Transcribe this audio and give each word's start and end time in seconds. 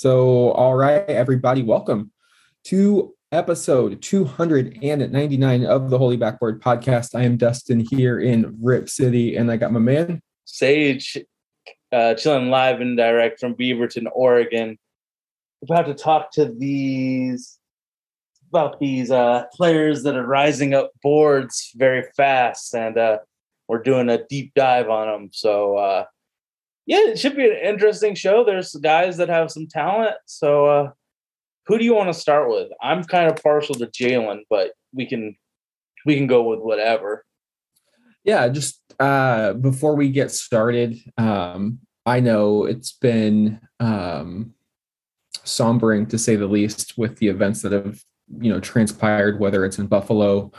So, 0.00 0.52
all 0.52 0.76
right, 0.76 1.04
everybody, 1.10 1.62
welcome 1.62 2.10
to 2.64 3.14
episode 3.32 4.00
299 4.00 5.66
of 5.66 5.90
the 5.90 5.98
Holy 5.98 6.16
Backboard 6.16 6.62
podcast. 6.62 7.14
I 7.14 7.24
am 7.24 7.36
Dustin 7.36 7.80
here 7.80 8.18
in 8.18 8.56
Rip 8.62 8.88
City, 8.88 9.36
and 9.36 9.50
I 9.50 9.58
got 9.58 9.72
my 9.72 9.78
man 9.78 10.22
Sage 10.46 11.18
uh, 11.92 12.14
chilling 12.14 12.48
live 12.48 12.80
and 12.80 12.96
direct 12.96 13.40
from 13.40 13.54
Beaverton, 13.54 14.06
Oregon. 14.14 14.78
About 15.62 15.84
to 15.84 15.92
talk 15.92 16.32
to 16.32 16.46
these 16.46 17.58
about 18.48 18.80
these 18.80 19.10
uh, 19.10 19.44
players 19.52 20.02
that 20.04 20.16
are 20.16 20.26
rising 20.26 20.72
up 20.72 20.92
boards 21.02 21.72
very 21.76 22.04
fast, 22.16 22.74
and 22.74 22.96
uh, 22.96 23.18
we're 23.68 23.82
doing 23.82 24.08
a 24.08 24.24
deep 24.30 24.52
dive 24.54 24.88
on 24.88 25.08
them. 25.08 25.28
So, 25.30 25.76
uh, 25.76 26.04
yeah, 26.90 27.06
it 27.06 27.20
should 27.20 27.36
be 27.36 27.48
an 27.48 27.56
interesting 27.56 28.16
show. 28.16 28.42
There's 28.42 28.74
guys 28.74 29.16
that 29.18 29.28
have 29.28 29.52
some 29.52 29.68
talent. 29.68 30.16
So, 30.26 30.66
uh, 30.66 30.90
who 31.66 31.78
do 31.78 31.84
you 31.84 31.94
want 31.94 32.08
to 32.08 32.20
start 32.20 32.50
with? 32.50 32.68
I'm 32.82 33.04
kind 33.04 33.30
of 33.30 33.40
partial 33.40 33.76
to 33.76 33.86
Jalen, 33.86 34.40
but 34.50 34.72
we 34.92 35.06
can 35.06 35.36
we 36.04 36.16
can 36.16 36.26
go 36.26 36.42
with 36.42 36.58
whatever. 36.58 37.24
Yeah, 38.24 38.48
just 38.48 38.80
uh, 38.98 39.52
before 39.52 39.94
we 39.94 40.10
get 40.10 40.32
started, 40.32 40.98
um, 41.16 41.78
I 42.06 42.18
know 42.18 42.64
it's 42.64 42.90
been 42.90 43.60
um, 43.78 44.54
sombering 45.44 46.08
to 46.08 46.18
say 46.18 46.34
the 46.34 46.48
least 46.48 46.98
with 46.98 47.18
the 47.18 47.28
events 47.28 47.62
that 47.62 47.70
have 47.70 48.02
you 48.40 48.52
know 48.52 48.58
transpired, 48.58 49.38
whether 49.38 49.64
it's 49.64 49.78
in 49.78 49.86
Buffalo 49.86 50.50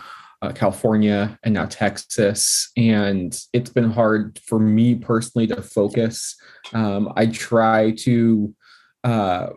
uh, 0.41 0.51
California, 0.51 1.37
and 1.43 1.53
now 1.53 1.65
Texas. 1.65 2.71
And 2.75 3.39
it's 3.53 3.69
been 3.69 3.91
hard 3.91 4.39
for 4.45 4.59
me 4.59 4.95
personally 4.95 5.47
to 5.47 5.61
focus. 5.61 6.35
Um, 6.73 7.13
I 7.15 7.27
try 7.27 7.91
to 7.99 8.55
uh, 9.03 9.47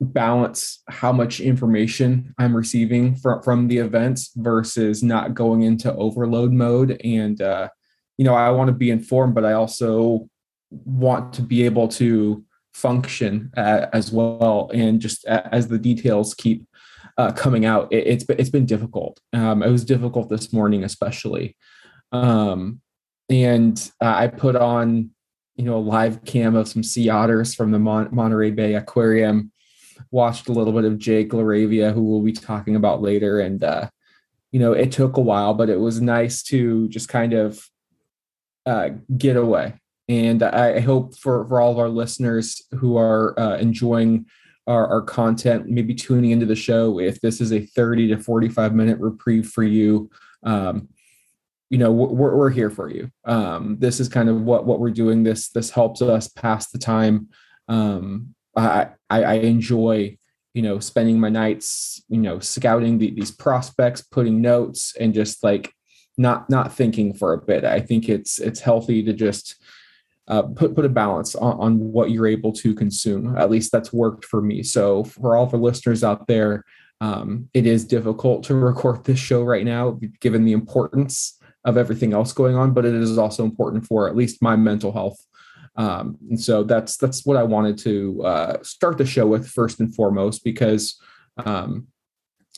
balance 0.00 0.82
how 0.88 1.12
much 1.12 1.40
information 1.40 2.34
I'm 2.38 2.56
receiving 2.56 3.16
from, 3.16 3.42
from 3.42 3.68
the 3.68 3.78
events 3.78 4.30
versus 4.36 5.02
not 5.02 5.34
going 5.34 5.62
into 5.62 5.92
overload 5.94 6.52
mode. 6.52 7.00
And, 7.02 7.40
uh, 7.40 7.68
you 8.16 8.24
know, 8.24 8.34
I 8.34 8.50
want 8.50 8.68
to 8.68 8.74
be 8.74 8.90
informed, 8.90 9.34
but 9.34 9.44
I 9.44 9.54
also 9.54 10.28
want 10.70 11.32
to 11.34 11.42
be 11.42 11.64
able 11.64 11.88
to 11.88 12.44
function 12.72 13.50
uh, 13.56 13.86
as 13.92 14.12
well. 14.12 14.70
And 14.72 15.00
just 15.00 15.24
as 15.24 15.66
the 15.66 15.78
details 15.78 16.34
keep 16.34 16.67
uh, 17.18 17.32
coming 17.32 17.66
out, 17.66 17.92
it, 17.92 18.06
it's 18.06 18.24
it's 18.28 18.50
been 18.50 18.64
difficult. 18.64 19.20
Um, 19.32 19.62
it 19.62 19.70
was 19.70 19.84
difficult 19.84 20.30
this 20.30 20.52
morning, 20.52 20.84
especially. 20.84 21.56
Um, 22.12 22.80
and 23.28 23.78
uh, 24.00 24.14
I 24.16 24.28
put 24.28 24.56
on, 24.56 25.10
you 25.56 25.64
know, 25.64 25.76
a 25.76 25.80
live 25.80 26.24
cam 26.24 26.54
of 26.54 26.68
some 26.68 26.82
sea 26.82 27.08
otters 27.10 27.54
from 27.54 27.72
the 27.72 27.78
Mon- 27.78 28.08
Monterey 28.12 28.52
Bay 28.52 28.74
Aquarium. 28.74 29.52
Watched 30.12 30.48
a 30.48 30.52
little 30.52 30.72
bit 30.72 30.84
of 30.84 30.96
Jake 30.96 31.30
LaRavia, 31.30 31.92
who 31.92 32.02
we'll 32.02 32.22
be 32.22 32.32
talking 32.32 32.76
about 32.76 33.02
later, 33.02 33.40
and 33.40 33.62
uh, 33.64 33.90
you 34.52 34.60
know, 34.60 34.72
it 34.72 34.92
took 34.92 35.16
a 35.16 35.20
while, 35.20 35.54
but 35.54 35.68
it 35.68 35.80
was 35.80 36.00
nice 36.00 36.42
to 36.44 36.88
just 36.88 37.08
kind 37.08 37.32
of 37.32 37.68
uh, 38.64 38.90
get 39.16 39.36
away. 39.36 39.74
And 40.08 40.42
I 40.42 40.80
hope 40.80 41.18
for 41.18 41.46
for 41.48 41.60
all 41.60 41.72
of 41.72 41.78
our 41.78 41.88
listeners 41.88 42.62
who 42.78 42.96
are 42.96 43.38
uh, 43.38 43.56
enjoying 43.58 44.26
our, 44.68 44.86
our 44.86 45.02
content, 45.02 45.66
maybe 45.66 45.94
tuning 45.94 46.30
into 46.30 46.46
the 46.46 46.54
show, 46.54 47.00
if 47.00 47.20
this 47.20 47.40
is 47.40 47.52
a 47.52 47.60
30 47.60 48.08
to 48.08 48.18
45 48.18 48.74
minute 48.74 49.00
reprieve 49.00 49.48
for 49.48 49.64
you, 49.64 50.10
um, 50.42 50.88
you 51.70 51.78
know, 51.78 51.90
we're, 51.90 52.36
we're 52.36 52.50
here 52.50 52.70
for 52.70 52.88
you. 52.88 53.10
Um, 53.24 53.78
this 53.78 53.98
is 53.98 54.08
kind 54.08 54.28
of 54.28 54.42
what, 54.42 54.66
what 54.66 54.78
we're 54.78 54.90
doing. 54.90 55.22
This, 55.22 55.48
this 55.48 55.70
helps 55.70 56.02
us 56.02 56.28
pass 56.28 56.70
the 56.70 56.78
time. 56.78 57.28
Um, 57.66 58.34
I, 58.56 58.88
I, 59.10 59.34
enjoy, 59.34 60.18
you 60.52 60.62
know, 60.62 60.80
spending 60.80 61.20
my 61.20 61.28
nights, 61.28 62.02
you 62.08 62.20
know, 62.20 62.38
scouting 62.40 62.98
the, 62.98 63.10
these 63.10 63.30
prospects, 63.30 64.02
putting 64.02 64.40
notes 64.40 64.94
and 64.98 65.14
just 65.14 65.44
like 65.44 65.72
not, 66.16 66.50
not 66.50 66.72
thinking 66.72 67.14
for 67.14 67.32
a 67.32 67.38
bit. 67.38 67.64
I 67.64 67.80
think 67.80 68.08
it's, 68.08 68.38
it's 68.38 68.60
healthy 68.60 69.02
to 69.04 69.12
just, 69.12 69.62
uh, 70.28 70.42
put 70.42 70.74
put 70.74 70.84
a 70.84 70.90
balance 70.90 71.34
on, 71.34 71.58
on 71.58 71.78
what 71.78 72.10
you're 72.10 72.26
able 72.26 72.52
to 72.52 72.74
consume. 72.74 73.36
At 73.36 73.50
least 73.50 73.72
that's 73.72 73.92
worked 73.92 74.24
for 74.24 74.42
me. 74.42 74.62
So 74.62 75.04
for 75.04 75.36
all 75.36 75.46
the 75.46 75.56
listeners 75.56 76.04
out 76.04 76.26
there, 76.26 76.64
um, 77.00 77.48
it 77.54 77.66
is 77.66 77.84
difficult 77.84 78.44
to 78.44 78.54
record 78.70 79.04
this 79.04 79.18
show 79.18 79.42
right 79.42 79.64
now, 79.64 79.98
given 80.20 80.44
the 80.44 80.52
importance 80.52 81.38
of 81.64 81.76
everything 81.76 82.12
else 82.12 82.32
going 82.32 82.56
on. 82.56 82.72
But 82.72 82.84
it 82.84 82.94
is 82.94 83.18
also 83.18 83.44
important 83.44 83.86
for 83.86 84.08
at 84.08 84.16
least 84.16 84.42
my 84.42 84.54
mental 84.54 84.92
health. 84.92 85.18
Um, 85.76 86.18
and 86.28 86.40
so 86.40 86.62
that's 86.62 86.96
that's 86.96 87.24
what 87.24 87.36
I 87.36 87.44
wanted 87.44 87.78
to 87.78 88.22
uh, 88.24 88.62
start 88.62 88.98
the 88.98 89.06
show 89.06 89.26
with 89.26 89.48
first 89.48 89.80
and 89.80 89.94
foremost, 89.94 90.44
because 90.44 91.00
um, 91.38 91.86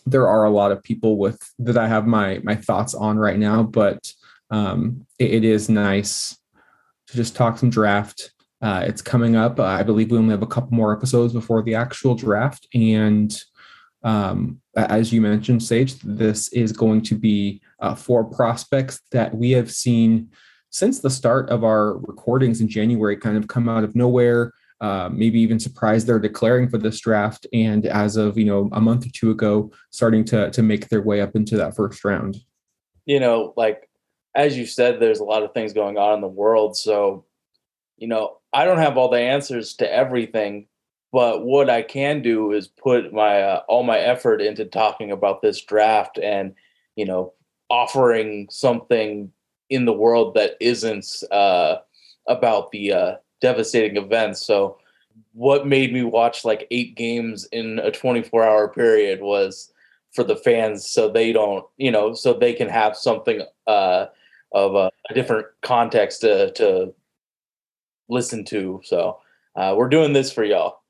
there 0.06 0.26
are 0.26 0.44
a 0.44 0.50
lot 0.50 0.72
of 0.72 0.82
people 0.82 1.19
with 1.19 1.38
that 1.60 1.76
I 1.76 1.87
have 1.87 2.06
my 2.06 2.41
my 2.42 2.56
thoughts 2.56 2.94
on 2.94 3.16
right 3.16 3.38
now. 3.38 3.62
But 3.62 4.12
um, 4.50 5.06
it, 5.20 5.34
it 5.34 5.44
is 5.44 5.69
nice 5.69 6.39
to 7.10 7.16
just 7.16 7.34
talk 7.34 7.59
some 7.59 7.71
draft. 7.71 8.32
Uh, 8.62 8.84
it's 8.87 9.03
coming 9.03 9.37
up. 9.37 9.59
Uh, 9.59 9.65
I 9.65 9.82
believe 9.82 10.10
we 10.10 10.19
only 10.19 10.32
have 10.32 10.43
a 10.43 10.47
couple 10.47 10.76
more 10.76 10.94
episodes 10.94 11.32
before 11.32 11.62
the 11.62 11.75
actual 11.75 12.15
draft. 12.15 12.69
And 12.75 13.34
um, 14.03 14.60
as 14.76 15.12
you 15.12 15.20
mentioned, 15.20 15.62
Sage, 15.62 15.99
this 16.00 16.49
is 16.53 16.72
going 16.72 17.03
to 17.03 17.15
be 17.15 17.62
uh, 17.81 17.94
prospects 17.94 19.00
that 19.12 19.34
we 19.34 19.50
have 19.53 19.70
seen 19.70 20.31
since 20.70 21.00
the 21.00 21.10
start 21.10 21.50
of 21.50 21.65
our 21.65 21.99
recordings 21.99 22.60
in 22.60 22.69
January 22.69 23.16
kind 23.16 23.37
of 23.37 23.49
come 23.49 23.69
out 23.69 23.84
of 23.84 23.97
nowhere. 23.97 24.53
Uh, 24.81 25.10
maybe 25.12 25.38
even 25.41 25.59
surprised 25.59 26.06
they're 26.06 26.19
declaring 26.19 26.66
for 26.66 26.78
this 26.78 27.00
draft, 27.00 27.47
and 27.53 27.84
as 27.84 28.16
of 28.16 28.38
you 28.38 28.47
know 28.47 28.70
a 28.72 28.81
month 28.81 29.04
or 29.04 29.10
two 29.10 29.31
ago, 29.31 29.70
starting 29.91 30.25
to 30.25 30.50
to 30.53 30.62
make 30.62 30.88
their 30.88 31.03
way 31.03 31.20
up 31.20 31.37
into 31.37 31.54
that 31.54 31.76
first 31.76 32.03
round. 32.03 32.38
You 33.04 33.20
know, 33.20 33.53
like 33.59 33.89
as 34.34 34.56
you 34.56 34.66
said, 34.66 35.00
there's 35.00 35.20
a 35.20 35.24
lot 35.24 35.42
of 35.42 35.52
things 35.52 35.72
going 35.72 35.98
on 35.98 36.14
in 36.14 36.20
the 36.20 36.28
world. 36.28 36.76
So, 36.76 37.24
you 37.96 38.06
know, 38.08 38.38
I 38.52 38.64
don't 38.64 38.78
have 38.78 38.96
all 38.96 39.08
the 39.08 39.20
answers 39.20 39.74
to 39.74 39.92
everything, 39.92 40.66
but 41.12 41.44
what 41.44 41.68
I 41.68 41.82
can 41.82 42.22
do 42.22 42.52
is 42.52 42.69
put 42.69 43.12
my 43.12 43.42
uh, 43.42 43.62
all 43.69 43.82
my 43.82 43.98
effort 43.98 44.40
into 44.40 44.64
talking 44.64 45.10
about 45.10 45.42
this 45.42 45.60
draft 45.60 46.19
and, 46.19 46.54
you 46.96 47.04
know, 47.04 47.32
offering 47.69 48.48
something 48.50 49.32
in 49.69 49.84
the 49.84 49.92
world 49.92 50.34
that 50.34 50.56
isn't 50.60 51.22
uh, 51.30 51.76
about 52.26 52.70
the 52.70 52.92
uh, 52.92 53.14
devastating 53.40 53.96
events. 53.96 54.44
So, 54.44 54.78
what 55.32 55.66
made 55.66 55.92
me 55.92 56.02
watch 56.02 56.44
like 56.44 56.66
eight 56.70 56.96
games 56.96 57.46
in 57.52 57.78
a 57.80 57.90
24 57.90 58.42
hour 58.44 58.69
period 58.69 59.20
was 59.20 59.72
for 60.12 60.24
the 60.24 60.36
fans 60.36 60.88
so 60.88 61.08
they 61.08 61.32
don't 61.32 61.64
you 61.76 61.90
know 61.90 62.12
so 62.12 62.32
they 62.32 62.52
can 62.52 62.69
have 62.69 62.96
something 62.96 63.42
uh 63.69 64.06
of 64.53 64.75
a, 64.75 64.91
a 65.11 65.15
different 65.15 65.47
context 65.62 66.22
to, 66.22 66.53
to 66.53 66.94
listen 68.09 68.44
to. 68.47 68.81
So 68.84 69.19
uh, 69.56 69.75
we're 69.77 69.88
doing 69.88 70.12
this 70.12 70.33
for 70.33 70.44
y'all. 70.44 70.81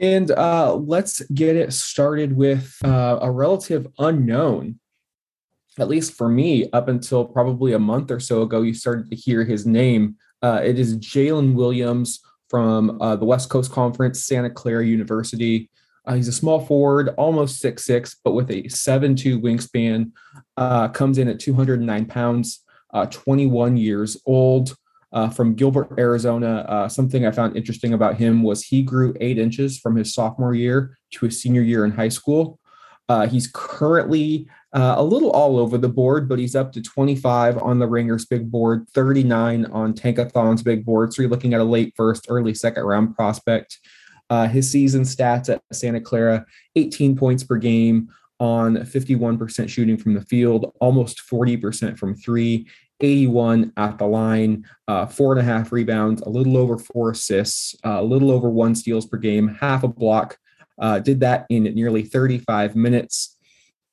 And 0.00 0.30
uh, 0.30 0.74
let's 0.74 1.20
get 1.22 1.56
it 1.56 1.72
started 1.72 2.36
with 2.36 2.76
uh, 2.84 3.18
a 3.20 3.30
relative 3.30 3.88
unknown. 3.98 4.78
At 5.78 5.88
least 5.88 6.14
for 6.14 6.28
me, 6.28 6.68
up 6.72 6.88
until 6.88 7.24
probably 7.24 7.72
a 7.72 7.78
month 7.78 8.10
or 8.10 8.20
so 8.20 8.42
ago, 8.42 8.62
you 8.62 8.74
started 8.74 9.10
to 9.10 9.16
hear 9.16 9.44
his 9.44 9.66
name. 9.66 10.16
Uh, 10.42 10.60
it 10.64 10.78
is 10.78 10.98
Jalen 10.98 11.54
Williams 11.54 12.20
from 12.48 13.00
uh, 13.00 13.16
the 13.16 13.24
West 13.24 13.50
Coast 13.50 13.70
Conference, 13.72 14.24
Santa 14.24 14.50
Clara 14.50 14.84
University. 14.84 15.70
Uh, 16.08 16.14
he's 16.14 16.26
a 16.28 16.32
small 16.32 16.58
forward, 16.58 17.10
almost 17.18 17.60
six 17.60 17.84
six, 17.84 18.16
but 18.24 18.32
with 18.32 18.50
a 18.50 18.66
seven 18.68 19.14
two 19.14 19.38
wingspan. 19.38 20.10
Uh, 20.56 20.88
comes 20.88 21.18
in 21.18 21.28
at 21.28 21.38
209 21.38 22.06
pounds, 22.06 22.64
uh, 22.94 23.06
21 23.06 23.76
years 23.76 24.16
old. 24.26 24.74
Uh, 25.10 25.30
from 25.30 25.54
Gilbert, 25.54 25.88
Arizona. 25.98 26.66
Uh, 26.68 26.86
something 26.86 27.24
I 27.24 27.30
found 27.30 27.56
interesting 27.56 27.94
about 27.94 28.18
him 28.18 28.42
was 28.42 28.64
he 28.64 28.82
grew 28.82 29.14
eight 29.22 29.38
inches 29.38 29.78
from 29.78 29.96
his 29.96 30.12
sophomore 30.12 30.54
year 30.54 30.98
to 31.12 31.24
his 31.24 31.40
senior 31.40 31.62
year 31.62 31.86
in 31.86 31.92
high 31.92 32.10
school. 32.10 32.60
Uh, 33.08 33.26
he's 33.26 33.48
currently 33.50 34.46
a 34.74 35.02
little 35.02 35.30
all 35.30 35.58
over 35.58 35.78
the 35.78 35.88
board, 35.88 36.28
but 36.28 36.38
he's 36.38 36.54
up 36.54 36.72
to 36.72 36.82
25 36.82 37.56
on 37.56 37.78
the 37.78 37.86
Ringers 37.86 38.26
big 38.26 38.50
board, 38.50 38.86
39 38.92 39.64
on 39.72 39.94
Tankathon's 39.94 40.62
big 40.62 40.84
board. 40.84 41.14
So 41.14 41.22
you're 41.22 41.30
looking 41.30 41.54
at 41.54 41.62
a 41.62 41.64
late 41.64 41.94
first, 41.96 42.26
early 42.28 42.52
second 42.52 42.82
round 42.84 43.16
prospect. 43.16 43.78
Uh, 44.30 44.46
his 44.46 44.70
season 44.70 45.02
stats 45.02 45.48
at 45.48 45.62
Santa 45.72 46.00
Clara 46.00 46.44
18 46.76 47.16
points 47.16 47.44
per 47.44 47.56
game 47.56 48.08
on 48.40 48.76
51% 48.76 49.68
shooting 49.68 49.96
from 49.96 50.14
the 50.14 50.20
field, 50.22 50.72
almost 50.80 51.22
40% 51.28 51.98
from 51.98 52.14
three, 52.14 52.68
81 53.00 53.72
at 53.76 53.98
the 53.98 54.06
line, 54.06 54.64
uh, 54.86 55.06
four 55.06 55.32
and 55.32 55.40
a 55.40 55.44
half 55.44 55.72
rebounds, 55.72 56.22
a 56.22 56.28
little 56.28 56.56
over 56.56 56.78
four 56.78 57.12
assists, 57.12 57.74
uh, 57.84 58.00
a 58.00 58.02
little 58.02 58.30
over 58.30 58.48
one 58.48 58.74
steals 58.74 59.06
per 59.06 59.16
game, 59.16 59.48
half 59.48 59.84
a 59.84 59.88
block. 59.88 60.38
Uh, 60.80 60.98
did 60.98 61.20
that 61.20 61.46
in 61.50 61.64
nearly 61.64 62.02
35 62.02 62.76
minutes 62.76 63.36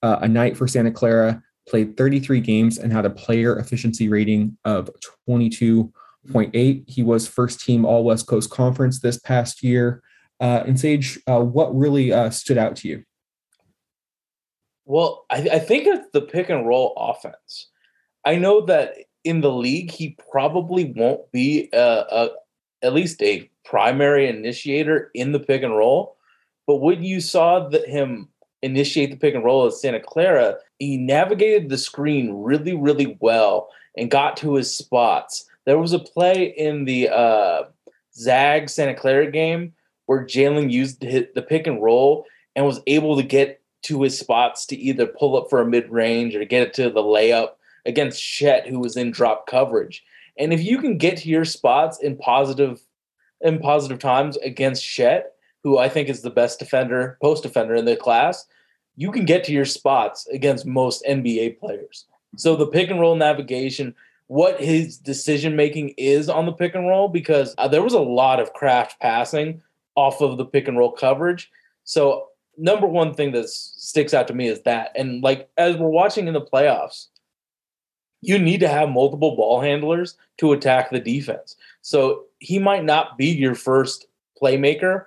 uh, 0.04 0.20
a 0.22 0.28
night 0.28 0.56
for 0.56 0.68
Santa 0.68 0.92
Clara. 0.92 1.42
Played 1.68 1.98
33 1.98 2.42
games 2.42 2.78
and 2.78 2.94
had 2.94 3.06
a 3.06 3.10
player 3.10 3.58
efficiency 3.58 4.08
rating 4.08 4.56
of 4.66 4.90
22.8. 5.28 6.90
He 6.90 7.04
was 7.04 7.28
first 7.28 7.60
team 7.60 7.86
All 7.86 8.04
West 8.04 8.28
Coast 8.28 8.52
Conference 8.52 9.00
this 9.00 9.18
past 9.20 9.64
year. 9.64 10.04
Uh, 10.40 10.64
and 10.66 10.80
Sage, 10.80 11.20
uh, 11.28 11.40
what 11.40 11.76
really 11.76 12.12
uh, 12.12 12.30
stood 12.30 12.58
out 12.58 12.76
to 12.78 12.88
you? 12.88 13.04
Well, 14.86 15.26
I, 15.30 15.48
I 15.54 15.60
think 15.60 15.88
it's 15.88 16.08
the 16.14 16.22
pick 16.22 16.50
and 16.50 16.68
roll 16.68 16.94
offense. 16.98 17.70
I 18.26 18.36
know 18.36 18.62
that 18.66 18.96
in 19.24 19.42
the 19.42 19.52
league, 19.52 19.92
he 19.92 20.18
probably 20.32 20.94
won't 20.96 21.32
be 21.32 21.70
a, 21.74 22.06
a, 22.10 22.30
at 22.84 22.94
least 22.94 23.22
a 23.24 23.50
primary 23.64 24.28
initiator 24.28 25.10
in 25.14 25.32
the 25.32 25.40
pick 25.40 25.64
and 25.64 25.76
roll. 25.76 26.18
But 26.68 26.78
when 26.78 27.04
you 27.04 27.20
saw 27.22 27.70
him 27.70 28.30
initiate 28.62 29.12
the 29.12 29.18
pick 29.18 29.36
and 29.36 29.44
roll 29.44 29.66
at 29.66 29.74
Santa 29.74 30.00
Clara, 30.00 30.58
he 30.80 30.98
navigated 30.98 31.70
the 31.70 31.78
screen 31.78 32.34
really, 32.34 32.76
really 32.76 33.18
well 33.20 33.70
and 33.98 34.12
got 34.12 34.38
to 34.38 34.56
his 34.56 34.76
spots. 34.76 35.48
There 35.66 35.80
was 35.80 35.94
a 35.94 36.00
play 36.00 36.46
in 36.46 36.86
the 36.86 37.10
uh, 37.10 37.64
Zag 38.14 38.70
Santa 38.70 38.96
Clara 38.96 39.32
game 39.32 39.74
where 40.06 40.26
Jalen 40.26 40.72
used 40.72 41.02
the 41.02 41.46
pick 41.48 41.68
and 41.68 41.82
roll 41.82 42.26
and 42.56 42.66
was 42.66 42.82
able 42.88 43.18
to 43.18 43.24
get 43.24 43.62
to 43.84 44.02
his 44.02 44.18
spots 44.18 44.66
to 44.66 44.76
either 44.76 45.06
pull 45.06 45.38
up 45.38 45.50
for 45.50 45.62
a 45.62 45.66
mid 45.66 45.90
range 45.92 46.36
or 46.36 46.40
to 46.40 46.46
get 46.46 46.64
it 46.64 46.74
to 46.74 46.90
the 46.90 47.04
layup 47.04 47.52
against 47.86 48.22
Chet, 48.22 48.68
who 48.68 48.80
was 48.80 48.98
in 48.98 49.12
drop 49.12 49.48
coverage. 49.48 50.04
And 50.38 50.52
if 50.52 50.64
you 50.64 50.80
can 50.80 50.98
get 50.98 51.18
to 51.18 51.30
your 51.30 51.46
spots 51.46 52.00
in 52.00 52.18
positive 52.18 52.82
in 53.42 53.60
positive 53.60 54.00
times 54.00 54.38
against 54.38 54.84
Chet, 54.84 55.34
who 55.64 55.78
I 55.78 55.90
think 55.90 56.10
is 56.10 56.22
the 56.22 56.30
best 56.30 56.58
defender, 56.58 57.18
post 57.22 57.44
defender 57.44 57.76
in 57.76 57.86
the 57.86 57.96
class, 57.96 58.46
you 58.96 59.12
can 59.12 59.26
get 59.26 59.44
to 59.44 59.52
your 59.52 59.66
spots 59.66 60.26
against 60.28 60.66
most 60.66 61.04
NBA 61.08 61.60
players. 61.60 62.06
So 62.38 62.56
the 62.56 62.68
pick 62.68 62.90
and 62.90 63.00
roll 63.00 63.16
navigation, 63.16 63.94
what 64.28 64.60
his 64.60 64.98
decision 64.98 65.56
making 65.56 65.90
is 65.98 66.30
on 66.30 66.46
the 66.46 66.54
pick 66.54 66.76
and 66.76 66.88
roll, 66.88 67.08
because 67.08 67.54
uh, 67.58 67.68
there 67.68 67.84
was 67.84 67.94
a 67.94 68.00
lot 68.00 68.40
of 68.40 68.54
craft 68.54 69.00
passing 69.00 69.62
off 69.96 70.22
of 70.22 70.38
the 70.38 70.46
pick 70.46 70.68
and 70.68 70.78
roll 70.78 70.92
coverage. 70.92 71.52
So 71.84 72.30
number 72.58 72.88
one 72.88 73.14
thing 73.14 73.32
that 73.34 73.50
sticks 73.50 74.14
out 74.14 74.28
to 74.28 74.34
me 74.34 74.48
is 74.48 74.62
that, 74.62 74.92
and 74.96 75.22
like 75.24 75.50
as 75.58 75.78
we're 75.78 75.88
watching 75.88 76.28
in 76.28 76.34
the 76.34 76.42
playoffs, 76.42 77.08
you 78.22 78.40
need 78.40 78.62
to 78.62 78.68
have 78.68 78.90
multiple 78.90 79.36
ball 79.36 79.62
handlers 79.62 80.18
to 80.38 80.54
attack 80.54 80.90
the 80.90 81.00
defense. 81.00 81.56
So 81.82 82.26
he 82.40 82.60
might 82.60 82.84
not 82.84 83.18
be 83.18 83.28
your 83.28 83.56
first 83.56 84.08
playmaker. 84.42 85.06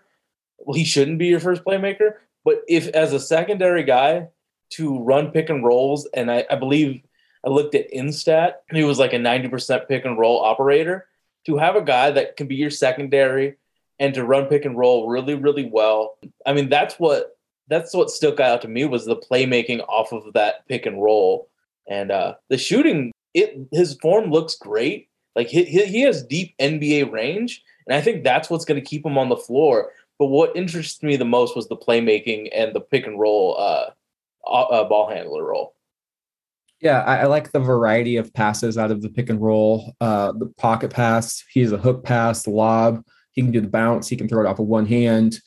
Well, 0.58 0.76
he 0.76 0.84
shouldn't 0.84 1.18
be 1.18 1.26
your 1.26 1.40
first 1.40 1.64
playmaker. 1.64 2.14
But 2.44 2.62
if 2.68 2.88
as 2.88 3.12
a 3.12 3.20
secondary 3.20 3.82
guy 3.82 4.28
to 4.70 4.98
run 5.00 5.32
pick 5.32 5.50
and 5.50 5.64
rolls, 5.64 6.06
and 6.14 6.30
I, 6.30 6.46
I 6.50 6.56
believe 6.56 7.02
I 7.44 7.50
looked 7.50 7.74
at 7.74 7.92
Instat, 7.92 8.54
he 8.70 8.84
was 8.84 8.98
like 8.98 9.12
a 9.12 9.18
90% 9.18 9.88
pick 9.88 10.04
and 10.04 10.18
roll 10.18 10.42
operator. 10.42 11.06
To 11.46 11.56
have 11.56 11.76
a 11.76 11.82
guy 11.82 12.10
that 12.10 12.36
can 12.36 12.46
be 12.46 12.56
your 12.56 12.70
secondary 12.70 13.56
and 13.98 14.14
to 14.14 14.24
run 14.24 14.46
pick 14.46 14.64
and 14.64 14.76
roll 14.76 15.08
really, 15.08 15.34
really 15.34 15.68
well. 15.70 16.18
I 16.46 16.52
mean, 16.52 16.68
that's 16.68 16.96
what 16.96 17.36
that's 17.68 17.94
what 17.94 18.10
stuck 18.10 18.40
out 18.40 18.62
to 18.62 18.68
me 18.68 18.84
was 18.84 19.04
the 19.04 19.16
playmaking 19.16 19.84
off 19.88 20.12
of 20.12 20.32
that 20.32 20.66
pick 20.68 20.86
and 20.86 21.02
roll. 21.02 21.48
And 21.88 22.10
uh 22.10 22.34
the 22.48 22.58
shooting, 22.58 23.12
it 23.34 23.58
his 23.72 23.94
form 23.94 24.30
looks 24.30 24.54
great. 24.54 25.08
Like 25.36 25.48
he, 25.48 25.64
he 25.64 26.00
has 26.02 26.24
deep 26.24 26.56
NBA 26.58 27.12
range, 27.12 27.62
and 27.86 27.94
I 27.94 28.00
think 28.00 28.24
that's 28.24 28.50
what's 28.50 28.64
going 28.64 28.80
to 28.80 28.86
keep 28.86 29.06
him 29.06 29.16
on 29.16 29.28
the 29.28 29.36
floor. 29.36 29.92
But 30.18 30.26
what 30.26 30.56
interested 30.56 31.06
me 31.06 31.16
the 31.16 31.24
most 31.24 31.54
was 31.54 31.68
the 31.68 31.76
playmaking 31.76 32.48
and 32.52 32.74
the 32.74 32.80
pick 32.80 33.06
and 33.06 33.20
roll 33.20 33.56
uh, 33.56 33.90
uh, 34.50 34.84
ball 34.84 35.08
handler 35.08 35.44
role. 35.44 35.74
Yeah, 36.80 37.02
I, 37.02 37.18
I, 37.18 37.24
like 37.26 37.52
the 37.52 37.60
variety 37.60 38.16
of 38.16 38.32
passes 38.32 38.78
out 38.78 38.90
of 38.90 39.02
the 39.02 39.08
pick 39.08 39.30
and 39.30 39.40
roll. 39.40 39.94
Uh, 40.00 40.32
the 40.32 40.46
pocket 40.46 40.90
pass, 40.90 41.44
He's 41.52 41.72
a 41.72 41.78
hook 41.78 42.04
pass, 42.04 42.46
lob. 42.46 43.04
He 43.38 43.42
can 43.44 43.52
do 43.52 43.60
the 43.60 43.68
bounce. 43.68 44.08
He 44.08 44.16
can 44.16 44.26
throw 44.26 44.44
it 44.44 44.48
off 44.48 44.58
of 44.58 44.66
one 44.66 44.84
hand. 44.84 45.38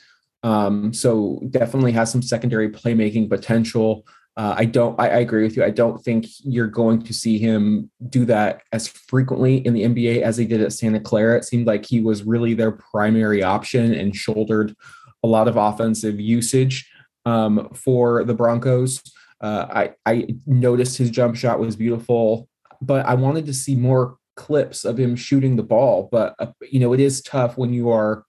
Um, 0.43 0.93
so 0.93 1.41
definitely 1.49 1.91
has 1.91 2.09
some 2.09 2.21
secondary 2.21 2.69
playmaking 2.69 3.29
potential. 3.29 4.07
Uh, 4.37 4.55
I 4.57 4.63
don't. 4.63 4.97
I, 4.97 5.09
I, 5.09 5.17
agree 5.17 5.43
with 5.43 5.57
you. 5.57 5.63
I 5.65 5.71
don't 5.71 6.01
think 6.01 6.25
you're 6.39 6.67
going 6.67 7.01
to 7.01 7.13
see 7.13 7.37
him 7.37 7.91
do 8.07 8.23
that 8.25 8.61
as 8.71 8.87
frequently 8.87 9.57
in 9.57 9.73
the 9.73 9.83
NBA 9.83 10.21
as 10.21 10.37
he 10.37 10.45
did 10.45 10.61
at 10.61 10.71
Santa 10.71 11.01
Clara. 11.01 11.37
It 11.37 11.43
seemed 11.43 11.67
like 11.67 11.85
he 11.85 11.99
was 11.99 12.23
really 12.23 12.53
their 12.53 12.71
primary 12.71 13.43
option 13.43 13.93
and 13.93 14.15
shouldered 14.15 14.73
a 15.21 15.27
lot 15.27 15.49
of 15.49 15.57
offensive 15.57 16.17
usage 16.17 16.89
um, 17.25 17.67
for 17.73 18.23
the 18.23 18.33
Broncos. 18.33 19.01
Uh, 19.41 19.67
I, 19.69 19.91
I 20.05 20.27
noticed 20.47 20.97
his 20.97 21.09
jump 21.09 21.35
shot 21.35 21.59
was 21.59 21.75
beautiful, 21.75 22.47
but 22.81 23.05
I 23.05 23.15
wanted 23.15 23.45
to 23.47 23.53
see 23.53 23.75
more 23.75 24.15
clips 24.41 24.83
of 24.85 24.97
him 24.97 25.15
shooting 25.15 25.55
the 25.55 25.63
ball. 25.63 26.09
But 26.11 26.35
uh, 26.39 26.47
you 26.69 26.79
know, 26.79 26.93
it 26.93 26.99
is 26.99 27.21
tough 27.21 27.57
when 27.57 27.73
you 27.73 27.91
are 27.91 28.25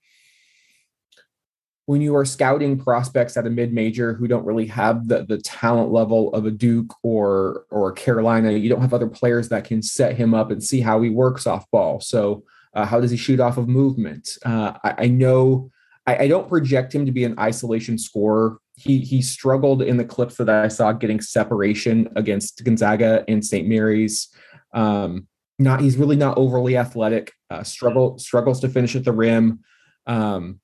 when 1.85 2.01
you 2.01 2.15
are 2.15 2.23
scouting 2.23 2.79
prospects 2.79 3.35
at 3.35 3.45
a 3.45 3.49
mid-major 3.49 4.13
who 4.13 4.25
don't 4.25 4.45
really 4.45 4.67
have 4.67 5.09
the, 5.09 5.25
the 5.25 5.39
talent 5.39 5.91
level 5.91 6.33
of 6.33 6.45
a 6.45 6.51
Duke 6.51 6.93
or 7.03 7.65
or 7.71 7.91
Carolina, 7.91 8.51
you 8.51 8.69
don't 8.69 8.81
have 8.81 8.93
other 8.93 9.09
players 9.09 9.49
that 9.49 9.65
can 9.65 9.81
set 9.81 10.15
him 10.15 10.33
up 10.33 10.51
and 10.51 10.63
see 10.63 10.81
how 10.81 11.01
he 11.01 11.09
works 11.09 11.47
off 11.47 11.69
ball. 11.71 11.99
So 11.99 12.43
uh, 12.73 12.85
how 12.85 13.01
does 13.01 13.11
he 13.11 13.17
shoot 13.17 13.39
off 13.39 13.57
of 13.57 13.67
movement? 13.67 14.37
Uh, 14.45 14.73
I, 14.83 14.95
I, 14.99 15.07
know 15.07 15.71
I, 16.07 16.17
I, 16.23 16.27
don't 16.27 16.49
project 16.49 16.93
him 16.95 17.05
to 17.05 17.11
be 17.11 17.23
an 17.23 17.37
isolation 17.37 17.97
scorer. 17.97 18.59
He 18.75 18.99
he 18.99 19.21
struggled 19.21 19.81
in 19.81 19.97
the 19.97 20.05
clips 20.05 20.37
that 20.37 20.49
I 20.49 20.67
saw 20.69 20.91
getting 20.91 21.21
separation 21.21 22.09
against 22.15 22.63
Gonzaga 22.63 23.23
and 23.27 23.45
St. 23.45 23.67
Mary's. 23.67 24.29
Um, 24.73 25.27
not 25.63 25.81
he's 25.81 25.97
really 25.97 26.15
not 26.15 26.37
overly 26.37 26.77
athletic. 26.77 27.33
Uh, 27.49 27.63
struggle 27.63 28.17
struggles 28.19 28.59
to 28.61 28.69
finish 28.69 28.95
at 28.95 29.05
the 29.05 29.11
rim. 29.11 29.59
Um, 30.05 30.59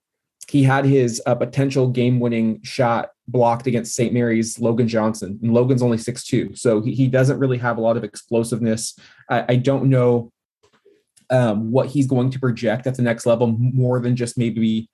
he 0.48 0.64
had 0.64 0.86
his 0.86 1.22
uh, 1.28 1.36
potential 1.36 1.90
game-winning 1.90 2.62
shot 2.64 3.10
blocked 3.28 3.68
against 3.68 3.94
St. 3.94 4.12
Mary's 4.12 4.60
Logan 4.60 4.88
Johnson, 4.88 5.40
and 5.44 5.54
Logan's 5.54 5.84
only 5.84 5.98
six 5.98 6.24
two, 6.24 6.56
so 6.56 6.82
he, 6.82 6.94
he 6.94 7.08
doesn't 7.08 7.40
really 7.40 7.58
have 7.58 7.78
a 7.78 7.82
lot 7.82 7.98
of 7.98 8.04
explosiveness. 8.04 8.98
I, 9.30 9.46
I 9.50 9.56
don't 9.58 9.90
know 9.90 10.32
um, 11.30 11.72
what 11.72 11.88
he's 11.88 12.08
going 12.08 12.32
to 12.32 12.40
project 12.40 12.88
at 12.88 12.96
the 12.96 13.04
next 13.04 13.26
level 13.26 13.48
more 13.48 14.00
than 14.00 14.16
just 14.16 14.38
maybe 14.38 14.90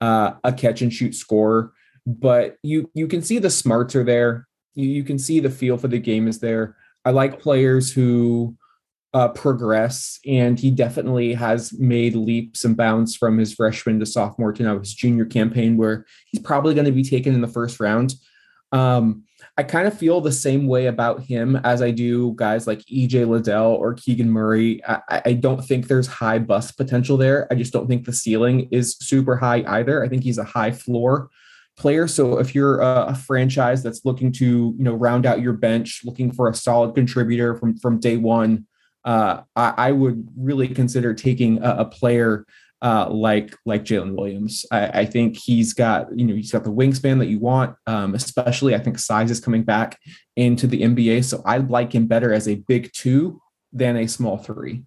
uh, 0.00 0.32
a 0.44 0.52
catch 0.52 0.82
and 0.82 0.92
shoot 0.92 1.14
scorer. 1.14 1.72
But 2.06 2.56
you 2.62 2.90
you 2.94 3.06
can 3.06 3.22
see 3.22 3.38
the 3.38 3.50
smarts 3.50 3.96
are 3.96 4.04
there. 4.04 4.46
You, 4.74 4.88
you 4.88 5.04
can 5.04 5.18
see 5.18 5.40
the 5.40 5.50
feel 5.50 5.78
for 5.78 5.88
the 5.88 5.98
game 5.98 6.28
is 6.28 6.40
there. 6.40 6.76
I 7.04 7.10
like 7.10 7.40
players 7.40 7.90
who 7.90 8.56
uh, 9.14 9.28
progress, 9.28 10.18
and 10.26 10.58
he 10.58 10.70
definitely 10.70 11.32
has 11.34 11.72
made 11.78 12.14
leaps 12.14 12.64
and 12.64 12.76
bounds 12.76 13.16
from 13.16 13.38
his 13.38 13.54
freshman 13.54 13.98
to 14.00 14.06
sophomore 14.06 14.52
to 14.52 14.62
now 14.62 14.78
his 14.78 14.94
junior 14.94 15.24
campaign, 15.24 15.76
where 15.76 16.04
he's 16.26 16.42
probably 16.42 16.74
going 16.74 16.86
to 16.86 16.92
be 16.92 17.02
taken 17.04 17.34
in 17.34 17.40
the 17.40 17.48
first 17.48 17.80
round. 17.80 18.14
Um, 18.72 19.24
I 19.56 19.64
kind 19.64 19.88
of 19.88 19.98
feel 19.98 20.20
the 20.20 20.30
same 20.30 20.66
way 20.66 20.86
about 20.86 21.22
him 21.22 21.56
as 21.56 21.82
I 21.82 21.90
do 21.90 22.32
guys 22.36 22.66
like 22.66 22.80
EJ 22.80 23.26
Liddell 23.26 23.72
or 23.72 23.94
Keegan 23.94 24.30
Murray. 24.30 24.80
I, 24.86 25.22
I, 25.24 25.32
don't 25.32 25.64
think 25.64 25.88
there's 25.88 26.06
high 26.06 26.38
bust 26.38 26.76
potential 26.76 27.16
there. 27.16 27.48
I 27.50 27.56
just 27.56 27.72
don't 27.72 27.88
think 27.88 28.04
the 28.04 28.12
ceiling 28.12 28.68
is 28.70 28.96
super 29.00 29.36
high 29.36 29.64
either. 29.66 30.04
I 30.04 30.08
think 30.08 30.22
he's 30.22 30.38
a 30.38 30.44
high 30.44 30.70
floor 30.70 31.28
player. 31.76 32.06
So 32.06 32.38
if 32.38 32.54
you're 32.54 32.80
a, 32.80 33.06
a 33.06 33.14
franchise 33.14 33.82
that's 33.82 34.04
looking 34.04 34.32
to 34.32 34.44
you 34.76 34.84
know 34.84 34.94
round 34.94 35.26
out 35.26 35.40
your 35.40 35.54
bench, 35.54 36.02
looking 36.04 36.30
for 36.30 36.48
a 36.48 36.54
solid 36.54 36.94
contributor 36.94 37.56
from 37.56 37.76
from 37.78 37.98
day 37.98 38.16
one, 38.16 38.66
uh, 39.04 39.42
I, 39.56 39.74
I, 39.76 39.92
would 39.92 40.28
really 40.36 40.68
consider 40.68 41.14
taking 41.14 41.62
a, 41.62 41.76
a 41.78 41.84
player 41.84 42.44
uh, 42.82 43.08
like 43.10 43.56
like 43.66 43.84
Jalen 43.84 44.16
Williams. 44.16 44.64
I, 44.70 45.00
I, 45.00 45.04
think 45.04 45.36
he's 45.36 45.72
got 45.72 46.06
you 46.16 46.24
know 46.24 46.34
he's 46.34 46.52
got 46.52 46.64
the 46.64 46.72
wingspan 46.72 47.18
that 47.18 47.26
you 47.26 47.38
want. 47.38 47.76
Um, 47.86 48.14
especially 48.14 48.74
I 48.74 48.78
think 48.78 48.98
size 48.98 49.30
is 49.30 49.40
coming 49.40 49.62
back 49.62 49.98
into 50.36 50.66
the 50.66 50.82
NBA, 50.82 51.24
so 51.24 51.42
I 51.44 51.58
like 51.58 51.94
him 51.94 52.06
better 52.06 52.32
as 52.32 52.48
a 52.48 52.56
big 52.56 52.92
two 52.92 53.40
than 53.72 53.96
a 53.96 54.06
small 54.06 54.38
three. 54.38 54.84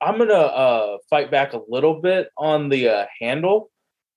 I'm 0.00 0.18
gonna 0.18 0.34
uh, 0.34 0.98
fight 1.10 1.30
back 1.30 1.52
a 1.52 1.60
little 1.68 2.00
bit 2.00 2.30
on 2.38 2.68
the 2.68 2.88
uh, 2.88 3.06
handle. 3.20 3.70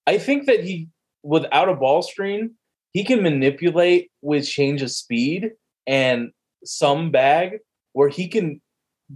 I 0.08 0.18
think 0.18 0.46
that 0.46 0.64
he, 0.64 0.90
without 1.24 1.70
a 1.70 1.76
ball 1.76 2.02
screen, 2.04 2.56
he 2.94 3.04
can 3.04 3.22
manipulate 3.22 4.12
with 4.22 4.48
change 4.48 4.82
of 4.82 4.92
speed 4.92 5.52
and 5.86 6.32
some 6.64 7.12
bag 7.12 7.60
where 7.94 8.10
he 8.10 8.28
can 8.28 8.62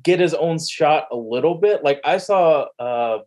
get 0.02 0.20
his 0.20 0.34
own 0.34 0.60
shot 0.60 1.08
a 1.12 1.16
little 1.16 1.56
bit. 1.56 1.84
Like 1.84 2.02
I 2.04 2.18
saw, 2.18 2.68
uh, 2.80 3.20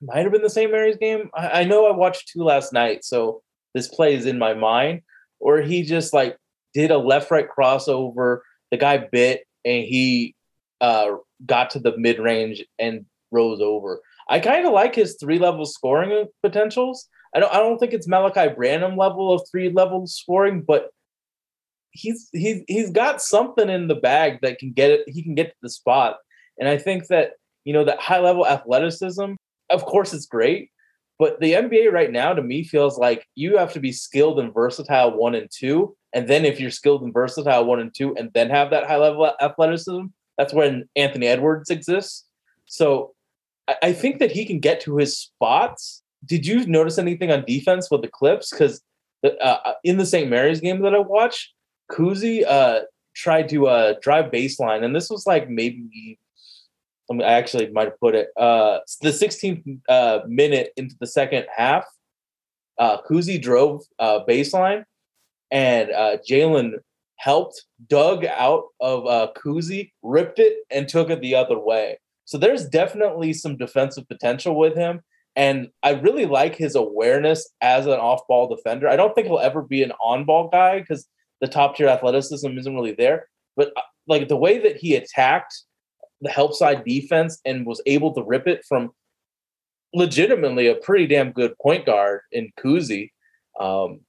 might 0.00 0.22
have 0.22 0.32
been 0.32 0.42
the 0.42 0.50
St. 0.50 0.70
Mary's 0.70 0.96
game. 0.96 1.30
I, 1.34 1.60
I 1.60 1.64
know 1.64 1.86
I 1.86 1.92
watched 1.92 2.28
two 2.28 2.42
last 2.42 2.72
night, 2.72 3.04
so 3.04 3.42
this 3.74 3.88
play 3.88 4.14
is 4.14 4.26
in 4.26 4.38
my 4.38 4.54
mind. 4.54 5.02
Or 5.40 5.60
he 5.60 5.82
just 5.82 6.12
like 6.12 6.36
did 6.74 6.90
a 6.90 6.98
left 6.98 7.30
right 7.30 7.48
crossover. 7.48 8.40
The 8.70 8.76
guy 8.76 8.98
bit 8.98 9.44
and 9.64 9.84
he 9.84 10.34
uh, 10.80 11.16
got 11.44 11.70
to 11.70 11.78
the 11.78 11.96
mid 11.96 12.18
range 12.18 12.64
and 12.78 13.06
rose 13.30 13.60
over. 13.60 14.00
I 14.28 14.40
kind 14.40 14.66
of 14.66 14.72
like 14.72 14.94
his 14.94 15.16
three 15.20 15.38
level 15.38 15.66
scoring 15.66 16.26
potentials. 16.42 17.08
I 17.34 17.40
don't 17.40 17.52
I 17.52 17.58
don't 17.58 17.78
think 17.78 17.92
it's 17.92 18.08
Malaki 18.08 18.54
Branham 18.54 18.96
level 18.96 19.32
of 19.32 19.42
three 19.50 19.70
level 19.70 20.06
scoring, 20.06 20.62
but 20.62 20.90
he's 21.92 22.28
he's 22.32 22.62
he's 22.66 22.90
got 22.90 23.22
something 23.22 23.68
in 23.68 23.88
the 23.88 23.94
bag 23.94 24.40
that 24.42 24.58
can 24.58 24.72
get 24.72 24.90
it. 24.90 25.08
He 25.08 25.22
can 25.22 25.34
get 25.34 25.48
to 25.48 25.56
the 25.62 25.70
spot, 25.70 26.16
and 26.58 26.68
I 26.68 26.78
think 26.78 27.06
that 27.08 27.32
you 27.64 27.72
know, 27.72 27.84
that 27.84 28.00
high 28.00 28.18
level 28.18 28.46
athleticism, 28.46 29.34
of 29.70 29.84
course, 29.84 30.12
it's 30.12 30.26
great. 30.26 30.70
But 31.18 31.40
the 31.40 31.52
NBA 31.52 31.92
right 31.92 32.10
now, 32.10 32.32
to 32.32 32.42
me, 32.42 32.64
feels 32.64 32.98
like 32.98 33.26
you 33.34 33.56
have 33.58 33.72
to 33.74 33.80
be 33.80 33.92
skilled 33.92 34.40
and 34.40 34.52
versatile 34.52 35.16
one 35.16 35.34
and 35.34 35.48
two. 35.50 35.96
And 36.12 36.26
then 36.28 36.44
if 36.44 36.58
you're 36.58 36.70
skilled 36.70 37.02
and 37.02 37.12
versatile 37.12 37.64
one 37.64 37.80
and 37.80 37.94
two, 37.94 38.16
and 38.16 38.32
then 38.32 38.50
have 38.50 38.70
that 38.70 38.86
high 38.86 38.96
level 38.96 39.32
athleticism, 39.40 40.06
that's 40.36 40.52
when 40.52 40.88
Anthony 40.96 41.26
Edwards 41.26 41.70
exists. 41.70 42.24
So 42.66 43.12
I 43.82 43.92
think 43.92 44.18
that 44.18 44.32
he 44.32 44.44
can 44.44 44.58
get 44.58 44.80
to 44.82 44.96
his 44.96 45.16
spots. 45.16 46.02
Did 46.24 46.46
you 46.46 46.66
notice 46.66 46.98
anything 46.98 47.30
on 47.30 47.44
defense 47.44 47.90
with 47.90 48.02
the 48.02 48.08
Clips? 48.08 48.50
Because 48.50 48.82
uh, 49.22 49.28
uh, 49.28 49.74
in 49.84 49.98
the 49.98 50.06
St. 50.06 50.28
Mary's 50.28 50.60
game 50.60 50.82
that 50.82 50.94
I 50.94 50.98
watched, 50.98 51.52
Kuhse 51.92 52.44
uh, 52.46 52.80
tried 53.14 53.48
to 53.50 53.66
uh, 53.68 53.94
drive 54.00 54.30
baseline, 54.30 54.84
and 54.84 54.96
this 54.96 55.10
was 55.10 55.26
like 55.26 55.48
maybe 55.48 56.18
I, 57.10 57.14
I 57.14 57.32
actually 57.32 57.70
might 57.70 57.88
have 57.88 58.00
put 58.00 58.14
it 58.14 58.28
uh, 58.36 58.78
the 59.00 59.10
16th 59.10 59.80
uh, 59.88 60.20
minute 60.26 60.72
into 60.76 60.96
the 60.98 61.06
second 61.06 61.46
half. 61.54 61.84
Uh, 62.78 62.98
Kuhse 63.02 63.40
drove 63.40 63.82
uh, 63.98 64.20
baseline, 64.28 64.84
and 65.50 65.90
uh, 65.90 66.16
Jalen 66.28 66.74
helped, 67.16 67.64
dug 67.88 68.24
out 68.24 68.64
of 68.80 69.06
uh, 69.06 69.28
Kuhse, 69.36 69.92
ripped 70.02 70.38
it, 70.38 70.54
and 70.70 70.88
took 70.88 71.10
it 71.10 71.20
the 71.20 71.34
other 71.34 71.58
way. 71.58 71.98
So 72.24 72.38
there's 72.38 72.68
definitely 72.68 73.32
some 73.32 73.56
defensive 73.56 74.08
potential 74.08 74.56
with 74.56 74.74
him. 74.74 75.02
And 75.36 75.68
I 75.82 75.90
really 75.92 76.26
like 76.26 76.56
his 76.56 76.74
awareness 76.74 77.48
as 77.60 77.86
an 77.86 77.92
off 77.92 78.26
ball 78.28 78.54
defender. 78.54 78.88
I 78.88 78.96
don't 78.96 79.14
think 79.14 79.26
he'll 79.26 79.38
ever 79.38 79.62
be 79.62 79.82
an 79.82 79.92
on 80.02 80.24
ball 80.24 80.48
guy 80.48 80.80
because 80.80 81.06
the 81.42 81.48
top 81.48 81.76
tier 81.76 81.88
athleticism 81.88 82.56
isn't 82.56 82.74
really 82.74 82.94
there. 82.94 83.28
But 83.56 83.72
uh, 83.76 83.82
like 84.06 84.28
the 84.28 84.36
way 84.36 84.58
that 84.58 84.76
he 84.76 84.94
attacked 84.94 85.54
the 86.22 86.30
help 86.30 86.54
side 86.54 86.84
defense 86.84 87.40
and 87.44 87.66
was 87.66 87.82
able 87.84 88.14
to 88.14 88.22
rip 88.22 88.46
it 88.46 88.64
from 88.66 88.92
legitimately 89.92 90.68
a 90.68 90.76
pretty 90.76 91.06
damn 91.06 91.32
good 91.32 91.54
point 91.58 91.84
guard 91.84 92.20
in 92.30 92.50
Kuhse, 92.58 93.10
um, 93.60 94.00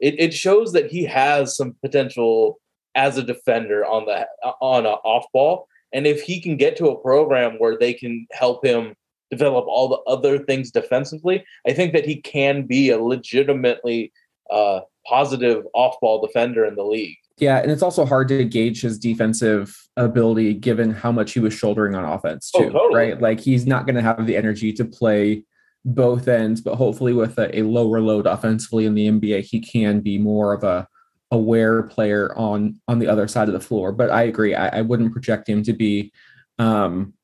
it, 0.00 0.16
it 0.18 0.34
shows 0.34 0.72
that 0.72 0.90
he 0.90 1.04
has 1.04 1.56
some 1.56 1.76
potential 1.80 2.58
as 2.94 3.16
a 3.16 3.22
defender 3.22 3.86
on 3.86 4.04
the 4.04 4.26
on 4.60 4.84
a 4.84 4.90
off 4.90 5.24
ball. 5.32 5.68
And 5.94 6.06
if 6.06 6.22
he 6.22 6.40
can 6.40 6.56
get 6.56 6.76
to 6.76 6.88
a 6.88 7.00
program 7.00 7.52
where 7.58 7.78
they 7.78 7.94
can 7.94 8.26
help 8.32 8.64
him 8.64 8.94
develop 9.30 9.66
all 9.68 9.88
the 9.88 10.10
other 10.10 10.38
things 10.38 10.70
defensively, 10.70 11.44
I 11.66 11.72
think 11.72 11.92
that 11.92 12.06
he 12.06 12.20
can 12.20 12.66
be 12.66 12.90
a 12.90 13.00
legitimately 13.00 14.12
uh, 14.50 14.80
positive 15.06 15.64
off 15.74 15.96
ball 16.00 16.24
defender 16.24 16.64
in 16.64 16.74
the 16.74 16.84
league. 16.84 17.16
Yeah, 17.38 17.58
and 17.58 17.70
it's 17.70 17.82
also 17.82 18.04
hard 18.04 18.28
to 18.28 18.44
gauge 18.44 18.82
his 18.82 18.98
defensive 18.98 19.76
ability 19.96 20.54
given 20.54 20.90
how 20.90 21.10
much 21.10 21.32
he 21.32 21.40
was 21.40 21.54
shouldering 21.54 21.94
on 21.94 22.04
offense 22.04 22.50
oh, 22.54 22.60
too, 22.60 22.68
oh, 22.68 22.72
totally. 22.72 22.94
right? 22.94 23.20
Like 23.20 23.40
he's 23.40 23.66
not 23.66 23.86
going 23.86 23.96
to 23.96 24.02
have 24.02 24.24
the 24.26 24.36
energy 24.36 24.72
to 24.74 24.84
play 24.84 25.44
both 25.84 26.28
ends, 26.28 26.60
but 26.60 26.76
hopefully 26.76 27.12
with 27.12 27.38
a, 27.38 27.58
a, 27.58 27.62
lower 27.62 28.00
load 28.00 28.26
offensively 28.26 28.86
in 28.86 28.94
the 28.94 29.08
NBA, 29.08 29.42
he 29.42 29.60
can 29.60 30.00
be 30.00 30.18
more 30.18 30.52
of 30.52 30.62
a 30.62 30.86
aware 31.32 31.82
player 31.84 32.36
on 32.36 32.78
on 32.86 32.98
the 32.98 33.08
other 33.08 33.26
side 33.26 33.48
of 33.48 33.54
the 33.54 33.60
floor. 33.60 33.90
But 33.90 34.10
I 34.10 34.22
agree, 34.22 34.54
I, 34.54 34.78
I 34.78 34.82
wouldn't 34.82 35.12
project 35.12 35.48
him 35.48 35.62
to 35.64 35.72
be 35.72 36.12
um, 36.58 37.14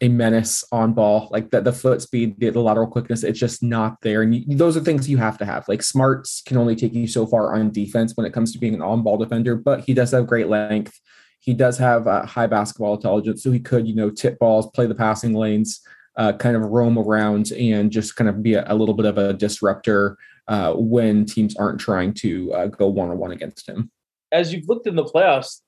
a 0.00 0.08
menace 0.08 0.64
on 0.70 0.92
ball, 0.92 1.28
like 1.32 1.50
the, 1.50 1.60
the 1.60 1.72
foot 1.72 2.00
speed, 2.00 2.38
the, 2.38 2.50
the 2.50 2.60
lateral 2.60 2.86
quickness, 2.86 3.24
it's 3.24 3.38
just 3.38 3.62
not 3.62 3.96
there. 4.02 4.22
And 4.22 4.34
you, 4.34 4.56
those 4.56 4.76
are 4.76 4.80
things 4.80 5.08
you 5.08 5.16
have 5.16 5.38
to 5.38 5.44
have. 5.44 5.68
Like 5.68 5.82
smarts 5.82 6.42
can 6.46 6.56
only 6.56 6.76
take 6.76 6.94
you 6.94 7.08
so 7.08 7.26
far 7.26 7.54
on 7.56 7.70
defense 7.70 8.12
when 8.14 8.24
it 8.24 8.32
comes 8.32 8.52
to 8.52 8.58
being 8.58 8.74
an 8.74 8.82
on 8.82 9.02
ball 9.02 9.16
defender, 9.16 9.56
but 9.56 9.80
he 9.80 9.94
does 9.94 10.12
have 10.12 10.26
great 10.26 10.48
length. 10.48 10.98
He 11.40 11.52
does 11.52 11.78
have 11.78 12.06
uh, 12.06 12.26
high 12.26 12.46
basketball 12.46 12.94
intelligence, 12.94 13.42
so 13.42 13.50
he 13.50 13.60
could, 13.60 13.88
you 13.88 13.94
know, 13.94 14.10
tip 14.10 14.38
balls, 14.38 14.70
play 14.72 14.86
the 14.86 14.94
passing 14.94 15.34
lanes, 15.34 15.80
uh, 16.16 16.32
kind 16.32 16.56
of 16.56 16.62
roam 16.62 16.98
around, 16.98 17.52
and 17.52 17.90
just 17.90 18.16
kind 18.16 18.28
of 18.28 18.42
be 18.42 18.54
a, 18.54 18.64
a 18.68 18.74
little 18.74 18.94
bit 18.94 19.06
of 19.06 19.18
a 19.18 19.32
disruptor 19.32 20.16
uh, 20.48 20.74
when 20.74 21.24
teams 21.24 21.56
aren't 21.56 21.80
trying 21.80 22.12
to 22.14 22.52
uh, 22.52 22.66
go 22.66 22.88
one 22.88 23.10
on 23.10 23.18
one 23.18 23.30
against 23.32 23.68
him. 23.68 23.90
As 24.30 24.52
you've 24.52 24.68
looked 24.68 24.86
in 24.86 24.96
the 24.96 25.04
playoffs, 25.04 25.60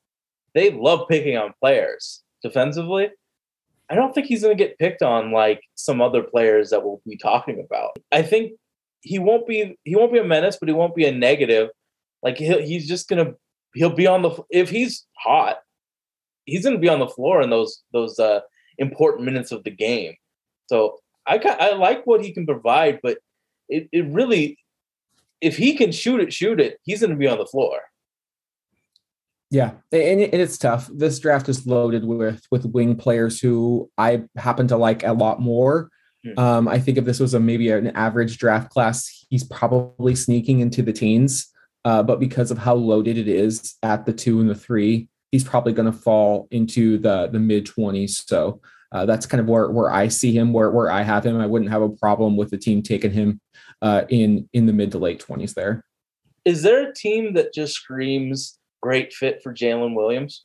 they 0.55 0.71
love 0.71 1.09
picking 1.09 1.37
on 1.37 1.55
players 1.61 2.23
defensively. 2.43 3.11
I 3.91 3.97
don't 3.97 4.15
think 4.15 4.29
he's 4.29 4.43
going 4.43 4.57
to 4.57 4.65
get 4.65 4.79
picked 4.79 5.03
on 5.03 5.33
like 5.33 5.63
some 5.75 6.01
other 6.01 6.23
players 6.23 6.71
that 6.71 6.85
we'll 6.85 7.03
be 7.05 7.17
talking 7.17 7.65
about. 7.65 7.91
I 8.13 8.23
think 8.23 8.53
he 9.01 9.19
won't 9.19 9.47
be 9.47 9.77
he 9.85 9.97
won't 9.97 10.13
be 10.13 10.19
a 10.19 10.25
menace, 10.25 10.57
but 10.59 10.69
he 10.69 10.75
won't 10.75 10.95
be 10.95 11.07
a 11.07 11.13
negative. 11.13 11.71
Like 12.23 12.37
he'll, 12.37 12.63
he's 12.63 12.87
just 12.87 13.09
going 13.09 13.25
to 13.25 13.35
he'll 13.75 13.95
be 13.95 14.07
on 14.07 14.23
the 14.23 14.31
if 14.51 14.71
he's 14.71 15.07
hot, 15.19 15.59
he's 16.45 16.63
going 16.63 16.77
to 16.77 16.81
be 16.81 16.89
on 16.89 17.01
the 17.01 17.09
floor 17.09 17.43
in 17.43 17.51
those 17.51 17.83
those 17.93 18.19
uh, 18.19 18.41
important 18.79 19.25
minutes 19.25 19.51
of 19.51 19.65
the 19.65 19.71
game. 19.71 20.15
So 20.67 20.99
I 21.27 21.39
I 21.39 21.75
like 21.75 22.07
what 22.07 22.25
he 22.25 22.33
can 22.33 22.47
provide, 22.47 23.01
but 23.03 23.19
it, 23.69 23.89
it 23.93 24.07
really 24.07 24.57
if 25.41 25.57
he 25.57 25.75
can 25.75 25.91
shoot 25.91 26.21
it, 26.21 26.33
shoot 26.33 26.61
it, 26.61 26.79
he's 26.85 27.01
going 27.01 27.11
to 27.11 27.17
be 27.17 27.27
on 27.27 27.39
the 27.39 27.47
floor. 27.47 27.81
Yeah, 29.51 29.73
and, 29.91 30.21
it's 30.21 30.59
tough. 30.59 30.89
This 30.93 31.19
draft 31.19 31.49
is 31.49 31.67
loaded 31.67 32.05
with 32.05 32.43
with 32.51 32.67
wing 32.67 32.97
players 32.97 33.41
who 33.41 33.91
I 33.99 34.23
happen 34.37 34.69
to 34.69 34.77
like 34.77 35.03
a 35.03 35.13
lot 35.13 35.41
more. 35.41 35.91
Um, 36.37 36.69
I 36.69 36.79
think 36.79 36.99
if 36.99 37.05
this 37.05 37.19
was 37.19 37.35
a 37.35 37.41
maybe 37.41 37.71
an 37.71 37.89
average 37.89 38.39
draft 38.39 38.71
class, 38.71 39.25
he's 39.31 39.45
probably 39.45 40.15
sneaking 40.15 40.61
into 40.61 40.83
the 40.83 40.93
teens. 40.93 41.49
Uh, 41.85 42.03
but 42.03 42.21
because 42.21 42.51
of 42.51 42.59
how 42.59 42.75
loaded 42.75 43.17
it 43.17 43.27
is 43.27 43.77
at 43.83 44.05
the 44.05 44.13
two 44.13 44.41
and 44.41 44.51
the 44.51 44.55
three, 44.55 45.09
he's 45.33 45.45
probably 45.45 45.73
going 45.73 45.91
to 45.91 45.99
fall 45.99 46.47
into 46.51 46.99
the 46.99 47.29
the 47.29 47.39
mid 47.39 47.67
twenties. 47.67 48.23
So 48.27 48.61
uh, 48.93 49.07
that's 49.07 49.27
kind 49.27 49.41
of 49.41 49.49
where 49.49 49.71
where 49.71 49.91
I 49.91 50.09
see 50.09 50.37
him, 50.37 50.53
where 50.53 50.71
where 50.71 50.91
I 50.91 51.03
have 51.03 51.25
him. 51.25 51.41
I 51.41 51.47
wouldn't 51.47 51.71
have 51.71 51.83
a 51.83 51.89
problem 51.89 52.37
with 52.37 52.51
the 52.51 52.59
team 52.59 52.83
taking 52.83 53.13
him 53.13 53.41
uh, 53.81 54.03
in 54.11 54.49
in 54.53 54.67
the 54.67 54.73
mid 54.73 54.93
to 54.93 54.99
late 54.99 55.21
twenties. 55.21 55.55
There 55.55 55.85
is 56.45 56.63
there 56.63 56.89
a 56.89 56.95
team 56.95 57.33
that 57.35 57.55
just 57.55 57.75
screams 57.75 58.60
great 58.81 59.13
fit 59.13 59.43
for 59.43 59.55
Jalen 59.55 59.95
Williams? 59.95 60.45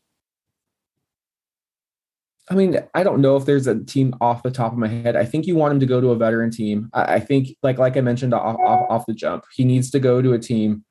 I 2.49 2.53
mean, 2.53 2.77
I 2.93 3.03
don't 3.03 3.21
know 3.21 3.37
if 3.37 3.45
there's 3.45 3.65
a 3.65 3.83
team 3.83 4.13
off 4.21 4.43
the 4.43 4.51
top 4.51 4.71
of 4.71 4.77
my 4.77 4.87
head. 4.87 5.15
I 5.15 5.25
think 5.25 5.47
you 5.47 5.55
want 5.55 5.73
him 5.73 5.79
to 5.79 5.85
go 5.87 5.99
to 5.99 6.11
a 6.11 6.15
veteran 6.15 6.51
team. 6.51 6.89
I, 6.93 7.19
think, 7.19 7.49
like 7.63 7.79
like 7.79 7.97
I 7.97 8.01
mentioned 8.01 8.35
off, 8.35 8.57
off, 8.59 8.85
off 8.89 9.05
the 9.07 9.13
jump, 9.13 9.45
he 9.53 9.65
needs 9.65 9.89
to 9.91 9.99
go 9.99 10.21
to 10.21 10.33
a 10.33 10.39
team 10.39 10.85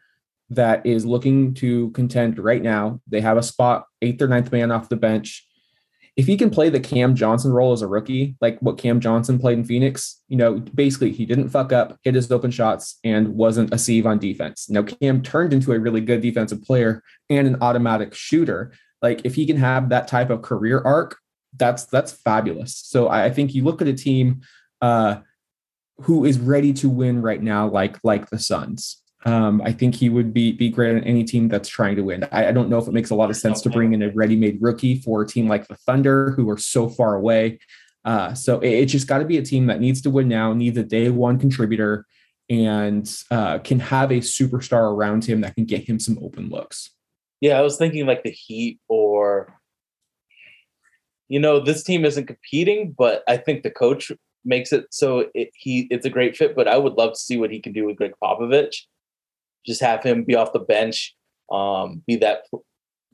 that 0.50 0.84
is 0.84 1.06
looking 1.06 1.54
to 1.54 1.90
contend 1.90 2.38
right 2.38 2.62
now. 2.62 3.00
They 3.06 3.20
have 3.20 3.36
a 3.36 3.42
spot, 3.42 3.86
eighth 4.02 4.20
or 4.20 4.26
ninth 4.26 4.50
man 4.50 4.72
off 4.72 4.88
the 4.88 4.96
bench 4.96 5.46
if 6.16 6.26
he 6.26 6.36
can 6.36 6.50
play 6.50 6.68
the 6.68 6.80
Cam 6.80 7.16
Johnson 7.16 7.52
role 7.52 7.72
as 7.72 7.82
a 7.82 7.88
rookie, 7.88 8.36
like 8.40 8.60
what 8.60 8.78
Cam 8.78 9.00
Johnson 9.00 9.38
played 9.38 9.58
in 9.58 9.64
Phoenix, 9.64 10.22
you 10.28 10.36
know, 10.36 10.60
basically 10.74 11.10
he 11.10 11.26
didn't 11.26 11.48
fuck 11.48 11.72
up, 11.72 11.98
hit 12.02 12.14
his 12.14 12.30
open 12.30 12.52
shots, 12.52 12.98
and 13.02 13.34
wasn't 13.34 13.74
a 13.74 13.78
sieve 13.78 14.06
on 14.06 14.18
defense. 14.18 14.70
Now 14.70 14.82
Cam 14.82 15.22
turned 15.22 15.52
into 15.52 15.72
a 15.72 15.78
really 15.78 16.00
good 16.00 16.20
defensive 16.20 16.62
player 16.62 17.02
and 17.28 17.48
an 17.48 17.56
automatic 17.60 18.14
shooter. 18.14 18.72
Like 19.02 19.22
if 19.24 19.34
he 19.34 19.44
can 19.44 19.56
have 19.56 19.88
that 19.88 20.06
type 20.06 20.30
of 20.30 20.42
career 20.42 20.80
arc, 20.84 21.18
that's 21.56 21.84
that's 21.86 22.12
fabulous. 22.12 22.76
So 22.76 23.08
I, 23.08 23.30
think 23.30 23.54
you 23.54 23.64
look 23.64 23.80
at 23.80 23.88
a 23.88 23.92
team 23.92 24.42
uh, 24.80 25.16
who 25.98 26.24
is 26.24 26.38
ready 26.38 26.72
to 26.74 26.88
win 26.88 27.22
right 27.22 27.42
now, 27.42 27.68
like 27.68 27.98
like 28.02 28.30
the 28.30 28.38
Suns. 28.38 29.00
Um, 29.26 29.62
I 29.64 29.72
think 29.72 29.94
he 29.94 30.10
would 30.10 30.34
be 30.34 30.52
be 30.52 30.68
great 30.68 30.96
on 30.96 31.04
any 31.04 31.24
team 31.24 31.48
that's 31.48 31.68
trying 31.68 31.96
to 31.96 32.02
win. 32.02 32.28
I, 32.30 32.48
I, 32.48 32.52
don't 32.52 32.68
know 32.68 32.78
if 32.78 32.86
it 32.86 32.92
makes 32.92 33.08
a 33.08 33.14
lot 33.14 33.30
of 33.30 33.36
sense 33.36 33.62
to 33.62 33.70
bring 33.70 33.94
in 33.94 34.02
a 34.02 34.10
ready-made 34.10 34.60
rookie 34.60 35.00
for 35.00 35.22
a 35.22 35.26
team 35.26 35.48
like 35.48 35.66
the 35.66 35.76
Thunder, 35.76 36.32
who 36.32 36.50
are 36.50 36.58
so 36.58 36.90
far 36.90 37.14
away. 37.14 37.58
Uh, 38.04 38.34
so 38.34 38.60
it, 38.60 38.68
it's 38.68 38.92
just 38.92 39.08
got 39.08 39.18
to 39.18 39.24
be 39.24 39.38
a 39.38 39.42
team 39.42 39.66
that 39.66 39.80
needs 39.80 40.02
to 40.02 40.10
win 40.10 40.28
now, 40.28 40.52
needs 40.52 40.76
a 40.76 40.82
day 40.82 41.08
one 41.08 41.38
contributor, 41.38 42.06
and 42.50 43.10
uh, 43.30 43.58
can 43.60 43.80
have 43.80 44.10
a 44.10 44.16
superstar 44.16 44.92
around 44.92 45.24
him 45.24 45.40
that 45.40 45.54
can 45.54 45.64
get 45.64 45.88
him 45.88 45.98
some 45.98 46.18
open 46.22 46.50
looks. 46.50 46.90
Yeah, 47.40 47.58
I 47.58 47.62
was 47.62 47.78
thinking 47.78 48.06
like 48.06 48.24
the 48.24 48.30
Heat 48.30 48.78
or, 48.88 49.58
you 51.28 51.40
know, 51.40 51.60
this 51.60 51.82
team 51.82 52.04
isn't 52.04 52.26
competing, 52.26 52.94
but 52.96 53.22
I 53.26 53.38
think 53.38 53.62
the 53.62 53.70
coach 53.70 54.12
makes 54.44 54.72
it 54.74 54.84
so 54.90 55.30
it, 55.34 55.50
he 55.54 55.88
it's 55.90 56.04
a 56.04 56.10
great 56.10 56.36
fit. 56.36 56.54
But 56.54 56.68
I 56.68 56.76
would 56.76 56.94
love 56.94 57.14
to 57.14 57.18
see 57.18 57.38
what 57.38 57.50
he 57.50 57.60
can 57.60 57.72
do 57.72 57.86
with 57.86 57.96
Gregg 57.96 58.12
Popovich 58.22 58.82
just 59.66 59.80
have 59.80 60.02
him 60.02 60.24
be 60.24 60.34
off 60.34 60.52
the 60.52 60.58
bench, 60.58 61.14
um, 61.50 62.02
be 62.06 62.16
that 62.16 62.42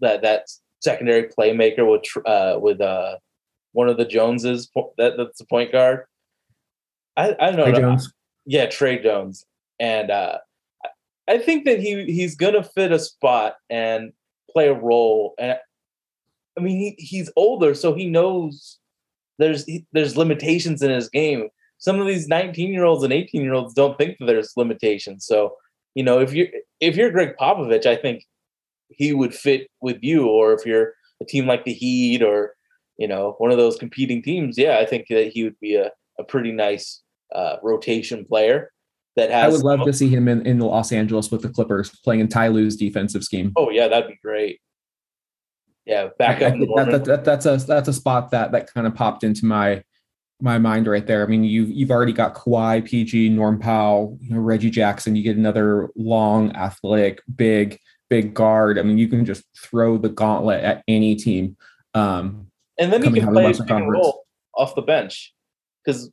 that 0.01 0.23
that 0.23 0.49
secondary 0.81 1.25
playmaker 1.25 1.91
with 1.91 2.27
uh, 2.27 2.59
with 2.59 2.81
uh, 2.81 3.17
one 3.73 3.89
of 3.89 3.97
the 3.97 4.05
Joneses. 4.05 4.71
That 4.99 5.17
that's 5.17 5.39
the 5.39 5.47
point 5.47 5.73
guard. 5.73 6.05
I 7.17 7.37
I 7.39 7.51
don't 7.53 7.57
know. 7.57 7.81
Jones. 7.81 8.13
Yeah, 8.47 8.67
Tre 8.67 9.03
Jones, 9.03 9.45
and 9.79 10.11
uh, 10.11 10.39
I 11.29 11.39
think 11.39 11.65
that 11.65 11.81
he 11.81 12.05
he's 12.05 12.35
gonna 12.35 12.63
fit 12.63 12.93
a 12.93 12.99
spot 12.99 13.57
and 13.69 14.13
play 14.53 14.69
a 14.69 14.75
role. 14.75 15.35
And 15.39 15.57
I 16.59 16.61
mean, 16.61 16.77
he, 16.77 17.03
he's 17.03 17.31
older, 17.37 17.75
so 17.75 17.95
he 17.95 18.07
knows 18.07 18.79
there's 19.39 19.67
there's 19.93 20.17
limitations 20.17 20.83
in 20.83 20.91
his 20.91 21.09
game. 21.09 21.49
Some 21.79 21.99
of 21.99 22.07
these 22.07 22.29
19 22.29 22.73
year 22.73 22.85
olds 22.85 23.05
and 23.05 23.13
18 23.13 23.43
year 23.43 23.55
olds 23.55 23.75
don't 23.75 23.97
think 23.97 24.19
that 24.19 24.27
there's 24.27 24.53
limitations. 24.57 25.25
So 25.25 25.57
you 25.95 26.03
know, 26.03 26.21
if 26.21 26.33
you're 26.33 26.49
if 26.81 26.97
you're 26.97 27.11
Gregg 27.11 27.37
Popovich, 27.41 27.87
I 27.87 27.97
think 27.97 28.25
he 28.89 29.13
would 29.13 29.35
fit 29.35 29.69
with 29.81 29.99
you. 30.03 30.27
Or 30.27 30.53
if 30.53 30.65
you're 30.65 30.95
a 31.21 31.25
team 31.25 31.47
like 31.47 31.65
the 31.65 31.73
Heat, 31.73 32.23
or 32.23 32.55
you 32.97 33.09
know, 33.09 33.35
one 33.39 33.51
of 33.51 33.59
those 33.59 33.77
competing 33.77 34.23
teams, 34.23 34.59
yeah, 34.59 34.79
I 34.79 34.87
think 34.87 35.07
that 35.11 35.33
he 35.33 35.45
would 35.45 35.59
be 35.61 35.77
a, 35.77 35.91
a 36.19 36.25
pretty 36.25 36.53
nice 36.53 37.03
uh, 37.35 37.57
rotation 37.63 38.25
player 38.25 38.73
that 39.17 39.31
has. 39.31 39.53
I 39.53 39.57
would 39.57 39.65
love 39.65 39.87
to 39.87 39.93
see 39.93 40.09
him 40.09 40.29
in, 40.29 40.47
in 40.47 40.59
Los 40.59 40.93
Angeles 40.93 41.31
with 41.31 41.43
the 41.43 41.49
Clippers 41.49 41.91
playing 42.05 42.21
in 42.21 42.29
Ty 42.29 42.49
Lue's 42.49 42.77
defensive 42.77 43.25
scheme. 43.25 43.53
Oh 43.57 43.71
yeah, 43.71 43.89
that'd 43.89 44.09
be 44.09 44.19
great. 44.23 44.61
Yeah, 45.87 46.09
back 46.19 46.43
up. 46.43 46.55
That, 46.55 46.89
that, 46.91 47.05
that, 47.05 47.25
that's 47.25 47.47
a 47.47 47.57
that's 47.57 47.89
a 47.89 47.93
spot 47.93 48.31
that 48.31 48.53
that 48.53 48.73
kind 48.73 48.87
of 48.87 48.95
popped 48.95 49.25
into 49.25 49.47
my 49.47 49.83
my 50.41 50.59
mind 50.59 50.87
right 50.87 51.07
there. 51.07 51.23
I 51.23 51.27
mean, 51.27 51.45
you've 51.45 51.71
you've 51.71 51.91
already 51.91 52.13
got 52.13 52.35
Kawhi, 52.35 52.85
PG, 52.85 53.31
Norm 53.31 53.59
Powell, 53.59 54.19
you 54.21 54.35
know, 54.35 54.41
Reggie 54.41 54.71
Jackson. 54.71 55.17
You 55.17 55.23
get 55.23 55.37
another 55.37 55.89
long, 55.97 56.55
athletic, 56.57 57.21
big, 57.35 57.79
big 58.09 58.35
guard. 58.35 58.79
I 58.79 58.83
mean, 58.83 58.99
you 58.99 59.09
can 59.09 59.25
just 59.25 59.45
throw 59.57 59.99
the 59.99 60.09
gauntlet 60.09 60.63
at 60.63 60.83
any 60.89 61.17
team. 61.17 61.57
Um, 61.95 62.51
and 62.79 62.93
then 62.93 63.03
you 63.05 63.21
can 63.21 63.33
play 63.33 63.53
pick 63.53 63.71
and 63.71 63.91
roll 63.91 64.25
off 64.55 64.75
the 64.75 64.83
bench. 64.83 65.35
Because 65.85 66.11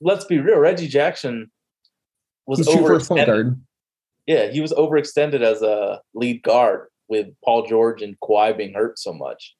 let's 0.00 0.24
be 0.24 0.38
real, 0.38 0.58
Reggie 0.58 0.88
Jackson 0.88 1.50
was 2.46 2.66
overextended. 2.66 3.58
Yeah, 4.26 4.50
he 4.50 4.60
was 4.60 4.72
overextended 4.72 5.42
as 5.42 5.62
a 5.62 6.00
lead 6.14 6.42
guard 6.42 6.88
with 7.08 7.28
Paul 7.44 7.66
George 7.66 8.02
and 8.02 8.18
Kawhi 8.20 8.56
being 8.56 8.74
hurt 8.74 8.98
so 8.98 9.12
much. 9.12 9.54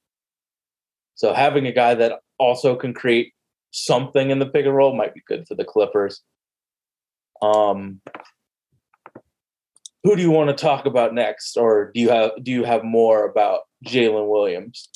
So 1.15 1.33
having 1.33 1.67
a 1.67 1.73
guy 1.73 1.95
that 1.95 2.21
also 2.39 2.77
can 2.77 2.95
create 2.95 3.33
something 3.73 4.31
in 4.31 4.39
the 4.39 4.47
pick 4.47 4.67
and 4.67 4.75
roll 4.75 4.95
might 4.95 5.15
be 5.15 5.23
good 5.27 5.49
for 5.49 5.55
the 5.55 5.65
Clippers. 5.65 6.21
Um, 7.43 8.01
who 10.05 10.15
do 10.17 10.23
you 10.23 10.31
want 10.31 10.51
to 10.51 10.55
talk 10.55 10.87
about 10.87 11.15
next, 11.15 11.57
or 11.57 11.91
do 11.93 12.01
you 12.01 12.11
have 12.11 12.31
do 12.43 12.53
you 12.53 12.65
have 12.65 12.85
more 12.85 13.25
about 13.25 13.63
Jalen 13.87 14.29
Williams? 14.29 14.89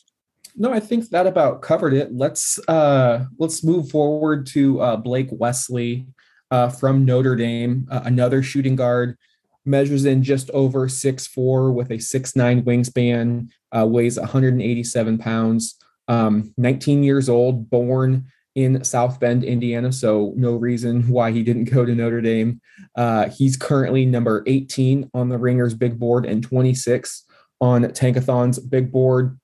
No, 0.56 0.72
I 0.72 0.80
think 0.80 1.08
that 1.10 1.26
about 1.26 1.62
covered 1.62 1.92
it. 1.92 2.14
Let's 2.14 2.58
uh, 2.68 3.24
let's 3.38 3.64
move 3.64 3.90
forward 3.90 4.46
to 4.48 4.80
uh, 4.80 4.96
Blake 4.96 5.28
Wesley 5.30 6.06
uh, 6.50 6.70
from 6.70 7.04
Notre 7.04 7.36
Dame, 7.36 7.86
uh, 7.90 8.02
another 8.04 8.42
shooting 8.42 8.76
guard, 8.76 9.16
measures 9.64 10.04
in 10.04 10.22
just 10.22 10.50
over 10.50 10.88
six 10.88 11.26
four 11.26 11.72
with 11.72 11.90
a 11.90 11.98
six 11.98 12.34
nine 12.34 12.62
wingspan, 12.62 13.48
uh, 13.76 13.86
weighs 13.86 14.18
187 14.18 15.18
pounds, 15.18 15.76
um, 16.08 16.52
19 16.56 17.04
years 17.04 17.28
old, 17.28 17.70
born 17.70 18.26
in 18.56 18.82
South 18.82 19.20
Bend, 19.20 19.44
Indiana. 19.44 19.92
So 19.92 20.32
no 20.34 20.56
reason 20.56 21.06
why 21.08 21.30
he 21.30 21.44
didn't 21.44 21.70
go 21.70 21.84
to 21.84 21.94
Notre 21.94 22.22
Dame. 22.22 22.60
Uh, 22.96 23.28
he's 23.28 23.56
currently 23.56 24.04
number 24.04 24.42
18 24.46 25.08
on 25.14 25.28
the 25.28 25.38
Ringers 25.38 25.74
big 25.74 26.00
board 26.00 26.26
and 26.26 26.42
26 26.42 27.24
on 27.60 27.84
Tankathon's 27.84 28.58
big 28.58 28.90
board 28.90 29.38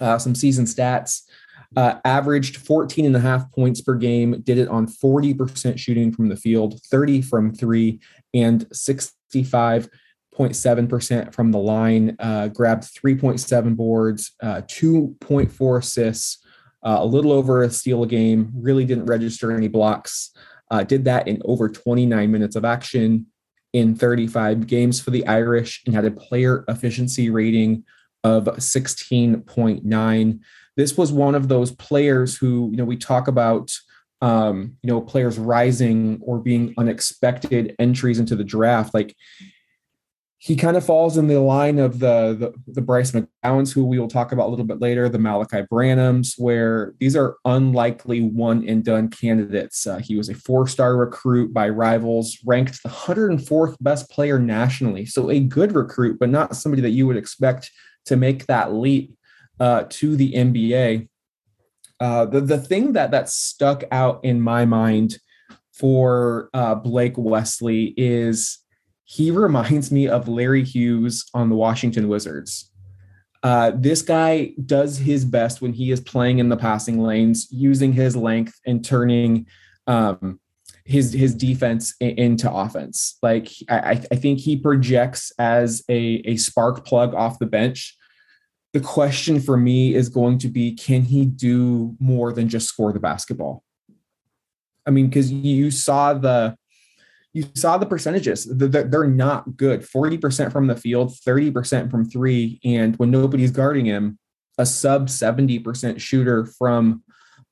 uh, 0.00 0.18
some 0.18 0.34
season 0.34 0.64
stats. 0.64 1.22
Uh, 1.76 2.00
averaged 2.06 2.56
14 2.56 3.04
and 3.04 3.14
a 3.14 3.20
half 3.20 3.52
points 3.52 3.82
per 3.82 3.94
game, 3.94 4.40
did 4.40 4.56
it 4.56 4.68
on 4.68 4.86
40% 4.86 5.78
shooting 5.78 6.10
from 6.10 6.28
the 6.28 6.36
field, 6.36 6.80
30 6.84 7.20
from 7.20 7.54
three, 7.54 8.00
and 8.32 8.66
65.7% 8.70 11.34
from 11.34 11.52
the 11.52 11.58
line. 11.58 12.16
Uh, 12.18 12.48
grabbed 12.48 12.84
3.7 12.84 13.76
boards, 13.76 14.32
uh, 14.42 14.62
2.4 14.62 15.78
assists, 15.78 16.38
uh, 16.82 16.98
a 17.00 17.06
little 17.06 17.32
over 17.32 17.62
a 17.62 17.70
steal 17.70 18.02
a 18.02 18.06
game, 18.06 18.50
really 18.54 18.84
didn't 18.84 19.06
register 19.06 19.52
any 19.52 19.68
blocks. 19.68 20.30
Uh, 20.70 20.84
did 20.84 21.04
that 21.04 21.26
in 21.26 21.40
over 21.44 21.68
29 21.68 22.30
minutes 22.30 22.56
of 22.56 22.64
action 22.64 23.26
in 23.72 23.94
35 23.94 24.66
games 24.66 25.00
for 25.00 25.10
the 25.10 25.26
Irish 25.26 25.82
and 25.86 25.94
had 25.94 26.04
a 26.04 26.10
player 26.10 26.64
efficiency 26.68 27.30
rating 27.30 27.84
of 28.24 28.44
16.9. 28.44 30.40
This 30.76 30.96
was 30.96 31.12
one 31.12 31.34
of 31.34 31.48
those 31.48 31.72
players 31.72 32.36
who, 32.36 32.68
you 32.70 32.76
know, 32.76 32.84
we 32.84 32.96
talk 32.96 33.28
about, 33.28 33.72
um, 34.20 34.76
you 34.82 34.88
know, 34.88 35.00
players 35.00 35.38
rising 35.38 36.20
or 36.22 36.38
being 36.38 36.74
unexpected 36.78 37.74
entries 37.78 38.18
into 38.18 38.36
the 38.36 38.44
draft. 38.44 38.94
Like 38.94 39.14
he 40.40 40.54
kind 40.54 40.76
of 40.76 40.86
falls 40.86 41.18
in 41.18 41.26
the 41.26 41.40
line 41.40 41.80
of 41.80 41.98
the, 41.98 42.36
the, 42.38 42.72
the 42.72 42.80
Bryce 42.80 43.10
McGowens, 43.10 43.72
who 43.72 43.84
we 43.84 43.98
will 43.98 44.06
talk 44.06 44.30
about 44.30 44.46
a 44.46 44.50
little 44.50 44.64
bit 44.64 44.80
later, 44.80 45.08
the 45.08 45.18
Malaki 45.18 45.66
Branhams, 45.66 46.34
where 46.38 46.94
these 47.00 47.16
are 47.16 47.36
unlikely 47.44 48.22
one 48.22 48.66
and 48.68 48.84
done 48.84 49.08
candidates. 49.08 49.84
Uh, 49.84 49.98
he 49.98 50.16
was 50.16 50.28
a 50.28 50.34
four 50.34 50.68
star 50.68 50.96
recruit 50.96 51.52
by 51.52 51.68
rivals, 51.68 52.38
ranked 52.46 52.80
the 52.84 52.88
104th 52.88 53.76
best 53.80 54.08
player 54.10 54.38
nationally. 54.38 55.04
So 55.06 55.28
a 55.28 55.40
good 55.40 55.72
recruit, 55.72 56.20
but 56.20 56.28
not 56.28 56.54
somebody 56.54 56.82
that 56.82 56.90
you 56.90 57.08
would 57.08 57.16
expect 57.16 57.72
to 58.06 58.16
make 58.16 58.46
that 58.46 58.72
leap 58.72 59.16
uh, 59.58 59.84
to 59.88 60.14
the 60.14 60.34
NBA. 60.34 61.08
Uh, 61.98 62.26
the 62.26 62.40
the 62.40 62.58
thing 62.58 62.92
that 62.92 63.10
that 63.10 63.28
stuck 63.28 63.82
out 63.90 64.24
in 64.24 64.40
my 64.40 64.64
mind 64.64 65.18
for 65.72 66.48
uh, 66.54 66.76
Blake 66.76 67.14
Wesley 67.16 67.92
is 67.96 68.58
he 69.08 69.30
reminds 69.44 69.90
me 69.90 70.08
of 70.08 70.28
Larry 70.28 70.64
Hughes 70.64 71.26
on 71.34 71.48
the 71.48 71.56
Washington 71.56 72.08
Wizards. 72.08 72.70
Uh, 73.42 73.72
this 73.74 74.02
guy 74.02 74.52
does 74.66 74.98
his 74.98 75.24
best 75.24 75.62
when 75.62 75.72
he 75.72 75.92
is 75.92 76.00
playing 76.00 76.38
in 76.38 76.48
the 76.48 76.56
passing 76.56 77.00
lanes, 77.00 77.46
using 77.50 77.92
his 77.92 78.16
length 78.16 78.58
and 78.66 78.84
turning 78.84 79.46
um, 79.86 80.40
his 80.84 81.12
his 81.12 81.34
defense 81.34 81.94
into 82.00 82.50
offense. 82.50 83.16
Like 83.22 83.48
I, 83.70 84.02
I 84.10 84.16
think 84.16 84.40
he 84.40 84.56
projects 84.56 85.30
as 85.38 85.84
a, 85.88 86.22
a 86.24 86.36
spark 86.36 86.84
plug 86.84 87.14
off 87.14 87.38
the 87.38 87.46
bench 87.46 87.96
the 88.72 88.80
question 88.80 89.40
for 89.40 89.56
me 89.56 89.94
is 89.94 90.08
going 90.08 90.38
to 90.38 90.48
be 90.48 90.74
can 90.74 91.02
he 91.02 91.24
do 91.24 91.96
more 91.98 92.32
than 92.32 92.48
just 92.48 92.68
score 92.68 92.92
the 92.92 93.00
basketball? 93.00 93.62
I 94.86 94.90
mean, 94.90 95.08
because 95.08 95.32
you 95.32 95.70
saw 95.70 96.14
the 96.14 96.56
you 97.32 97.44
saw 97.54 97.76
the 97.78 97.86
percentages. 97.86 98.46
They're 98.50 99.06
not 99.06 99.56
good. 99.56 99.82
40% 99.82 100.50
from 100.50 100.66
the 100.66 100.76
field, 100.76 101.10
30% 101.10 101.90
from 101.90 102.08
three. 102.08 102.60
And 102.64 102.96
when 102.96 103.10
nobody's 103.10 103.50
guarding 103.50 103.84
him, 103.84 104.18
a 104.56 104.66
sub 104.66 105.08
70% 105.08 106.00
shooter 106.00 106.46
from 106.46 107.02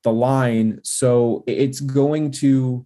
the 0.03 0.11
line. 0.11 0.79
So 0.83 1.43
it's 1.47 1.79
going 1.79 2.31
to 2.31 2.85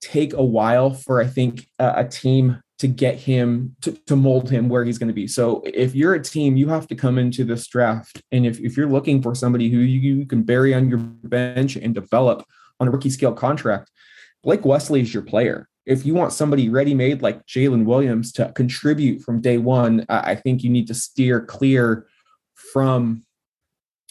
take 0.00 0.32
a 0.32 0.44
while 0.44 0.92
for, 0.94 1.20
I 1.20 1.26
think, 1.26 1.68
a, 1.78 2.04
team 2.04 2.62
to 2.78 2.86
get 2.86 3.16
him 3.16 3.76
to, 3.82 3.92
to 4.06 4.16
mold 4.16 4.48
him 4.48 4.68
where 4.68 4.84
he's 4.84 4.98
going 4.98 5.08
to 5.08 5.14
be. 5.14 5.26
So 5.26 5.62
if 5.64 5.94
you're 5.94 6.14
a 6.14 6.22
team, 6.22 6.56
you 6.56 6.68
have 6.68 6.86
to 6.88 6.94
come 6.94 7.18
into 7.18 7.44
this 7.44 7.66
draft. 7.66 8.22
And 8.30 8.46
if, 8.46 8.60
if 8.60 8.76
you're 8.76 8.88
looking 8.88 9.20
for 9.20 9.34
somebody 9.34 9.68
who 9.68 9.78
you, 9.78 10.14
you 10.14 10.26
can 10.26 10.42
bury 10.42 10.74
on 10.74 10.88
your 10.88 10.98
bench 10.98 11.76
and 11.76 11.94
develop 11.94 12.44
on 12.78 12.88
a 12.88 12.90
rookie 12.90 13.10
scale 13.10 13.32
contract, 13.32 13.90
Blake 14.44 14.64
Wesley 14.64 15.00
is 15.00 15.12
your 15.12 15.24
player. 15.24 15.67
If 15.88 16.04
you 16.04 16.14
want 16.14 16.32
somebody 16.32 16.68
ready 16.68 16.94
made 16.94 17.22
like 17.22 17.46
Jalen 17.46 17.84
Williams 17.84 18.30
to 18.32 18.52
contribute 18.54 19.22
from 19.22 19.40
day 19.40 19.58
one, 19.58 20.04
I 20.08 20.34
think 20.34 20.62
you 20.62 20.70
need 20.70 20.86
to 20.88 20.94
steer 20.94 21.40
clear 21.40 22.06
from 22.54 23.24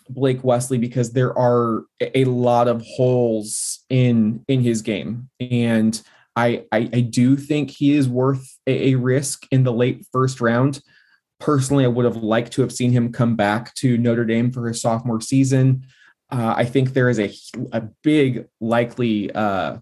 Blake 0.09 0.43
Wesley 0.43 0.77
because 0.77 1.13
there 1.13 1.37
are 1.37 1.83
a 2.01 2.25
lot 2.25 2.67
of 2.67 2.81
holes 2.81 3.85
in 3.89 4.43
in 4.47 4.61
his 4.61 4.81
game. 4.81 5.29
And 5.39 6.01
I, 6.35 6.65
I, 6.71 6.89
I 6.93 7.01
do 7.01 7.35
think 7.35 7.71
he 7.71 7.93
is 7.93 8.07
worth 8.07 8.59
a, 8.67 8.91
a, 8.91 8.95
risk 8.95 9.47
in 9.49 9.63
the 9.63 9.73
late 9.73 10.05
first 10.11 10.39
round. 10.39 10.79
Personally, 11.39 11.83
I 11.83 11.87
would 11.87 12.05
have 12.05 12.17
liked 12.17 12.53
to 12.53 12.61
have 12.61 12.71
seen 12.71 12.91
him 12.91 13.11
come 13.11 13.35
back 13.35 13.73
to 13.75 13.97
Notre 13.97 14.23
Dame 14.23 14.51
for 14.51 14.67
his 14.67 14.79
sophomore 14.79 15.19
season. 15.19 15.87
Uh, 16.31 16.53
I 16.55 16.65
think 16.65 16.93
there 16.93 17.09
is 17.09 17.19
a, 17.19 17.33
a 17.71 17.81
big 18.03 18.47
likely, 18.61 19.31
uh, 19.31 19.77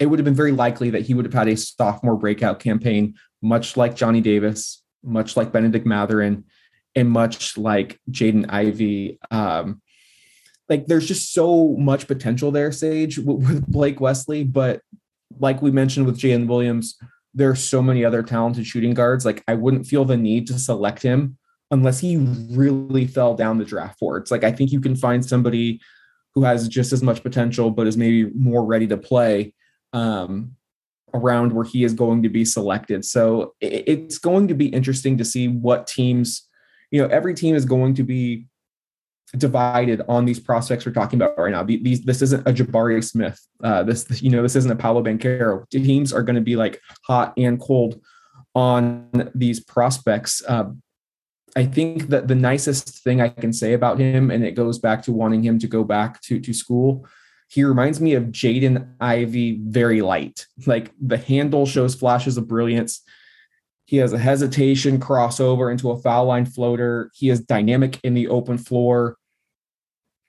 it 0.00 0.06
would 0.06 0.18
have 0.18 0.24
been 0.24 0.34
very 0.34 0.52
likely 0.52 0.90
that 0.90 1.02
he 1.02 1.14
would 1.14 1.24
have 1.24 1.34
had 1.34 1.48
a 1.48 1.56
sophomore 1.56 2.16
breakout 2.16 2.60
campaign, 2.60 3.14
much 3.42 3.76
like 3.76 3.96
Johnny 3.96 4.20
Davis, 4.20 4.82
much 5.02 5.36
like 5.36 5.52
Bennedict 5.52 5.86
Mathurin, 5.86 6.44
and 6.94 7.10
much 7.10 7.56
like 7.56 8.00
Jaden 8.10 8.46
Ivey. 8.48 9.18
Um, 9.30 9.80
like 10.68 10.86
there's 10.86 11.06
just 11.06 11.32
so 11.32 11.76
much 11.78 12.06
potential 12.06 12.50
there, 12.50 12.72
Sage, 12.72 13.18
with, 13.18 13.38
with 13.48 13.66
Blake 13.66 14.00
Wesley, 14.00 14.44
but 14.44 14.82
like 15.38 15.62
we 15.62 15.70
mentioned 15.70 16.06
with 16.06 16.18
Jalen 16.18 16.46
Williams, 16.46 16.96
there 17.34 17.50
are 17.50 17.56
so 17.56 17.82
many 17.82 18.04
other 18.04 18.22
talented 18.22 18.66
shooting 18.66 18.94
guards. 18.94 19.24
Like 19.24 19.44
I 19.46 19.54
wouldn't 19.54 19.86
feel 19.86 20.04
the 20.04 20.16
need 20.16 20.46
to 20.48 20.58
select 20.58 21.02
him 21.02 21.36
unless 21.70 22.00
he 22.00 22.16
really 22.16 23.06
fell 23.06 23.34
down 23.34 23.58
the 23.58 23.64
draft 23.64 24.00
boards. 24.00 24.30
Like 24.30 24.44
I 24.44 24.52
think 24.52 24.72
you 24.72 24.80
can 24.80 24.96
find 24.96 25.24
somebody 25.24 25.80
who 26.34 26.42
has 26.44 26.66
just 26.68 26.92
as 26.92 27.02
much 27.02 27.22
potential, 27.22 27.70
but 27.70 27.86
is 27.86 27.96
maybe 27.96 28.30
more 28.34 28.64
ready 28.64 28.86
to 28.86 28.96
play 28.96 29.54
um, 29.92 30.56
around 31.14 31.52
where 31.52 31.64
he 31.64 31.84
is 31.84 31.94
going 31.94 32.22
to 32.22 32.28
be 32.28 32.44
selected. 32.44 33.04
So 33.04 33.54
it's 33.60 34.18
going 34.18 34.48
to 34.48 34.54
be 34.54 34.66
interesting 34.66 35.16
to 35.18 35.24
see 35.24 35.48
what 35.48 35.86
teams, 35.86 36.48
you 36.90 37.00
know, 37.00 37.08
every 37.08 37.34
team 37.34 37.54
is 37.54 37.64
going 37.64 37.94
to 37.94 38.02
be 38.02 38.46
divided 39.36 40.00
on 40.08 40.24
these 40.24 40.40
prospects 40.40 40.86
we're 40.86 40.92
talking 40.92 41.20
about 41.20 41.38
right 41.38 41.52
now. 41.52 41.62
These 41.62 42.02
this 42.02 42.22
isn't 42.22 42.46
a 42.48 42.52
Jabari 42.52 43.04
Smith. 43.04 43.38
Uh, 43.62 43.82
this 43.82 44.22
you 44.22 44.30
know 44.30 44.42
this 44.42 44.56
isn't 44.56 44.70
a 44.70 44.76
Paolo 44.76 45.02
Banchero. 45.02 45.68
Teams 45.70 46.12
are 46.12 46.22
going 46.22 46.36
to 46.36 46.42
be 46.42 46.56
like 46.56 46.80
hot 47.04 47.34
and 47.36 47.60
cold 47.60 48.00
on 48.54 49.30
these 49.34 49.60
prospects. 49.60 50.42
Uh, 50.48 50.70
I 51.56 51.64
think 51.64 52.08
that 52.08 52.28
the 52.28 52.34
nicest 52.34 53.02
thing 53.02 53.20
I 53.20 53.28
can 53.28 53.52
say 53.52 53.72
about 53.72 53.98
him, 53.98 54.30
and 54.30 54.44
it 54.44 54.52
goes 54.52 54.78
back 54.78 55.02
to 55.02 55.12
wanting 55.12 55.42
him 55.42 55.58
to 55.58 55.66
go 55.66 55.82
back 55.82 56.20
to, 56.22 56.40
to 56.40 56.52
school, 56.52 57.06
he 57.48 57.64
reminds 57.64 58.00
me 58.00 58.14
of 58.14 58.24
Jaden 58.24 58.88
Ivey 59.00 59.60
very 59.64 60.02
light. 60.02 60.46
Like 60.66 60.92
the 61.00 61.16
handle 61.16 61.66
shows 61.66 61.94
flashes 61.94 62.36
of 62.36 62.46
brilliance. 62.46 63.02
He 63.86 63.96
has 63.96 64.12
a 64.12 64.18
hesitation 64.18 65.00
crossover 65.00 65.72
into 65.72 65.90
a 65.90 65.98
foul 65.98 66.26
line 66.26 66.44
floater. 66.44 67.10
He 67.14 67.30
is 67.30 67.40
dynamic 67.40 67.98
in 68.04 68.12
the 68.12 68.28
open 68.28 68.58
floor. 68.58 69.16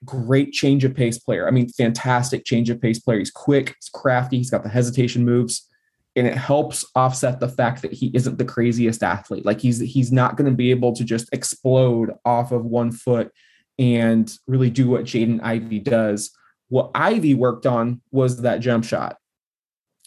Great 0.02 0.52
change 0.52 0.82
of 0.84 0.94
pace 0.94 1.18
player. 1.18 1.46
I 1.46 1.50
mean, 1.50 1.68
fantastic 1.68 2.46
change 2.46 2.70
of 2.70 2.80
pace 2.80 2.98
player. 2.98 3.18
He's 3.18 3.30
quick, 3.30 3.76
he's 3.78 3.90
crafty, 3.90 4.38
he's 4.38 4.50
got 4.50 4.62
the 4.62 4.70
hesitation 4.70 5.26
moves 5.26 5.68
and 6.16 6.26
it 6.26 6.36
helps 6.36 6.84
offset 6.94 7.38
the 7.38 7.48
fact 7.48 7.82
that 7.82 7.92
he 7.92 8.10
isn't 8.14 8.38
the 8.38 8.44
craziest 8.44 9.02
athlete. 9.02 9.44
Like 9.44 9.60
he's 9.60 9.78
he's 9.78 10.10
not 10.10 10.36
going 10.36 10.50
to 10.50 10.56
be 10.56 10.70
able 10.70 10.94
to 10.94 11.04
just 11.04 11.28
explode 11.32 12.12
off 12.24 12.50
of 12.50 12.64
one 12.64 12.90
foot 12.90 13.30
and 13.78 14.30
really 14.46 14.70
do 14.70 14.88
what 14.88 15.04
Jaden 15.04 15.40
Ivey 15.42 15.78
does. 15.78 16.30
What 16.70 16.90
Ivey 16.94 17.34
worked 17.34 17.66
on 17.66 18.00
was 18.10 18.40
that 18.42 18.60
jump 18.60 18.84
shot. 18.84 19.18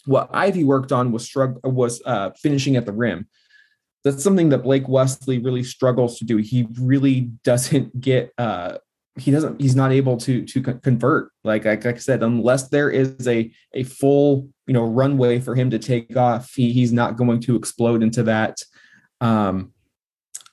What 0.06 0.28
Ivey 0.32 0.64
worked 0.64 0.92
on 0.92 1.12
was 1.12 1.24
struggle 1.24 1.60
was 1.70 2.02
uh, 2.04 2.30
finishing 2.32 2.76
at 2.76 2.84
the 2.84 2.92
rim. 2.92 3.28
That's 4.02 4.22
something 4.22 4.50
that 4.50 4.58
Blake 4.58 4.88
Wesley 4.88 5.38
really 5.38 5.62
struggles 5.62 6.18
to 6.18 6.24
do. 6.24 6.36
He 6.38 6.66
really 6.78 7.30
doesn't 7.44 8.00
get 8.00 8.32
uh, 8.36 8.78
he 9.16 9.30
doesn't 9.30 9.60
he's 9.60 9.76
not 9.76 9.92
able 9.92 10.16
to 10.16 10.44
to 10.44 10.60
convert 10.60 11.30
like, 11.44 11.64
like 11.64 11.86
i 11.86 11.94
said 11.94 12.22
unless 12.22 12.68
there 12.68 12.90
is 12.90 13.28
a 13.28 13.50
a 13.72 13.84
full 13.84 14.48
you 14.66 14.74
know 14.74 14.84
runway 14.84 15.38
for 15.38 15.54
him 15.54 15.70
to 15.70 15.78
take 15.78 16.16
off 16.16 16.52
he, 16.54 16.72
he's 16.72 16.92
not 16.92 17.16
going 17.16 17.40
to 17.40 17.54
explode 17.54 18.02
into 18.02 18.24
that 18.24 18.58
um 19.20 19.72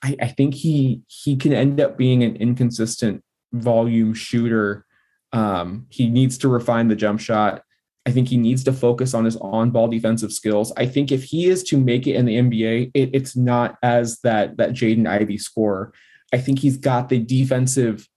I, 0.02 0.16
I 0.20 0.28
think 0.28 0.54
he 0.54 1.02
he 1.08 1.36
can 1.36 1.52
end 1.52 1.80
up 1.80 1.96
being 1.96 2.22
an 2.22 2.36
inconsistent 2.36 3.24
volume 3.52 4.14
shooter 4.14 4.86
um 5.32 5.86
he 5.90 6.08
needs 6.08 6.38
to 6.38 6.48
refine 6.48 6.88
the 6.88 6.96
jump 6.96 7.20
shot 7.20 7.62
I 8.04 8.10
think 8.10 8.28
he 8.28 8.36
needs 8.36 8.64
to 8.64 8.72
focus 8.72 9.14
on 9.14 9.24
his 9.24 9.36
on-ball 9.36 9.86
defensive 9.86 10.32
skills. 10.32 10.72
I 10.76 10.86
think 10.86 11.12
if 11.12 11.22
he 11.22 11.46
is 11.46 11.62
to 11.64 11.78
make 11.78 12.08
it 12.08 12.16
in 12.16 12.24
the 12.24 12.34
NBA, 12.34 12.90
it, 12.94 13.10
it's 13.12 13.36
not 13.36 13.78
as 13.80 14.18
that 14.24 14.56
that 14.56 14.70
Jaden 14.70 15.08
Ivey 15.08 15.38
scorer. 15.38 15.92
I 16.32 16.38
think 16.38 16.58
he's 16.58 16.76
got 16.76 17.08
the 17.08 17.18
defensive 17.18 18.08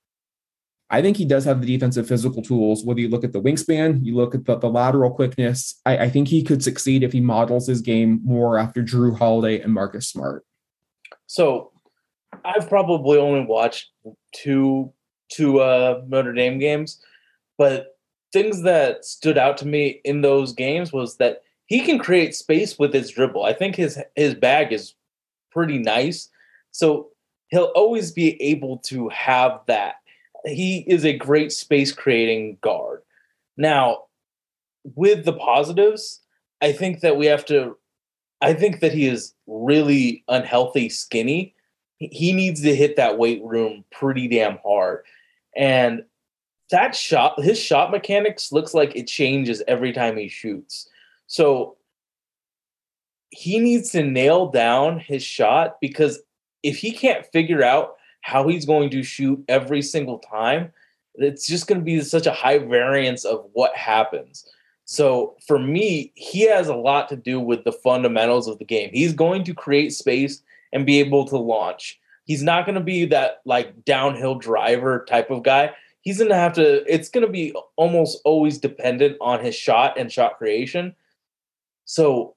I 0.89 1.01
think 1.01 1.17
he 1.17 1.25
does 1.25 1.45
have 1.45 1.61
the 1.61 1.67
defensive 1.67 2.07
physical 2.07 2.43
tools. 2.43 2.85
Whether 2.85 3.01
you 3.01 3.09
look 3.09 3.23
at 3.23 3.33
the 3.33 3.41
wingspan, 3.41 4.05
you 4.05 4.15
look 4.15 4.35
at 4.35 4.45
the, 4.45 4.57
the 4.57 4.69
lateral 4.69 5.11
quickness, 5.11 5.81
I, 5.85 5.97
I, 5.97 6.09
think 6.09 6.27
he 6.27 6.43
could 6.43 6.63
succeed 6.63 7.01
if 7.01 7.11
he 7.11 7.19
models 7.19 7.67
his 7.67 7.81
game 7.81 8.21
more 8.23 8.59
after 8.59 8.83
Jrue 8.83 9.17
Holiday 9.17 9.59
and 9.61 9.73
Marcus 9.73 10.07
Smart. 10.07 10.45
So 11.25 11.71
I've 12.43 12.69
probably 12.69 13.17
only 13.17 13.45
watched 13.45 13.89
two 14.35 14.93
two 15.29 15.59
uh, 15.59 16.01
Notre 16.07 16.33
Dame 16.33 16.57
games, 16.59 17.01
but 17.57 17.97
things 18.33 18.63
that 18.63 19.05
stood 19.05 19.37
out 19.37 19.57
to 19.57 19.67
me 19.67 20.01
in 20.03 20.21
those 20.21 20.53
games 20.53 20.91
was 20.91 21.17
that 21.17 21.41
he 21.67 21.81
can 21.81 21.97
create 21.97 22.35
space 22.35 22.77
with 22.77 22.93
his 22.93 23.09
dribble. 23.09 23.43
I 23.43 23.53
think 23.53 23.75
his 23.75 23.99
his 24.15 24.35
bag 24.35 24.71
is 24.71 24.93
pretty 25.51 25.77
nice. 25.77 26.29
So 26.71 27.09
he'll 27.47 27.71
always 27.75 28.11
be 28.11 28.41
able 28.41 28.79
to 28.79 29.09
have 29.09 29.61
that 29.67 29.95
he 30.45 30.79
is 30.87 31.05
a 31.05 31.17
great 31.17 31.51
space 31.51 31.91
creating 31.91 32.57
guard. 32.61 33.01
Now, 33.57 34.03
with 34.83 35.25
the 35.25 35.33
positives, 35.33 36.21
I 36.61 36.71
think 36.71 37.01
that 37.01 37.17
we 37.17 37.25
have 37.27 37.45
to 37.45 37.77
I 38.41 38.53
think 38.53 38.81
that 38.81 38.91
he 38.91 39.07
is 39.07 39.33
really 39.47 40.23
unhealthy 40.27 40.89
skinny. 40.89 41.55
He 41.97 42.33
needs 42.33 42.61
to 42.61 42.75
hit 42.75 42.97
that 42.97 43.17
weight 43.17 43.41
room 43.43 43.85
pretty 43.91 44.27
damn 44.27 44.59
hard. 44.63 45.03
And 45.55 46.03
that 46.71 46.95
shot 46.95 47.41
his 47.41 47.59
shot 47.59 47.91
mechanics 47.91 48.51
looks 48.51 48.73
like 48.73 48.95
it 48.95 49.07
changes 49.07 49.61
every 49.67 49.93
time 49.93 50.17
he 50.17 50.27
shoots. 50.27 50.89
So 51.27 51.77
he 53.29 53.59
needs 53.59 53.91
to 53.91 54.03
nail 54.03 54.47
down 54.47 54.99
his 54.99 55.23
shot 55.23 55.77
because 55.81 56.21
if 56.63 56.77
he 56.77 56.91
can't 56.91 57.25
figure 57.27 57.63
out 57.63 57.95
how 58.21 58.47
he's 58.47 58.65
going 58.65 58.89
to 58.89 59.03
shoot 59.03 59.43
every 59.47 59.81
single 59.81 60.19
time, 60.19 60.71
it's 61.15 61.45
just 61.45 61.67
going 61.67 61.79
to 61.79 61.85
be 61.85 62.01
such 62.01 62.25
a 62.25 62.31
high 62.31 62.57
variance 62.57 63.23
of 63.23 63.47
what 63.53 63.75
happens. 63.75 64.47
So 64.85 65.35
for 65.45 65.59
me, 65.59 66.11
he 66.15 66.47
has 66.47 66.67
a 66.67 66.75
lot 66.75 67.09
to 67.09 67.15
do 67.15 67.39
with 67.39 67.63
the 67.63 67.71
fundamentals 67.71 68.47
of 68.47 68.59
the 68.59 68.65
game. 68.65 68.89
He's 68.93 69.13
going 69.13 69.43
to 69.45 69.53
create 69.53 69.93
space 69.93 70.41
and 70.73 70.85
be 70.85 70.99
able 70.99 71.25
to 71.25 71.37
launch. 71.37 71.99
He's 72.25 72.43
not 72.43 72.65
going 72.65 72.75
to 72.75 72.81
be 72.81 73.05
that 73.05 73.41
like 73.45 73.85
downhill 73.85 74.35
driver 74.35 75.05
type 75.07 75.31
of 75.31 75.43
guy. 75.43 75.71
He's 76.01 76.17
going 76.17 76.29
to 76.29 76.35
have 76.35 76.53
to, 76.53 76.83
it's 76.91 77.09
going 77.09 77.25
to 77.25 77.31
be 77.31 77.55
almost 77.77 78.21
always 78.25 78.57
dependent 78.57 79.17
on 79.21 79.43
his 79.43 79.55
shot 79.55 79.97
and 79.97 80.11
shot 80.11 80.37
creation. 80.37 80.93
So 81.85 82.35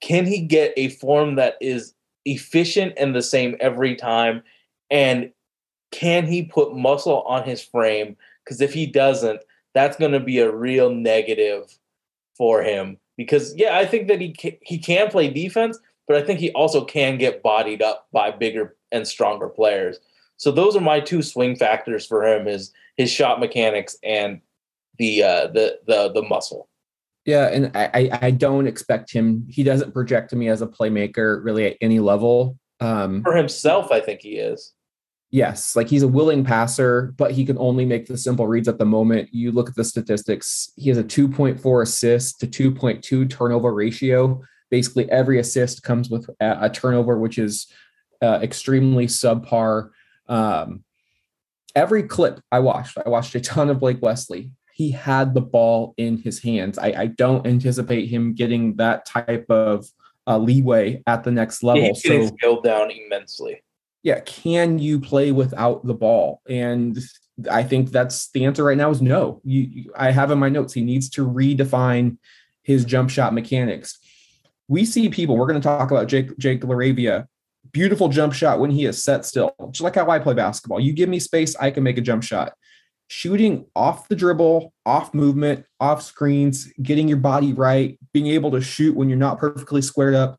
can 0.00 0.26
he 0.26 0.40
get 0.40 0.74
a 0.76 0.88
form 0.88 1.36
that 1.36 1.56
is 1.60 1.94
efficient 2.24 2.94
and 2.96 3.14
the 3.14 3.22
same 3.22 3.56
every 3.60 3.94
time 3.94 4.42
and 4.90 5.30
can 5.90 6.26
he 6.26 6.42
put 6.42 6.74
muscle 6.74 7.22
on 7.22 7.44
his 7.44 7.62
frame? 7.62 8.16
Because 8.44 8.60
if 8.60 8.74
he 8.74 8.86
doesn't, 8.86 9.40
that's 9.74 9.96
going 9.96 10.12
to 10.12 10.20
be 10.20 10.38
a 10.40 10.50
real 10.50 10.90
negative 10.90 11.78
for 12.36 12.62
him. 12.62 12.98
Because 13.16 13.54
yeah, 13.56 13.78
I 13.78 13.86
think 13.86 14.08
that 14.08 14.20
he 14.20 14.32
can, 14.32 14.56
he 14.62 14.78
can 14.78 15.08
play 15.08 15.30
defense, 15.30 15.78
but 16.06 16.16
I 16.16 16.22
think 16.22 16.40
he 16.40 16.50
also 16.52 16.84
can 16.84 17.18
get 17.18 17.42
bodied 17.42 17.82
up 17.82 18.08
by 18.12 18.30
bigger 18.30 18.76
and 18.92 19.06
stronger 19.06 19.48
players. 19.48 19.98
So 20.36 20.50
those 20.50 20.76
are 20.76 20.80
my 20.80 21.00
two 21.00 21.22
swing 21.22 21.56
factors 21.56 22.06
for 22.06 22.26
him: 22.26 22.46
is 22.48 22.72
his 22.96 23.10
shot 23.10 23.40
mechanics 23.40 23.96
and 24.02 24.40
the 24.98 25.22
uh, 25.22 25.46
the 25.48 25.78
the 25.86 26.12
the 26.12 26.22
muscle. 26.22 26.68
Yeah, 27.24 27.46
and 27.46 27.70
I 27.74 28.18
I 28.20 28.30
don't 28.30 28.66
expect 28.66 29.12
him. 29.12 29.46
He 29.48 29.62
doesn't 29.62 29.92
project 29.92 30.30
to 30.30 30.36
me 30.36 30.48
as 30.48 30.62
a 30.62 30.66
playmaker 30.66 31.42
really 31.42 31.66
at 31.66 31.76
any 31.80 32.00
level. 32.00 32.58
Um, 32.80 33.22
For 33.22 33.34
himself, 33.34 33.90
I 33.90 34.00
think 34.00 34.20
he 34.20 34.36
is. 34.36 34.72
Yes, 35.30 35.74
like 35.74 35.88
he's 35.88 36.04
a 36.04 36.08
willing 36.08 36.44
passer, 36.44 37.12
but 37.16 37.32
he 37.32 37.44
can 37.44 37.58
only 37.58 37.84
make 37.84 38.06
the 38.06 38.16
simple 38.16 38.46
reads 38.46 38.68
at 38.68 38.78
the 38.78 38.84
moment. 38.84 39.30
You 39.32 39.50
look 39.50 39.68
at 39.68 39.74
the 39.74 39.82
statistics, 39.82 40.70
he 40.76 40.88
has 40.90 40.98
a 40.98 41.02
2.4 41.02 41.82
assist 41.82 42.38
to 42.40 42.46
2.2 42.46 43.28
turnover 43.28 43.74
ratio. 43.74 44.40
Basically, 44.70 45.10
every 45.10 45.38
assist 45.38 45.82
comes 45.82 46.10
with 46.10 46.28
a, 46.40 46.58
a 46.62 46.70
turnover, 46.70 47.18
which 47.18 47.38
is 47.38 47.66
uh, 48.22 48.40
extremely 48.42 49.06
subpar. 49.06 49.90
Um, 50.28 50.84
every 51.74 52.04
clip 52.04 52.40
I 52.50 52.60
watched, 52.60 52.98
I 53.04 53.08
watched 53.08 53.34
a 53.34 53.40
ton 53.40 53.70
of 53.70 53.80
Blake 53.80 54.00
Wesley. 54.00 54.50
He 54.72 54.90
had 54.90 55.34
the 55.34 55.40
ball 55.40 55.94
in 55.96 56.18
his 56.18 56.42
hands. 56.42 56.78
I, 56.78 56.94
I 56.96 57.06
don't 57.06 57.46
anticipate 57.46 58.06
him 58.06 58.34
getting 58.34 58.76
that 58.76 59.06
type 59.06 59.46
of 59.48 59.86
uh, 60.26 60.38
leeway 60.38 61.02
at 61.06 61.22
the 61.22 61.30
next 61.30 61.62
level. 61.62 61.82
He's 61.82 62.02
getting 62.02 62.28
so, 62.28 62.34
scaled 62.36 62.64
down 62.64 62.90
immensely. 62.90 63.62
Yeah, 64.02 64.20
can 64.20 64.78
you 64.78 65.00
play 65.00 65.32
without 65.32 65.86
the 65.86 65.94
ball? 65.94 66.42
And 66.48 66.98
I 67.50 67.62
think 67.62 67.90
that's 67.90 68.30
the 68.30 68.44
answer 68.44 68.64
right 68.64 68.76
now 68.76 68.90
is 68.90 69.02
no. 69.02 69.40
You, 69.44 69.60
you, 69.62 69.92
I 69.96 70.10
have 70.10 70.30
in 70.30 70.38
my 70.38 70.48
notes 70.48 70.72
he 70.72 70.82
needs 70.82 71.08
to 71.10 71.26
redefine 71.26 72.18
his 72.62 72.84
jump 72.84 73.10
shot 73.10 73.34
mechanics. 73.34 73.98
We 74.68 74.84
see 74.84 75.08
people. 75.08 75.36
We're 75.36 75.46
going 75.46 75.60
to 75.60 75.66
talk 75.66 75.90
about 75.90 76.08
Jake 76.08 76.36
Jake 76.38 76.62
LaRavia. 76.62 77.26
Beautiful 77.72 78.08
jump 78.08 78.34
shot 78.34 78.60
when 78.60 78.70
he 78.70 78.84
is 78.84 79.02
set 79.02 79.24
still, 79.24 79.54
just 79.70 79.80
like 79.80 79.94
how 79.94 80.08
I 80.08 80.18
play 80.18 80.34
basketball. 80.34 80.80
You 80.80 80.92
give 80.92 81.08
me 81.08 81.18
space, 81.18 81.56
I 81.56 81.70
can 81.70 81.82
make 81.82 81.98
a 81.98 82.02
jump 82.02 82.22
shot 82.22 82.54
shooting 83.08 83.66
off 83.76 84.08
the 84.08 84.16
dribble, 84.16 84.72
off 84.86 85.14
movement, 85.14 85.64
off 85.80 86.02
screens, 86.02 86.72
getting 86.82 87.08
your 87.08 87.18
body 87.18 87.52
right, 87.52 87.98
being 88.12 88.28
able 88.28 88.50
to 88.52 88.60
shoot 88.60 88.96
when 88.96 89.08
you're 89.08 89.18
not 89.18 89.38
perfectly 89.38 89.82
squared 89.82 90.14
up. 90.14 90.38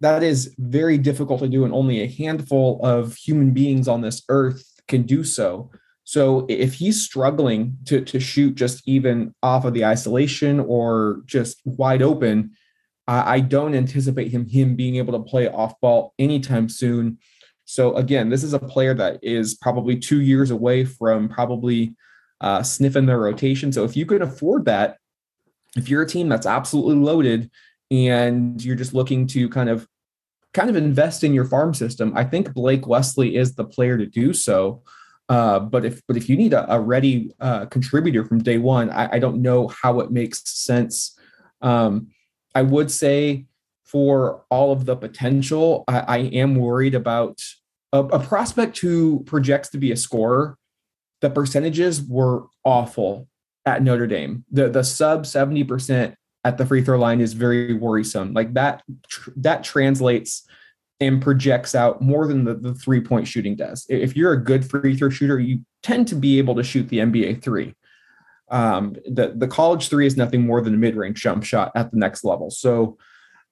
That 0.00 0.22
is 0.22 0.54
very 0.58 0.96
difficult 0.96 1.40
to 1.40 1.48
do, 1.48 1.64
and 1.64 1.74
only 1.74 2.00
a 2.00 2.08
handful 2.08 2.80
of 2.84 3.14
human 3.14 3.52
beings 3.52 3.88
on 3.88 4.00
this 4.00 4.22
earth 4.28 4.64
can 4.86 5.02
do 5.02 5.24
so. 5.24 5.70
So 6.04 6.46
if 6.48 6.74
he's 6.74 7.04
struggling 7.04 7.76
to, 7.86 8.00
to 8.02 8.18
shoot 8.18 8.54
just 8.54 8.86
even 8.88 9.34
off 9.42 9.64
of 9.64 9.74
the 9.74 9.84
isolation 9.84 10.60
or 10.60 11.22
just 11.26 11.60
wide 11.64 12.00
open, 12.00 12.52
I, 13.08 13.40
don't 13.40 13.74
anticipate 13.74 14.30
him 14.30 14.46
him 14.46 14.76
being 14.76 14.96
able 14.96 15.14
to 15.14 15.30
play 15.30 15.48
off 15.48 15.80
ball 15.80 16.12
anytime 16.18 16.68
soon. 16.68 17.18
So 17.64 17.96
again, 17.96 18.28
this 18.28 18.44
is 18.44 18.52
a 18.52 18.58
player 18.58 18.92
that 18.94 19.18
is 19.22 19.54
probably 19.54 19.98
two 19.98 20.20
years 20.20 20.50
away 20.50 20.84
from 20.84 21.28
probably 21.28 21.96
uh, 22.40 22.62
sniffing 22.62 23.06
their 23.06 23.18
rotation. 23.18 23.72
So 23.72 23.84
if 23.84 23.96
you 23.96 24.04
can 24.04 24.22
afford 24.22 24.66
that, 24.66 24.98
if 25.76 25.88
you're 25.88 26.02
a 26.02 26.06
team 26.06 26.28
that's 26.28 26.46
absolutely 26.46 26.96
loaded 26.96 27.50
and 27.90 28.62
you're 28.62 28.76
just 28.76 28.94
looking 28.94 29.26
to 29.28 29.48
kind 29.48 29.70
of 29.70 29.88
kind 30.54 30.70
of 30.70 30.76
invest 30.76 31.24
in 31.24 31.32
your 31.32 31.44
farm 31.44 31.72
system, 31.72 32.12
I 32.14 32.24
think 32.24 32.52
Blake 32.52 32.86
Wesley 32.86 33.36
is 33.36 33.54
the 33.54 33.64
player 33.64 33.96
to 33.96 34.06
do 34.06 34.32
so. 34.32 34.82
Uh, 35.28 35.60
but 35.60 35.84
if 35.84 36.00
but 36.06 36.16
if 36.16 36.28
you 36.28 36.36
need 36.36 36.52
a, 36.54 36.74
a 36.74 36.80
ready 36.80 37.32
uh, 37.40 37.66
contributor 37.66 38.24
from 38.24 38.42
day 38.42 38.58
one, 38.58 38.90
I, 38.90 39.16
I, 39.16 39.18
don't 39.18 39.42
know 39.42 39.68
how 39.68 40.00
it 40.00 40.10
makes 40.10 40.40
sense. 40.48 41.18
Um, 41.60 42.08
I 42.54 42.62
would 42.62 42.90
say 42.90 43.46
for 43.84 44.44
all 44.50 44.72
of 44.72 44.84
the 44.84 44.96
potential, 44.96 45.84
I, 45.88 45.98
I 46.00 46.18
am 46.18 46.56
worried 46.56 46.94
about 46.94 47.40
a, 47.92 48.00
a 48.00 48.20
prospect 48.20 48.78
who 48.78 49.22
projects 49.24 49.70
to 49.70 49.78
be 49.78 49.92
a 49.92 49.96
scorer, 49.96 50.56
the 51.20 51.30
percentages 51.30 52.02
were 52.02 52.44
awful 52.64 53.28
at 53.66 53.82
Notre 53.82 54.06
Dame. 54.06 54.44
The 54.50 54.68
the 54.68 54.84
sub 54.84 55.24
70% 55.24 56.14
at 56.44 56.58
the 56.58 56.66
free 56.66 56.82
throw 56.82 56.98
line 56.98 57.20
is 57.20 57.32
very 57.32 57.74
worrisome. 57.74 58.32
Like 58.32 58.54
that 58.54 58.82
tr- 59.08 59.30
that 59.36 59.64
translates 59.64 60.46
and 61.00 61.22
projects 61.22 61.74
out 61.74 62.00
more 62.02 62.26
than 62.26 62.44
the, 62.44 62.54
the 62.54 62.74
three 62.74 63.00
point 63.00 63.26
shooting 63.26 63.56
does. 63.56 63.86
If 63.88 64.16
you're 64.16 64.32
a 64.32 64.42
good 64.42 64.68
free 64.68 64.96
throw 64.96 65.10
shooter, 65.10 65.38
you 65.38 65.60
tend 65.82 66.08
to 66.08 66.14
be 66.14 66.38
able 66.38 66.54
to 66.56 66.62
shoot 66.62 66.88
the 66.88 66.98
NBA 66.98 67.42
three. 67.42 67.74
Um, 68.50 68.96
the 69.06 69.32
the 69.36 69.48
college 69.48 69.88
three 69.88 70.06
is 70.06 70.16
nothing 70.16 70.46
more 70.46 70.60
than 70.60 70.74
a 70.74 70.78
mid 70.78 70.96
range 70.96 71.20
jump 71.20 71.44
shot 71.44 71.72
at 71.74 71.90
the 71.90 71.98
next 71.98 72.24
level. 72.24 72.50
So 72.50 72.96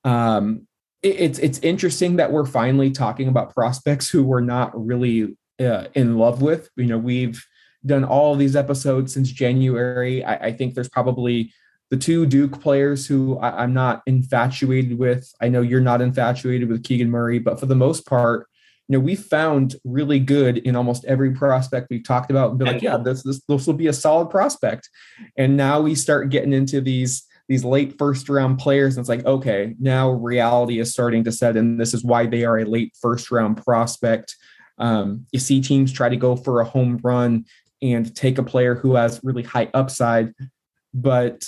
um, 0.05 0.67
it, 1.03 1.21
it's 1.21 1.39
it's 1.39 1.59
interesting 1.61 2.17
that 2.17 2.33
we're 2.33 2.47
finally 2.47 2.91
talking 2.91 3.29
about 3.29 3.55
prospects 3.55 4.09
who 4.09 4.23
we're 4.25 4.41
not 4.41 4.73
really 4.75 5.37
uh, 5.61 5.85
in 5.95 6.17
love 6.17 6.43
with. 6.43 6.71
You 6.77 6.87
know, 6.87 6.99
we've 6.99 7.45
done 7.85 8.05
all 8.05 8.35
these 8.35 8.57
episodes 8.57 9.13
since 9.15 9.31
January. 9.31 10.25
I, 10.25 10.47
I 10.47 10.53
think 10.53 10.75
there's 10.75 10.89
probably 10.89 11.53
the 11.91 11.97
two 11.97 12.27
Duke 12.27 12.61
players 12.61 13.07
who 13.07 13.39
I, 13.39 13.63
am 13.63 13.73
not 13.73 14.03
infatuated 14.07 14.99
with. 14.99 15.33
I 15.41 15.49
know 15.49 15.63
you're 15.63 15.81
not 15.81 16.01
infatuated 16.01 16.69
with 16.69 16.83
Keegan 16.83 17.11
Murray, 17.11 17.39
but 17.39 17.61
for 17.61 17.67
the 17.67 17.77
most 17.77 18.07
part, 18.07 18.49
you 18.89 18.97
know, 18.97 19.01
we 19.01 19.17
found 19.17 19.75
really 19.85 20.21
good 20.21 20.59
in 20.59 20.77
almost 20.77 21.05
every 21.07 21.33
prospect 21.33 21.89
we've 21.91 22.05
talked 22.05 22.31
about 22.31 22.51
and 22.51 22.59
be 22.59 22.65
like, 22.65 22.83
yeah, 22.83 22.97
this, 22.97 23.23
this 23.23 23.43
this 23.49 23.67
will 23.67 23.75
be 23.75 23.89
a 23.89 23.93
solid 23.93 24.31
prospect. 24.31 24.89
And 25.37 25.57
now 25.57 25.81
we 25.81 25.95
start 25.95 26.31
getting 26.31 26.53
into 26.53 26.81
these 26.81 27.27
these 27.49 27.65
late 27.65 27.99
first 27.99 28.29
round 28.29 28.59
players. 28.59 28.97
And 28.97 29.03
it's 29.03 29.09
like, 29.09 29.25
okay, 29.25 29.75
now 29.79 30.11
reality 30.11 30.79
is 30.79 30.93
starting 30.93 31.25
to 31.25 31.33
set 31.33 31.57
in. 31.57 31.79
This 31.79 31.95
is 31.95 32.05
why 32.05 32.27
they 32.27 32.45
are 32.45 32.59
a 32.59 32.65
late 32.65 32.93
first 33.01 33.31
round 33.31 33.63
prospect. 33.63 34.37
Um, 34.79 35.27
you 35.33 35.41
see 35.41 35.61
teams 35.61 35.93
try 35.93 36.09
to 36.09 36.17
go 36.17 36.37
for 36.37 36.61
a 36.61 36.65
home 36.65 37.01
run 37.03 37.47
and 37.83 38.15
take 38.15 38.39
a 38.39 38.43
player 38.43 38.75
who 38.75 38.95
has 38.95 39.21
really 39.23 39.43
high 39.43 39.71
upside, 39.75 40.33
but 40.93 41.47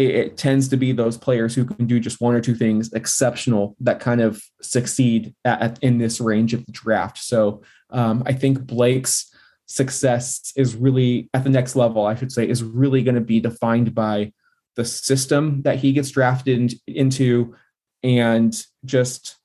it, 0.00 0.14
it, 0.14 0.36
tends 0.38 0.68
to 0.68 0.78
be 0.78 0.92
those 0.92 1.18
players 1.18 1.54
who 1.54 1.66
can 1.66 1.86
do 1.86 2.00
just 2.00 2.22
one 2.22 2.34
or 2.34 2.40
two 2.40 2.54
things 2.54 2.90
exceptional 2.94 3.76
that 3.80 4.00
kind 4.00 4.22
of 4.22 4.42
succeed 4.62 5.34
at, 5.44 5.60
at 5.60 5.78
in 5.82 5.98
this 5.98 6.20
range 6.20 6.54
of 6.54 6.64
the 6.64 6.72
draft. 6.72 7.18
So 7.18 7.62
um, 7.90 8.22
I 8.24 8.32
think 8.32 8.66
Blake's 8.66 9.30
success 9.66 10.52
is 10.56 10.74
really 10.74 11.28
at 11.34 11.44
the 11.44 11.50
next 11.50 11.76
level, 11.76 12.06
I 12.06 12.14
should 12.14 12.32
say, 12.32 12.48
is 12.48 12.62
really 12.62 13.02
going 13.02 13.16
to 13.16 13.20
be 13.20 13.40
defined 13.40 13.94
by 13.94 14.32
the 14.76 14.86
system 14.86 15.62
that 15.62 15.78
he 15.78 15.92
gets 15.92 16.10
drafted 16.10 16.72
into 16.86 17.54
and 18.02 18.56
just 18.86 19.36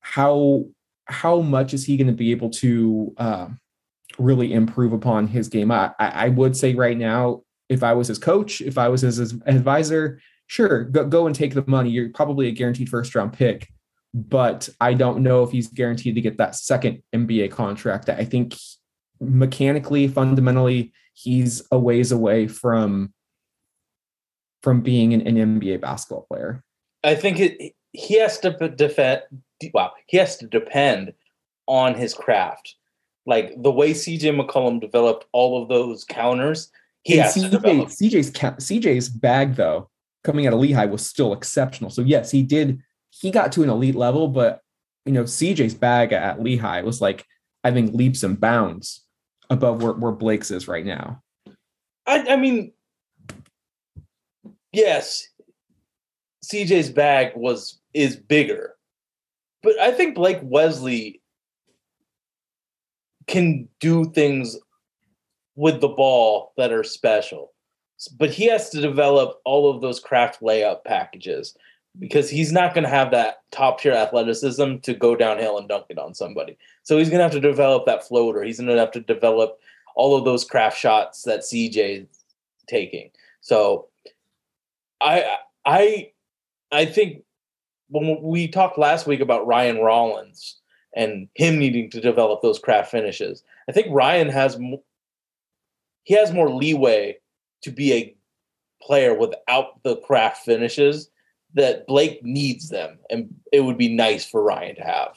how 0.00 0.66
how 1.06 1.40
much 1.40 1.74
is 1.74 1.84
he 1.84 1.96
going 1.96 2.06
to 2.06 2.12
be 2.12 2.30
able 2.30 2.48
to 2.48 3.12
uh, 3.18 3.48
really 4.18 4.52
improve 4.52 4.92
upon 4.92 5.26
his 5.26 5.48
game 5.48 5.70
I, 5.70 5.92
I 5.98 6.28
would 6.28 6.56
say 6.56 6.74
right 6.74 6.96
now 6.96 7.43
if 7.68 7.82
i 7.82 7.92
was 7.92 8.08
his 8.08 8.18
coach 8.18 8.60
if 8.60 8.78
i 8.78 8.88
was 8.88 9.02
his, 9.02 9.34
advisor 9.46 10.20
sure 10.46 10.84
go, 10.84 11.04
go 11.06 11.26
and 11.26 11.34
take 11.34 11.54
the 11.54 11.64
money 11.66 11.90
you're 11.90 12.10
probably 12.10 12.48
a 12.48 12.52
guaranteed 12.52 12.88
first 12.88 13.14
round 13.14 13.32
pick 13.32 13.68
but 14.12 14.68
i 14.80 14.94
don't 14.94 15.22
know 15.22 15.42
if 15.42 15.50
he's 15.50 15.68
guaranteed 15.68 16.14
to 16.14 16.20
get 16.20 16.38
that 16.38 16.54
second 16.54 17.02
nba 17.14 17.50
contract 17.50 18.08
i 18.08 18.24
think 18.24 18.54
mechanically 19.20 20.06
fundamentally 20.08 20.92
he's 21.14 21.66
a 21.70 21.78
ways 21.78 22.12
away 22.12 22.46
from 22.46 23.12
from 24.64 24.80
being 24.80 25.12
an, 25.12 25.20
an 25.26 25.60
NBA 25.60 25.82
basketball 25.82 26.26
player? 26.26 26.64
I 27.04 27.14
think 27.14 27.38
it, 27.38 27.74
he 27.92 28.18
has 28.18 28.38
to 28.40 28.50
defend. 28.74 29.22
Wow, 29.72 29.92
he 30.06 30.16
has 30.16 30.38
to 30.38 30.46
depend 30.46 31.12
on 31.66 31.94
his 31.94 32.14
craft. 32.14 32.74
Like 33.26 33.62
the 33.62 33.70
way 33.70 33.92
CJ 33.92 34.40
McCollum 34.40 34.80
developed 34.80 35.26
all 35.32 35.62
of 35.62 35.68
those 35.68 36.04
counters, 36.04 36.70
he 37.04 37.20
and 37.20 37.28
CJ. 37.28 37.50
CJ's 37.50 38.30
CJ's 38.30 39.08
bag 39.08 39.54
though, 39.54 39.90
coming 40.24 40.46
out 40.46 40.54
of 40.54 40.58
Lehigh 40.58 40.86
was 40.86 41.06
still 41.06 41.32
exceptional. 41.32 41.90
So 41.90 42.02
yes, 42.02 42.30
he 42.30 42.42
did. 42.42 42.80
He 43.10 43.30
got 43.30 43.52
to 43.52 43.62
an 43.62 43.70
elite 43.70 43.94
level, 43.94 44.28
but 44.28 44.60
you 45.04 45.12
know 45.12 45.24
CJ's 45.24 45.74
bag 45.74 46.12
at 46.12 46.42
Lehigh 46.42 46.80
was 46.82 47.00
like 47.00 47.24
I 47.62 47.70
think 47.70 47.94
leaps 47.94 48.22
and 48.22 48.40
bounds 48.40 49.04
above 49.50 49.82
where, 49.82 49.92
where 49.92 50.12
Blake's 50.12 50.50
is 50.50 50.66
right 50.66 50.84
now. 50.84 51.22
I, 52.06 52.32
I 52.32 52.36
mean, 52.36 52.72
yes, 54.72 55.28
CJ's 56.44 56.90
bag 56.90 57.32
was 57.36 57.80
is 57.92 58.16
bigger, 58.16 58.74
but 59.62 59.78
I 59.78 59.92
think 59.92 60.14
Blake 60.14 60.40
Wesley 60.42 61.20
can 63.26 63.68
do 63.80 64.10
things 64.10 64.56
with 65.56 65.80
the 65.80 65.88
ball 65.88 66.52
that 66.56 66.72
are 66.72 66.84
special. 66.84 67.52
But 68.18 68.30
he 68.30 68.46
has 68.46 68.70
to 68.70 68.80
develop 68.80 69.40
all 69.44 69.70
of 69.70 69.80
those 69.80 70.00
craft 70.00 70.40
layup 70.40 70.84
packages 70.84 71.56
because 71.98 72.28
he's 72.28 72.52
not 72.52 72.74
going 72.74 72.84
to 72.84 72.90
have 72.90 73.12
that 73.12 73.42
top 73.52 73.80
tier 73.80 73.92
athleticism 73.92 74.78
to 74.78 74.94
go 74.94 75.14
downhill 75.14 75.58
and 75.58 75.68
dunk 75.68 75.86
it 75.88 75.98
on 75.98 76.12
somebody. 76.12 76.58
So 76.82 76.98
he's 76.98 77.08
going 77.08 77.18
to 77.18 77.24
have 77.24 77.32
to 77.32 77.40
develop 77.40 77.86
that 77.86 78.06
floater. 78.06 78.42
He's 78.42 78.58
going 78.58 78.68
to 78.68 78.78
have 78.78 78.90
to 78.92 79.00
develop 79.00 79.60
all 79.94 80.16
of 80.16 80.24
those 80.24 80.44
craft 80.44 80.76
shots 80.76 81.22
that 81.22 81.40
CJ 81.40 82.02
is 82.02 82.24
taking. 82.66 83.10
So 83.40 83.88
I 85.00 85.36
I 85.64 86.12
I 86.72 86.86
think 86.86 87.22
when 87.88 88.20
we 88.22 88.48
talked 88.48 88.78
last 88.78 89.06
week 89.06 89.20
about 89.20 89.46
Ryan 89.46 89.78
Rollins 89.78 90.56
and 90.96 91.28
him 91.34 91.58
needing 91.58 91.90
to 91.90 92.00
develop 92.00 92.42
those 92.42 92.58
craft 92.58 92.90
finishes, 92.90 93.44
I 93.68 93.72
think 93.72 93.88
Ryan 93.90 94.28
has 94.28 94.58
he 96.04 96.14
has 96.14 96.32
more 96.32 96.50
leeway 96.50 97.18
to 97.62 97.70
be 97.70 97.92
a 97.92 98.16
player 98.80 99.14
without 99.14 99.82
the 99.82 99.96
craft 99.96 100.44
finishes 100.44 101.10
that 101.54 101.86
Blake 101.86 102.22
needs 102.22 102.68
them, 102.68 102.98
and 103.10 103.34
it 103.52 103.60
would 103.60 103.78
be 103.78 103.94
nice 103.94 104.28
for 104.28 104.42
Ryan 104.42 104.76
to 104.76 104.82
have. 104.82 105.16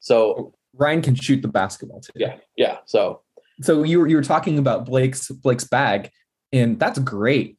So 0.00 0.54
Ryan 0.74 1.02
can 1.02 1.14
shoot 1.14 1.42
the 1.42 1.48
basketball 1.48 2.00
too. 2.00 2.12
Yeah, 2.14 2.36
yeah. 2.56 2.78
So 2.86 3.20
so 3.60 3.82
you 3.82 4.00
were 4.00 4.08
you 4.08 4.16
were 4.16 4.22
talking 4.22 4.58
about 4.58 4.86
Blake's 4.86 5.28
Blake's 5.28 5.64
bag, 5.64 6.10
and 6.52 6.78
that's 6.78 6.98
great, 6.98 7.58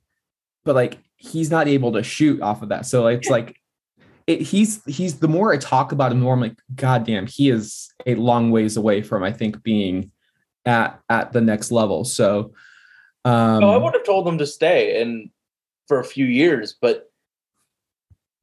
but 0.64 0.76
like 0.76 0.98
he's 1.18 1.52
not 1.52 1.68
able 1.68 1.94
to 1.94 2.04
shoot 2.04 2.42
off 2.42 2.62
of 2.62 2.70
that. 2.70 2.86
So 2.86 3.08
it's 3.08 3.30
like 3.30 3.58
it, 4.28 4.42
he's 4.42 4.84
he's 4.86 5.20
the 5.20 5.28
more 5.28 5.54
I 5.54 5.58
talk 5.58 5.92
about 5.92 6.12
him, 6.12 6.20
the 6.20 6.24
more 6.24 6.34
I'm 6.34 6.42
like, 6.42 6.58
God 6.76 7.06
damn, 7.06 7.28
he 7.28 7.50
is 7.50 7.92
a 8.06 8.16
long 8.16 8.52
ways 8.52 8.78
away 8.78 9.02
from 9.02 9.24
I 9.24 9.32
think 9.32 9.62
being 9.64 10.12
at 10.66 11.02
at 11.10 11.34
the 11.34 11.42
next 11.42 11.72
level. 11.72 12.06
So 12.06 12.54
um, 13.26 13.64
oh, 13.64 13.70
I 13.72 13.78
would 13.78 13.94
have 13.94 14.06
told 14.06 14.28
him 14.28 14.38
to 14.38 14.46
stay 14.46 15.02
and 15.02 15.30
for 15.88 16.00
a 16.00 16.06
few 16.06 16.26
years, 16.26 16.76
but 16.80 17.12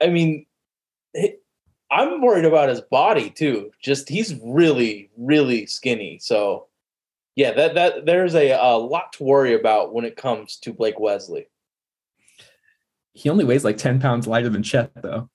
I 0.02 0.08
mean, 0.08 0.46
I'm 1.90 2.22
worried 2.22 2.44
about 2.44 2.68
his 2.68 2.80
body 2.80 3.30
too. 3.30 3.70
Just 3.82 4.08
he's 4.08 4.38
really, 4.42 5.10
really 5.16 5.66
skinny. 5.66 6.18
So 6.20 6.66
yeah, 7.36 7.52
that 7.52 7.74
that 7.74 8.06
there's 8.06 8.34
a, 8.34 8.50
a 8.50 8.78
lot 8.78 9.12
to 9.14 9.24
worry 9.24 9.54
about 9.54 9.92
when 9.92 10.04
it 10.04 10.16
comes 10.16 10.56
to 10.58 10.72
Blake 10.72 11.00
Wesley. 11.00 11.48
He 13.12 13.28
only 13.28 13.44
weighs 13.44 13.64
like 13.64 13.76
10 13.76 14.00
pounds 14.00 14.26
lighter 14.26 14.48
than 14.48 14.62
Chet, 14.62 14.92
though. 14.94 15.28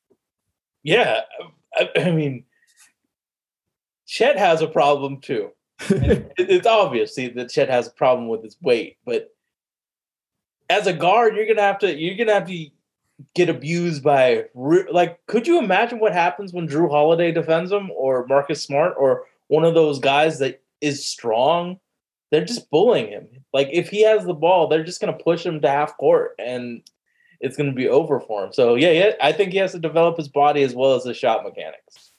Yeah. 0.81 1.21
I, 1.75 1.89
I 1.97 2.11
mean, 2.11 2.45
Chet 4.07 4.37
has 4.37 4.61
a 4.61 4.67
problem 4.67 5.19
too. 5.19 5.51
it's 5.89 6.67
obvious 6.67 7.15
See, 7.15 7.27
that 7.29 7.49
Chet 7.49 7.69
has 7.69 7.87
a 7.87 7.91
problem 7.91 8.27
with 8.27 8.43
his 8.43 8.57
weight, 8.61 8.97
but 9.05 9.31
as 10.69 10.87
a 10.87 10.93
guard, 10.93 11.35
you're 11.35 11.45
gonna 11.45 11.61
have 11.61 11.79
to 11.79 11.93
you're 11.93 12.17
gonna 12.17 12.33
have 12.33 12.47
to 12.47 12.67
get 13.33 13.49
abused 13.49 14.03
by 14.03 14.45
like. 14.53 15.19
Could 15.27 15.47
you 15.47 15.59
imagine 15.59 15.99
what 15.99 16.13
happens 16.13 16.53
when 16.53 16.67
Jrue 16.67 16.89
Holiday 16.89 17.31
defends 17.31 17.71
him, 17.71 17.91
or 17.91 18.25
Marcus 18.27 18.63
Smart, 18.63 18.93
or 18.97 19.25
one 19.47 19.63
of 19.63 19.73
those 19.73 19.99
guys 19.99 20.39
that 20.39 20.61
is 20.81 21.05
strong? 21.05 21.79
They're 22.31 22.45
just 22.45 22.69
bullying 22.71 23.09
him. 23.09 23.27
Like 23.53 23.69
if 23.71 23.89
he 23.89 24.03
has 24.03 24.25
the 24.25 24.33
ball, 24.33 24.67
they're 24.67 24.83
just 24.83 25.01
gonna 25.01 25.13
push 25.13 25.45
him 25.45 25.61
to 25.61 25.69
half 25.69 25.97
court, 25.97 26.35
and 26.39 26.81
it's 27.39 27.57
going 27.57 27.69
to 27.69 27.75
be 27.75 27.87
over 27.87 28.19
for 28.19 28.43
him. 28.43 28.53
So 28.53 28.75
yeah, 28.75 28.91
yeah, 28.91 29.11
I 29.21 29.31
think 29.31 29.51
he 29.51 29.57
has 29.59 29.73
to 29.73 29.79
develop 29.79 30.17
his 30.17 30.27
body 30.27 30.63
as 30.63 30.73
well 30.73 30.95
as 30.95 31.05
his 31.05 31.17
shot 31.17 31.43
mechanics. 31.43 32.11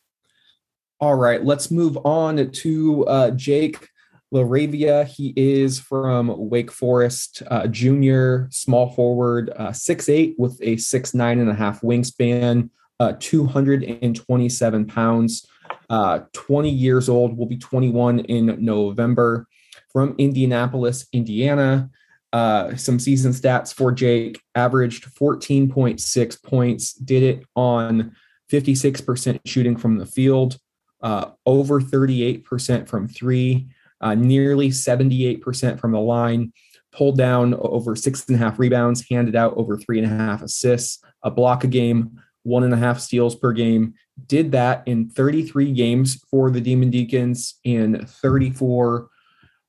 All 0.98 1.14
right, 1.14 1.44
let's 1.44 1.70
move 1.70 1.98
on 2.06 2.50
to 2.50 3.06
uh, 3.06 3.30
Jake 3.32 3.86
LaRavia. 4.32 5.06
He 5.06 5.34
is 5.36 5.78
from 5.78 6.32
Wake 6.48 6.72
Forest, 6.72 7.42
uh, 7.48 7.66
junior, 7.66 8.48
small 8.50 8.90
forward, 8.92 9.50
uh, 9.56 9.72
six 9.72 10.08
eight 10.08 10.36
with 10.38 10.58
a 10.62 10.78
six 10.78 11.12
nine 11.12 11.38
and 11.38 11.50
a 11.50 11.54
half 11.54 11.82
wingspan, 11.82 12.70
uh, 12.98 13.12
227 13.20 14.86
pounds, 14.86 15.46
uh, 15.90 16.20
20 16.32 16.70
years 16.70 17.10
old, 17.10 17.36
will 17.36 17.44
be 17.44 17.58
21 17.58 18.20
in 18.20 18.64
November. 18.64 19.46
From 19.92 20.14
Indianapolis, 20.16 21.06
Indiana. 21.12 21.90
Uh, 22.32 22.74
some 22.74 22.98
season 22.98 23.32
stats 23.32 23.72
for 23.72 23.92
Jake 23.92 24.40
averaged 24.54 25.04
14.6 25.14 26.42
points, 26.42 26.92
did 26.92 27.22
it 27.22 27.46
on 27.54 28.14
56% 28.50 29.40
shooting 29.46 29.76
from 29.76 29.98
the 29.98 30.06
field, 30.06 30.58
uh, 31.06 31.30
over 31.46 31.80
38% 31.80 32.88
from 32.88 33.06
three, 33.06 33.68
uh, 34.00 34.16
nearly 34.16 34.70
78% 34.70 35.78
from 35.78 35.92
the 35.92 36.00
line, 36.00 36.52
pulled 36.90 37.16
down 37.16 37.54
over 37.60 37.94
six 37.94 38.26
and 38.26 38.34
a 38.34 38.38
half 38.40 38.58
rebounds, 38.58 39.08
handed 39.08 39.36
out 39.36 39.56
over 39.56 39.76
three 39.76 40.00
and 40.00 40.12
a 40.12 40.16
half 40.16 40.42
assists, 40.42 40.98
a 41.22 41.30
block 41.30 41.62
a 41.62 41.68
game, 41.68 42.20
one 42.42 42.64
and 42.64 42.74
a 42.74 42.76
half 42.76 42.98
steals 42.98 43.36
per 43.36 43.52
game. 43.52 43.94
Did 44.26 44.50
that 44.50 44.82
in 44.86 45.08
33 45.08 45.70
games 45.70 46.20
for 46.28 46.50
the 46.50 46.60
Demon 46.60 46.90
Deacons 46.90 47.60
in 47.62 48.04
34 48.04 49.06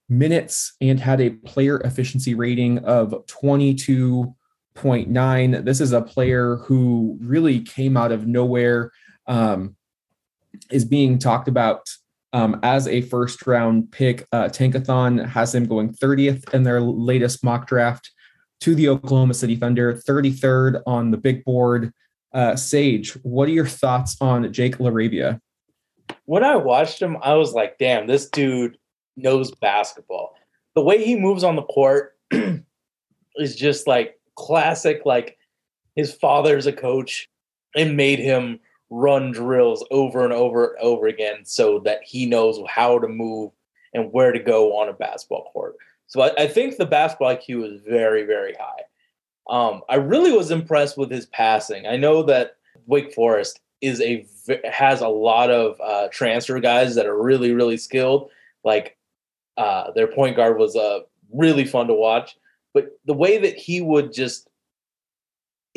minutes 0.10 0.74
and 0.82 1.00
had 1.00 1.22
a 1.22 1.30
player 1.30 1.80
efficiency 1.82 2.34
rating 2.34 2.80
of 2.80 3.12
22.9. 3.28 5.66
This 5.66 5.82
is 5.82 5.92
a 5.92 6.02
player 6.02 6.56
who 6.56 7.20
really 7.22 7.60
came 7.60 7.96
out 7.96 8.12
of 8.12 8.26
nowhere, 8.26 8.92
um, 9.28 9.77
is 10.72 10.86
being 10.86 11.20
talked 11.20 11.48
about 11.48 11.90
um, 12.34 12.60
as 12.64 12.88
a 12.88 13.02
first 13.02 13.46
round 13.48 13.92
pick. 13.92 14.28
Uh, 14.32 14.46
Tankathon 14.46 15.28
has 15.28 15.54
him 15.54 15.66
going 15.66 15.94
30th 15.94 16.54
in 16.54 16.64
their 16.64 16.82
latest 16.82 17.44
mock 17.44 17.68
draft 17.68 18.12
to 18.62 18.76
the 18.76 18.90
Oklahoma 18.90 19.34
City 19.34 19.56
Thunder, 19.56 19.94
33rd 19.94 20.82
on 20.86 21.12
the 21.12 21.18
big 21.18 21.44
board. 21.46 21.94
Uh, 22.34 22.56
Sage, 22.56 23.12
what 23.24 23.48
are 23.48 23.54
your 23.54 23.68
thoughts 23.68 24.18
on 24.20 24.52
Jake 24.52 24.78
LaRavia? 24.78 25.40
When 26.26 26.44
I 26.44 26.56
watched 26.56 27.02
him, 27.02 27.18
I 27.22 27.34
was 27.36 27.54
like, 27.54 27.78
damn, 27.78 28.08
this 28.08 28.30
dude 28.30 28.78
knows 29.16 29.52
basketball. 29.52 30.36
The 30.76 30.82
way 30.82 31.04
he 31.04 31.16
moves 31.16 31.44
on 31.44 31.56
the 31.56 31.64
court 31.64 32.18
is 33.36 33.56
just 33.56 33.88
like 33.88 34.20
classic, 34.36 35.02
like 35.06 35.38
his 35.96 36.14
father's 36.14 36.68
a 36.68 36.74
coach 36.74 37.30
and 37.76 37.98
made 37.98 38.20
him 38.20 38.60
run 38.90 39.32
drills 39.32 39.86
over 39.92 40.24
and 40.24 40.34
over 40.34 40.74
and 40.74 40.80
over 40.82 41.08
again 41.08 41.44
so 41.44 41.80
that 41.80 42.04
he 42.04 42.26
knows 42.26 42.60
how 42.68 42.98
to 43.00 43.08
move 43.08 43.52
and 43.94 44.12
where 44.12 44.32
to 44.32 44.40
go 44.40 44.78
on 44.78 44.90
a 44.90 44.94
basketball 44.94 45.50
court. 45.52 45.76
So 46.08 46.22
I, 46.22 46.32
I 46.38 46.48
think 46.48 46.78
the 46.78 46.86
basketball 46.86 47.36
IQ 47.36 47.74
is 47.74 47.82
very, 47.82 48.24
very 48.24 48.56
high. 48.60 48.84
Um, 49.50 49.82
I 49.90 49.96
really 49.96 50.32
was 50.32 50.52
impressed 50.52 50.98
with 50.98 51.12
his 51.12 51.26
passing. 51.28 51.86
I 51.88 51.98
know 51.98 52.24
that 52.24 52.58
Wake 52.86 53.14
Forest 53.14 53.60
is 53.82 54.02
a 54.02 54.26
has 54.64 55.02
a 55.02 55.08
lot 55.08 55.50
of 55.50 55.80
uh, 55.82 56.08
transfer 56.12 56.60
guys 56.60 56.96
that 56.96 57.06
are 57.06 57.22
really, 57.22 57.54
really 57.54 57.78
skilled. 57.78 58.30
Like 58.64 58.98
uh, 59.58 59.92
their 59.92 60.08
point 60.08 60.36
guard 60.36 60.58
was 60.58 60.76
uh, 60.76 61.00
really 61.34 61.66
fun 61.66 61.88
to 61.88 61.94
watch, 61.94 62.38
but 62.74 62.98
the 63.06 63.14
way 63.14 63.38
that 63.38 63.56
he 63.56 63.82
would 63.82 64.14
just 64.14 64.48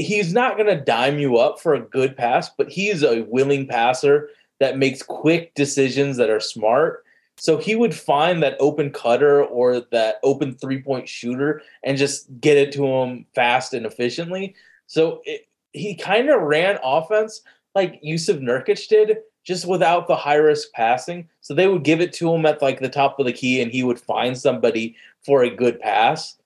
he's 0.01 0.33
not 0.33 0.57
going 0.57 0.69
to 0.69 0.85
dime 0.85 1.19
you 1.19 1.37
up 1.37 1.61
for 1.61 1.75
a 1.75 1.81
good 1.81 2.17
pass, 2.17 2.51
but 2.51 2.71
he's 2.71 3.03
a 3.03 3.23
willing 3.23 3.67
passer 3.67 4.31
that 4.59 4.79
makes 4.79 5.03
quick 5.03 5.55
decisions 5.55 6.17
that 6.17 6.31
are 6.31 6.41
smart. 6.41 7.05
So 7.37 7.57
he 7.57 7.75
would 7.75 7.95
find 7.95 8.43
that 8.43 8.57
open 8.61 8.91
cutter 8.91 9.43
or 9.43 9.81
that 9.93 10.17
open 10.23 10.55
three 10.55 10.83
point 10.83 11.09
shooter 11.09 11.63
and 11.83 11.97
just 11.97 12.29
get 12.41 12.59
it 12.59 12.73
to 12.73 12.87
him 12.87 13.27
fast 13.35 13.73
and 13.73 13.87
efficiently. 13.87 14.55
So 14.87 15.23
it, 15.25 15.47
he 15.73 15.95
kind 15.95 16.29
of 16.29 16.43
ran 16.43 16.79
offense 16.83 17.41
like 17.75 18.03
Jusuf 18.03 18.41
Nurkic 18.41 18.87
did, 18.89 19.19
just 19.45 19.67
without 19.67 20.07
the 20.07 20.17
high 20.17 20.35
risk 20.35 20.71
passing. 20.73 21.29
So 21.41 21.55
they 21.55 21.67
would 21.67 21.85
give 21.85 22.01
it 22.01 22.13
to 22.15 22.35
him 22.35 22.45
at 22.45 22.61
like 22.61 22.81
the 22.81 22.89
top 22.91 23.19
of 23.19 23.25
the 23.25 23.33
key 23.33 23.63
and 23.63 23.73
he 23.73 23.83
would 23.83 24.01
find 24.01 24.37
somebody 24.37 24.97
for 25.25 25.43
a 25.43 25.55
good 25.55 25.81
pass. 25.81 26.37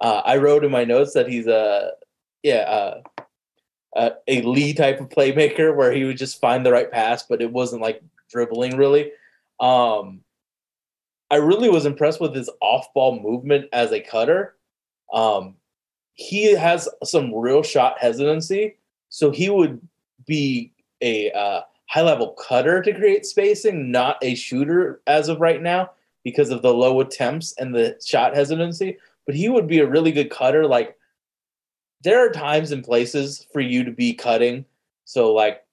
Uh, 0.00 0.22
I 0.24 0.36
wrote 0.36 0.64
in 0.64 0.70
my 0.70 0.84
notes 0.84 1.14
that 1.14 1.28
he's 1.28 1.48
a 1.48 1.92
yeah, 2.48 2.62
uh, 2.62 3.02
uh, 3.94 4.10
a 4.26 4.40
Lee 4.42 4.72
type 4.72 5.00
of 5.00 5.10
playmaker 5.10 5.74
where 5.76 5.92
he 5.92 6.04
would 6.04 6.16
just 6.16 6.40
find 6.40 6.64
the 6.64 6.72
right 6.72 6.90
pass, 6.90 7.22
but 7.24 7.42
it 7.42 7.52
wasn't 7.52 7.82
like 7.82 8.02
dribbling 8.30 8.76
really. 8.76 9.12
Um, 9.60 10.20
I 11.30 11.36
really 11.36 11.68
was 11.68 11.84
impressed 11.84 12.20
with 12.20 12.34
his 12.34 12.48
off-ball 12.60 13.20
movement 13.20 13.68
as 13.72 13.92
a 13.92 14.00
cutter. 14.00 14.56
Um, 15.12 15.56
he 16.14 16.54
has 16.54 16.88
some 17.04 17.34
real 17.34 17.62
shot 17.62 17.98
hesitancy, 17.98 18.76
so 19.10 19.30
he 19.30 19.50
would 19.50 19.78
be 20.26 20.72
a 21.02 21.30
uh, 21.32 21.60
high-level 21.86 22.28
cutter 22.48 22.80
to 22.80 22.94
create 22.94 23.26
spacing, 23.26 23.90
not 23.90 24.16
a 24.22 24.34
shooter 24.34 25.02
as 25.06 25.28
of 25.28 25.40
right 25.40 25.60
now 25.60 25.90
because 26.24 26.48
of 26.48 26.62
the 26.62 26.72
low 26.72 27.00
attempts 27.00 27.54
and 27.58 27.74
the 27.74 27.98
shot 28.04 28.34
hesitancy. 28.34 28.96
But 29.26 29.34
he 29.34 29.50
would 29.50 29.66
be 29.66 29.80
a 29.80 29.86
really 29.86 30.12
good 30.12 30.30
cutter, 30.30 30.66
like 30.66 30.96
there 32.02 32.24
are 32.24 32.30
times 32.30 32.70
and 32.70 32.84
places 32.84 33.46
for 33.52 33.60
you 33.60 33.84
to 33.84 33.90
be 33.90 34.14
cutting. 34.14 34.64
So 35.04 35.32
like 35.32 35.64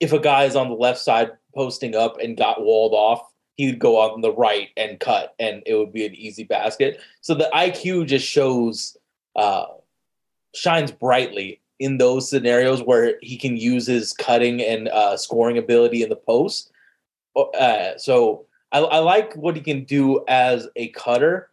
if 0.00 0.12
a 0.12 0.18
guy 0.18 0.44
is 0.44 0.56
on 0.56 0.68
the 0.68 0.74
left 0.74 0.98
side 0.98 1.32
posting 1.54 1.94
up 1.94 2.18
and 2.18 2.36
got 2.36 2.62
walled 2.62 2.92
off, 2.92 3.22
he 3.56 3.66
would 3.66 3.78
go 3.78 3.98
on 3.98 4.20
the 4.20 4.32
right 4.32 4.68
and 4.76 4.98
cut 4.98 5.34
and 5.38 5.62
it 5.66 5.74
would 5.74 5.92
be 5.92 6.06
an 6.06 6.14
easy 6.14 6.44
basket. 6.44 7.00
So 7.20 7.34
the 7.34 7.50
IQ 7.54 8.06
just 8.06 8.26
shows 8.26 8.96
uh 9.36 9.64
shines 10.54 10.90
brightly 10.90 11.62
in 11.78 11.98
those 11.98 12.28
scenarios 12.28 12.82
where 12.82 13.16
he 13.22 13.36
can 13.36 13.56
use 13.56 13.86
his 13.86 14.12
cutting 14.12 14.60
and 14.60 14.88
uh, 14.88 15.16
scoring 15.16 15.58
ability 15.58 16.02
in 16.02 16.08
the 16.08 16.16
post. 16.16 16.70
Uh, 17.34 17.96
so 17.96 18.46
I, 18.70 18.78
I 18.78 18.98
like 18.98 19.34
what 19.34 19.56
he 19.56 19.62
can 19.62 19.84
do 19.84 20.24
as 20.28 20.68
a 20.76 20.88
cutter 20.90 21.50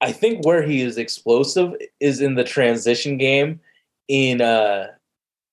I 0.00 0.12
think 0.12 0.44
where 0.44 0.62
he 0.62 0.82
is 0.82 0.98
explosive 0.98 1.74
is 2.00 2.20
in 2.20 2.34
the 2.34 2.44
transition 2.44 3.18
game 3.18 3.60
in 4.08 4.40
uh 4.40 4.88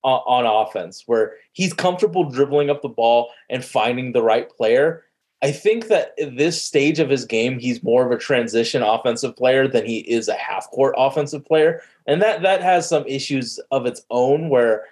on, 0.04 0.46
offense 0.46 1.04
where 1.06 1.36
he's 1.54 1.74
comfortable 1.74 2.30
dribbling 2.30 2.70
up 2.70 2.82
the 2.82 2.90
ball 2.90 3.32
and 3.50 3.64
finding 3.64 4.12
the 4.12 4.22
right 4.22 4.50
player. 4.50 5.06
I 5.42 5.52
think 5.52 5.88
that 5.88 6.14
at 6.22 6.38
this 6.38 6.62
stage 6.62 7.00
of 7.00 7.10
his 7.10 7.26
game, 7.26 7.60
he's 7.60 7.84
more 7.84 8.06
of 8.06 8.12
a 8.12 8.18
transition 8.18 8.82
offensive 8.82 9.36
player 9.36 9.68
than 9.68 9.86
he 9.86 10.00
is 10.00 10.28
a 10.28 10.36
half 10.36 10.70
court 10.72 10.96
offensive 10.98 11.46
player. 11.46 11.82
And 12.08 12.22
that 12.22 12.42
that 12.42 12.62
has 12.62 12.88
some 12.88 13.06
issues 13.08 13.60
of 13.72 13.86
its 13.86 14.06
own 14.10 14.50
where, 14.50 14.86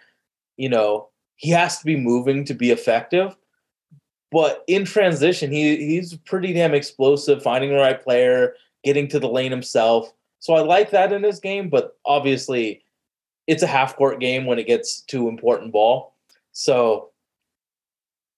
you 0.57 0.69
know, 0.69 1.09
he 1.35 1.51
has 1.51 1.79
to 1.79 1.85
be 1.85 1.95
moving 1.95 2.45
to 2.45 2.53
be 2.53 2.71
effective. 2.71 3.35
But 4.31 4.63
in 4.67 4.85
transition, 4.85 5.51
he 5.51 5.75
he's 5.75 6.15
pretty 6.17 6.53
damn 6.53 6.73
explosive, 6.73 7.43
finding 7.43 7.71
the 7.71 7.77
right 7.77 8.01
player, 8.01 8.55
getting 8.83 9.07
to 9.09 9.19
the 9.19 9.29
lane 9.29 9.51
himself. 9.51 10.13
So 10.39 10.53
I 10.53 10.61
like 10.61 10.89
that 10.91 11.13
in 11.13 11.23
his 11.23 11.39
game, 11.39 11.69
but 11.69 11.97
obviously 12.05 12.83
it's 13.47 13.63
a 13.63 13.67
half 13.67 13.95
court 13.95 14.19
game 14.19 14.45
when 14.45 14.59
it 14.59 14.67
gets 14.67 15.01
to 15.01 15.27
important 15.27 15.71
ball. 15.71 16.15
So 16.51 17.09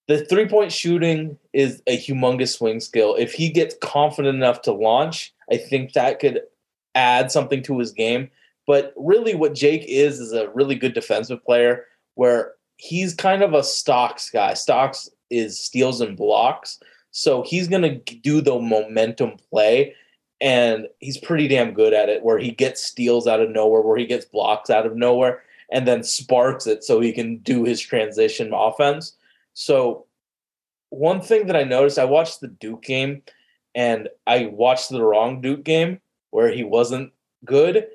the 0.07 0.25
three 0.25 0.47
point 0.47 0.71
shooting 0.71 1.37
is 1.53 1.81
a 1.87 1.97
humongous 1.97 2.57
swing 2.57 2.79
skill. 2.79 3.15
If 3.15 3.33
he 3.33 3.49
gets 3.49 3.75
confident 3.81 4.35
enough 4.35 4.61
to 4.63 4.73
launch, 4.73 5.33
I 5.51 5.57
think 5.57 5.93
that 5.93 6.19
could 6.19 6.41
add 6.95 7.31
something 7.31 7.63
to 7.63 7.79
his 7.79 7.91
game. 7.91 8.29
But 8.67 8.93
really, 8.95 9.35
what 9.35 9.55
Jake 9.55 9.85
is 9.87 10.19
is 10.19 10.33
a 10.33 10.49
really 10.49 10.75
good 10.75 10.93
defensive 10.93 11.43
player 11.43 11.85
where 12.15 12.53
he's 12.77 13.13
kind 13.13 13.43
of 13.43 13.53
a 13.53 13.63
stocks 13.63 14.29
guy. 14.29 14.53
Stocks 14.53 15.09
is 15.29 15.59
steals 15.59 16.01
and 16.01 16.15
blocks. 16.15 16.79
So 17.11 17.43
he's 17.43 17.67
going 17.67 17.83
to 17.83 18.15
do 18.15 18.41
the 18.41 18.59
momentum 18.59 19.33
play 19.49 19.95
and 20.43 20.89
he's 20.99 21.17
pretty 21.17 21.47
damn 21.47 21.73
good 21.73 21.93
at 21.93 22.09
it 22.09 22.21
where 22.21 22.37
he 22.37 22.51
gets 22.51 22.83
steals 22.85 23.27
out 23.27 23.39
of 23.39 23.49
nowhere 23.49 23.81
where 23.81 23.97
he 23.97 24.05
gets 24.05 24.25
blocks 24.25 24.69
out 24.69 24.85
of 24.85 24.95
nowhere 24.95 25.41
and 25.71 25.87
then 25.87 26.03
sparks 26.03 26.67
it 26.67 26.83
so 26.83 26.99
he 26.99 27.13
can 27.13 27.37
do 27.37 27.63
his 27.63 27.79
transition 27.79 28.51
offense. 28.53 29.15
So 29.53 30.05
one 30.89 31.21
thing 31.21 31.47
that 31.47 31.55
i 31.55 31.63
noticed 31.63 31.97
i 31.97 32.05
watched 32.05 32.39
the 32.39 32.47
duke 32.47 32.83
game 32.83 33.23
and 33.73 34.07
i 34.27 34.45
watched 34.45 34.89
the 34.89 35.01
wrong 35.01 35.41
duke 35.41 35.63
game 35.63 35.99
where 36.29 36.51
he 36.51 36.63
wasn't 36.63 37.11
good 37.45 37.87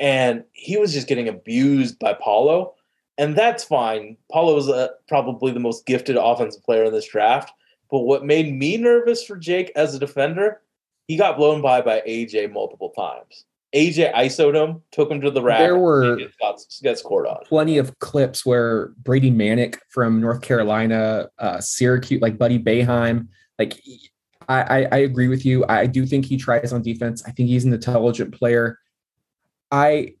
and 0.00 0.42
he 0.52 0.76
was 0.76 0.92
just 0.92 1.06
getting 1.06 1.28
abused 1.28 1.98
by 1.98 2.14
Paolo 2.14 2.74
and 3.18 3.36
that's 3.36 3.62
fine. 3.62 4.16
Paolo 4.32 4.56
is 4.56 4.68
uh, 4.70 4.88
probably 5.06 5.52
the 5.52 5.60
most 5.60 5.84
gifted 5.84 6.16
offensive 6.16 6.64
player 6.64 6.84
in 6.84 6.92
this 6.92 7.08
draft 7.08 7.52
but 7.90 8.00
what 8.00 8.24
made 8.24 8.54
me 8.54 8.78
nervous 8.78 9.22
for 9.22 9.36
jake 9.36 9.70
as 9.76 9.94
a 9.94 9.98
defender 9.98 10.62
he 11.10 11.16
got 11.16 11.36
blown 11.36 11.60
by 11.60 11.80
by 11.80 12.00
AJ 12.06 12.52
multiple 12.52 12.90
times. 12.90 13.44
AJ 13.74 14.14
isoed 14.14 14.54
him, 14.54 14.80
took 14.92 15.10
him 15.10 15.20
to 15.22 15.32
the 15.32 15.42
rack. 15.42 15.58
There 15.58 15.76
were 15.76 16.18
got, 16.40 16.60
got 16.84 16.98
scored 16.98 17.26
on. 17.26 17.38
Plenty 17.46 17.78
of 17.78 17.98
clips 17.98 18.46
where 18.46 18.92
Brady 19.02 19.28
Manek 19.28 19.78
from 19.88 20.20
North 20.20 20.40
Carolina, 20.40 21.28
uh, 21.40 21.60
Syracuse, 21.60 22.22
like 22.22 22.38
Buddy 22.38 22.60
Boeheim, 22.60 23.26
like 23.58 23.82
I, 24.48 24.60
I, 24.62 24.88
I 24.92 24.96
agree 24.98 25.26
with 25.26 25.44
you. 25.44 25.64
I 25.68 25.86
do 25.86 26.06
think 26.06 26.26
he 26.26 26.36
tries 26.36 26.72
on 26.72 26.80
defense. 26.80 27.24
I 27.26 27.32
think 27.32 27.48
he's 27.48 27.64
an 27.64 27.72
intelligent 27.72 28.32
player. 28.32 28.78
I 29.72 30.14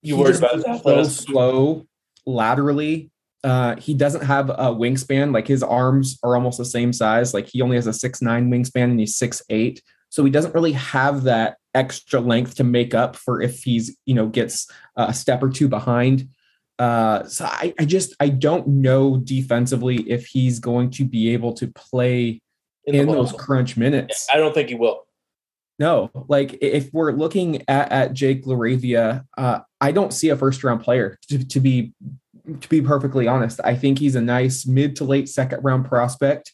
you 0.00 0.16
worried 0.16 0.38
about 0.38 0.56
that? 0.64 0.82
So 0.82 1.04
slow 1.04 1.86
laterally. 2.26 3.12
Uh, 3.44 3.76
he 3.76 3.94
doesn't 3.94 4.24
have 4.24 4.50
a 4.50 4.74
wingspan. 4.74 5.32
Like 5.32 5.46
his 5.46 5.62
arms 5.62 6.18
are 6.24 6.34
almost 6.34 6.58
the 6.58 6.64
same 6.64 6.92
size. 6.92 7.32
Like 7.32 7.46
he 7.46 7.62
only 7.62 7.76
has 7.76 7.86
a 7.86 7.92
six 7.92 8.20
nine 8.20 8.50
wingspan 8.50 8.90
and 8.90 8.98
he's 8.98 9.16
six 9.16 9.40
eight. 9.48 9.80
So 10.12 10.22
he 10.26 10.30
doesn't 10.30 10.54
really 10.54 10.72
have 10.72 11.22
that 11.22 11.56
extra 11.72 12.20
length 12.20 12.56
to 12.56 12.64
make 12.64 12.94
up 12.94 13.16
for 13.16 13.40
if 13.40 13.62
he's, 13.62 13.96
you 14.04 14.12
know, 14.14 14.26
gets 14.26 14.70
a 14.94 15.14
step 15.14 15.42
or 15.42 15.48
two 15.48 15.68
behind. 15.68 16.28
Uh, 16.78 17.24
so 17.24 17.46
I, 17.46 17.72
I 17.78 17.86
just 17.86 18.14
I 18.20 18.28
don't 18.28 18.68
know 18.68 19.16
defensively 19.16 20.02
if 20.02 20.26
he's 20.26 20.58
going 20.58 20.90
to 20.90 21.06
be 21.06 21.32
able 21.32 21.54
to 21.54 21.66
play 21.68 22.42
in, 22.84 22.94
in 22.94 23.06
those 23.06 23.32
crunch 23.32 23.78
minutes. 23.78 24.28
I 24.30 24.36
don't 24.36 24.52
think 24.52 24.68
he 24.68 24.74
will. 24.74 25.06
No, 25.78 26.10
like 26.28 26.58
if 26.60 26.92
we're 26.92 27.12
looking 27.12 27.62
at, 27.66 27.90
at 27.90 28.12
Jake 28.12 28.44
LaRavia, 28.44 29.24
uh, 29.38 29.60
I 29.80 29.92
don't 29.92 30.12
see 30.12 30.28
a 30.28 30.36
first 30.36 30.62
round 30.62 30.82
player 30.82 31.18
to, 31.30 31.42
to 31.42 31.58
be 31.58 31.94
to 32.60 32.68
be 32.68 32.82
perfectly 32.82 33.26
honest. 33.26 33.60
I 33.64 33.76
think 33.76 33.98
he's 33.98 34.14
a 34.14 34.20
nice 34.20 34.66
mid 34.66 34.94
to 34.96 35.04
late 35.04 35.30
second 35.30 35.64
round 35.64 35.86
prospect. 35.86 36.52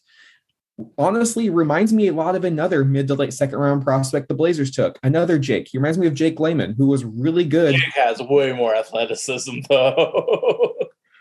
Honestly, 0.97 1.51
reminds 1.51 1.93
me 1.93 2.07
a 2.07 2.13
lot 2.13 2.37
of 2.37 2.45
another 2.45 2.85
mid 2.85 3.09
to 3.09 3.15
late 3.15 3.33
second 3.33 3.59
round 3.59 3.83
prospect 3.83 4.29
the 4.29 4.35
Blazers 4.35 4.71
took. 4.71 4.99
Another 5.03 5.39
Jake. 5.39 5.69
He 5.71 5.79
reminds 5.79 5.99
me 5.99 6.07
of 6.07 6.15
Jake 6.15 6.39
Layman, 6.39 6.75
who 6.79 6.87
was 6.87 7.05
really 7.05 7.45
good. 7.45 7.75
Jake 7.75 7.95
has 7.95 8.21
way 8.21 8.53
more 8.53 8.75
athleticism, 8.75 9.61
though. 9.69 10.75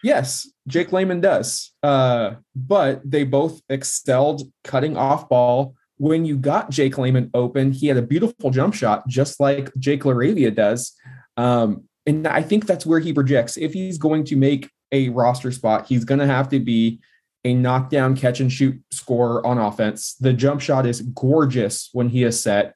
yes, 0.04 0.48
Jake 0.68 0.92
Layman 0.92 1.22
does. 1.22 1.74
Uh, 1.82 2.36
but 2.56 3.02
they 3.10 3.24
both 3.24 3.62
excelled 3.70 4.44
cutting 4.64 4.96
off 4.96 5.28
ball. 5.28 5.76
When 5.98 6.26
you 6.26 6.38
got 6.38 6.70
Jake 6.70 6.98
Layman 7.00 7.32
open, 7.34 7.72
he 7.72 7.88
had 7.88 7.98
a 7.98 8.04
beautiful 8.04 8.52
jump 8.52 8.76
shot, 8.76 9.08
just 9.08 9.40
like 9.40 9.72
Jake 9.80 10.04
LaRavia 10.04 10.54
does. 10.54 10.94
Um, 11.36 11.86
and 12.06 12.28
I 12.28 12.44
think 12.44 12.68
that's 12.68 12.86
where 12.86 13.00
he 13.00 13.12
projects. 13.12 13.58
If 13.58 13.74
he's 13.74 13.98
going 13.98 14.24
to 14.26 14.36
make 14.36 14.70
a 14.92 15.10
roster 15.10 15.52
spot, 15.52 15.88
he's 15.88 16.06
going 16.06 16.20
to 16.20 16.28
have 16.28 16.50
to 16.50 16.60
be 16.60 17.00
a 17.48 17.54
knockdown 17.54 18.16
catch 18.16 18.40
and 18.40 18.52
shoot 18.52 18.80
scorer 18.92 19.46
on 19.46 19.58
offense. 19.58 20.16
The 20.20 20.34
jump 20.34 20.62
shot 20.62 20.86
is 20.86 21.02
gorgeous 21.02 21.90
when 21.94 22.10
he 22.10 22.24
is 22.24 22.42
set. 22.42 22.76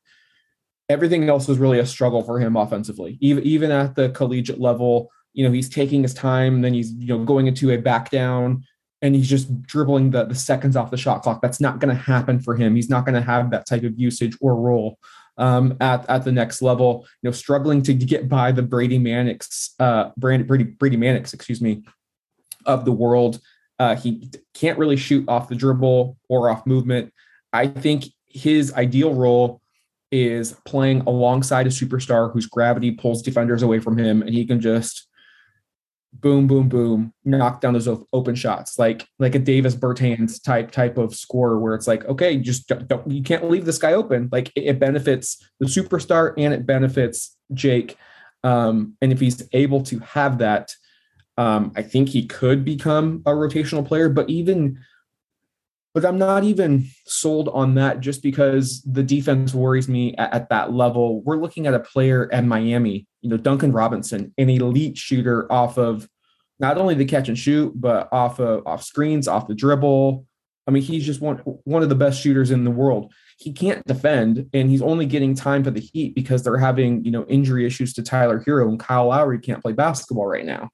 Everything 0.89 1.27
else 1.29 1.47
was 1.47 1.57
really 1.57 1.79
a 1.79 1.85
struggle 1.85 2.23
for 2.23 2.39
him 2.39 2.55
offensively. 2.55 3.17
Even 3.21 3.43
even 3.43 3.71
at 3.71 3.95
the 3.95 4.09
collegiate 4.09 4.59
level, 4.59 5.11
you 5.33 5.45
know, 5.45 5.51
he's 5.51 5.69
taking 5.69 6.01
his 6.01 6.13
time, 6.13 6.61
then 6.61 6.73
he's 6.73 6.91
you 6.93 7.07
know 7.07 7.23
going 7.23 7.47
into 7.47 7.71
a 7.71 7.77
back 7.77 8.09
down 8.09 8.63
and 9.01 9.15
he's 9.15 9.29
just 9.29 9.61
dribbling 9.63 10.11
the, 10.11 10.25
the 10.25 10.35
seconds 10.35 10.75
off 10.75 10.91
the 10.91 10.97
shot 10.97 11.23
clock. 11.23 11.41
That's 11.41 11.59
not 11.59 11.79
going 11.79 11.95
to 11.95 12.01
happen 12.01 12.39
for 12.39 12.55
him. 12.55 12.75
He's 12.75 12.89
not 12.89 13.05
going 13.05 13.15
to 13.15 13.21
have 13.21 13.49
that 13.51 13.65
type 13.65 13.83
of 13.83 13.99
usage 13.99 14.37
or 14.41 14.55
role 14.55 14.99
um, 15.37 15.75
at, 15.81 16.07
at 16.09 16.23
the 16.23 16.31
next 16.31 16.61
level, 16.61 17.07
you 17.21 17.29
know, 17.29 17.31
struggling 17.31 17.81
to 17.83 17.93
get 17.93 18.29
by 18.29 18.51
the 18.51 18.61
Brady 18.61 18.99
Maneks, 18.99 19.71
uh, 19.79 20.11
Brady, 20.17 20.43
Brady, 20.43 20.63
Brady 20.65 20.97
Maneks, 20.97 21.33
excuse 21.33 21.61
me, 21.61 21.83
of 22.65 22.85
the 22.85 22.91
world. 22.91 23.39
Uh, 23.81 23.95
he 23.95 24.29
can't 24.53 24.77
really 24.77 24.95
shoot 24.95 25.27
off 25.27 25.47
the 25.49 25.55
dribble 25.55 26.15
or 26.29 26.51
off 26.51 26.67
movement. 26.67 27.11
I 27.51 27.65
think 27.65 28.05
his 28.27 28.71
ideal 28.73 29.15
role 29.15 29.59
is 30.11 30.51
playing 30.67 31.01
alongside 31.07 31.65
a 31.65 31.71
superstar 31.71 32.31
whose 32.31 32.45
gravity 32.45 32.91
pulls 32.91 33.23
defenders 33.23 33.63
away 33.63 33.79
from 33.79 33.97
him, 33.97 34.21
and 34.21 34.35
he 34.35 34.45
can 34.45 34.61
just 34.61 35.07
boom, 36.13 36.45
boom, 36.45 36.69
boom, 36.69 37.11
knock 37.25 37.59
down 37.59 37.73
those 37.73 37.87
open 38.13 38.35
shots, 38.35 38.77
like 38.77 39.07
like 39.17 39.33
a 39.33 39.39
Davis 39.39 39.75
Bertans 39.75 40.43
type 40.43 40.69
type 40.69 40.99
of 40.99 41.15
scorer, 41.15 41.57
where 41.57 41.73
it's 41.73 41.87
like, 41.87 42.05
okay, 42.05 42.37
just 42.37 42.67
don't, 42.67 42.87
don't 42.87 43.09
you 43.09 43.23
can't 43.23 43.49
leave 43.49 43.65
this 43.65 43.79
guy 43.79 43.93
open. 43.93 44.29
Like 44.31 44.51
it, 44.55 44.65
it, 44.65 44.79
benefits 44.79 45.43
the 45.59 45.65
superstar 45.65 46.35
and 46.37 46.53
it 46.53 46.67
benefits 46.67 47.35
Jake. 47.51 47.97
Um, 48.43 48.95
and 49.01 49.11
if 49.11 49.19
he's 49.19 49.41
able 49.53 49.81
to 49.85 49.97
have 50.01 50.37
that, 50.37 50.75
um, 51.41 51.71
I 51.75 51.81
think 51.81 52.09
he 52.09 52.25
could 52.25 52.63
become 52.63 53.21
a 53.25 53.31
rotational 53.31 53.87
player. 53.87 54.09
But 54.09 54.29
even, 54.29 54.79
but 55.93 56.05
I'm 56.05 56.17
not 56.17 56.43
even 56.43 56.87
sold 57.05 57.49
on 57.49 57.75
that 57.75 57.99
just 57.99 58.21
because 58.21 58.81
the 58.83 59.03
defense 59.03 59.53
worries 59.53 59.87
me 59.87 60.15
at, 60.17 60.33
at 60.33 60.49
that 60.49 60.73
level. 60.73 61.21
We're 61.21 61.37
looking 61.37 61.67
at 61.67 61.73
a 61.73 61.79
player 61.79 62.29
at 62.31 62.45
Miami 62.45 63.07
you 63.21 63.29
know, 63.29 63.37
Duncan 63.37 63.71
Robinson, 63.71 64.33
an 64.37 64.49
elite 64.49 64.97
shooter 64.97 65.51
off 65.51 65.77
of 65.77 66.09
not 66.59 66.77
only 66.77 66.95
the 66.95 67.05
catch 67.05 67.27
and 67.27 67.37
shoot, 67.37 67.71
but 67.75 68.09
off 68.11 68.39
of 68.39 68.65
off 68.65 68.83
screens, 68.83 69.27
off 69.27 69.47
the 69.47 69.55
dribble. 69.55 70.25
I 70.67 70.71
mean, 70.71 70.83
he's 70.83 71.05
just 71.05 71.21
one 71.21 71.37
one 71.37 71.83
of 71.83 71.89
the 71.89 71.95
best 71.95 72.21
shooters 72.21 72.51
in 72.51 72.63
the 72.63 72.71
world. 72.71 73.13
He 73.37 73.53
can't 73.53 73.85
defend, 73.85 74.49
and 74.53 74.69
he's 74.69 74.81
only 74.81 75.05
getting 75.05 75.33
time 75.33 75.63
for 75.63 75.71
the 75.71 75.79
Heat 75.79 76.13
because 76.13 76.43
they're 76.43 76.57
having 76.57 77.03
you 77.05 77.11
know 77.11 77.25
injury 77.25 77.65
issues 77.65 77.93
to 77.93 78.03
Tyler 78.03 78.43
Herro 78.43 78.67
and 78.69 78.79
Kyle 78.79 79.07
Lowry 79.07 79.39
can't 79.39 79.61
play 79.61 79.73
basketball 79.73 80.25
right 80.25 80.45
now. 80.45 80.69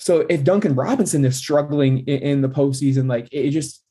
So 0.00 0.26
if 0.30 0.42
Duncan 0.42 0.74
Robinson 0.74 1.24
is 1.26 1.36
struggling 1.36 1.98
in, 2.06 2.18
in 2.22 2.40
the 2.40 2.48
postseason, 2.48 3.08
like 3.08 3.28
it 3.30 3.50
just 3.50 3.84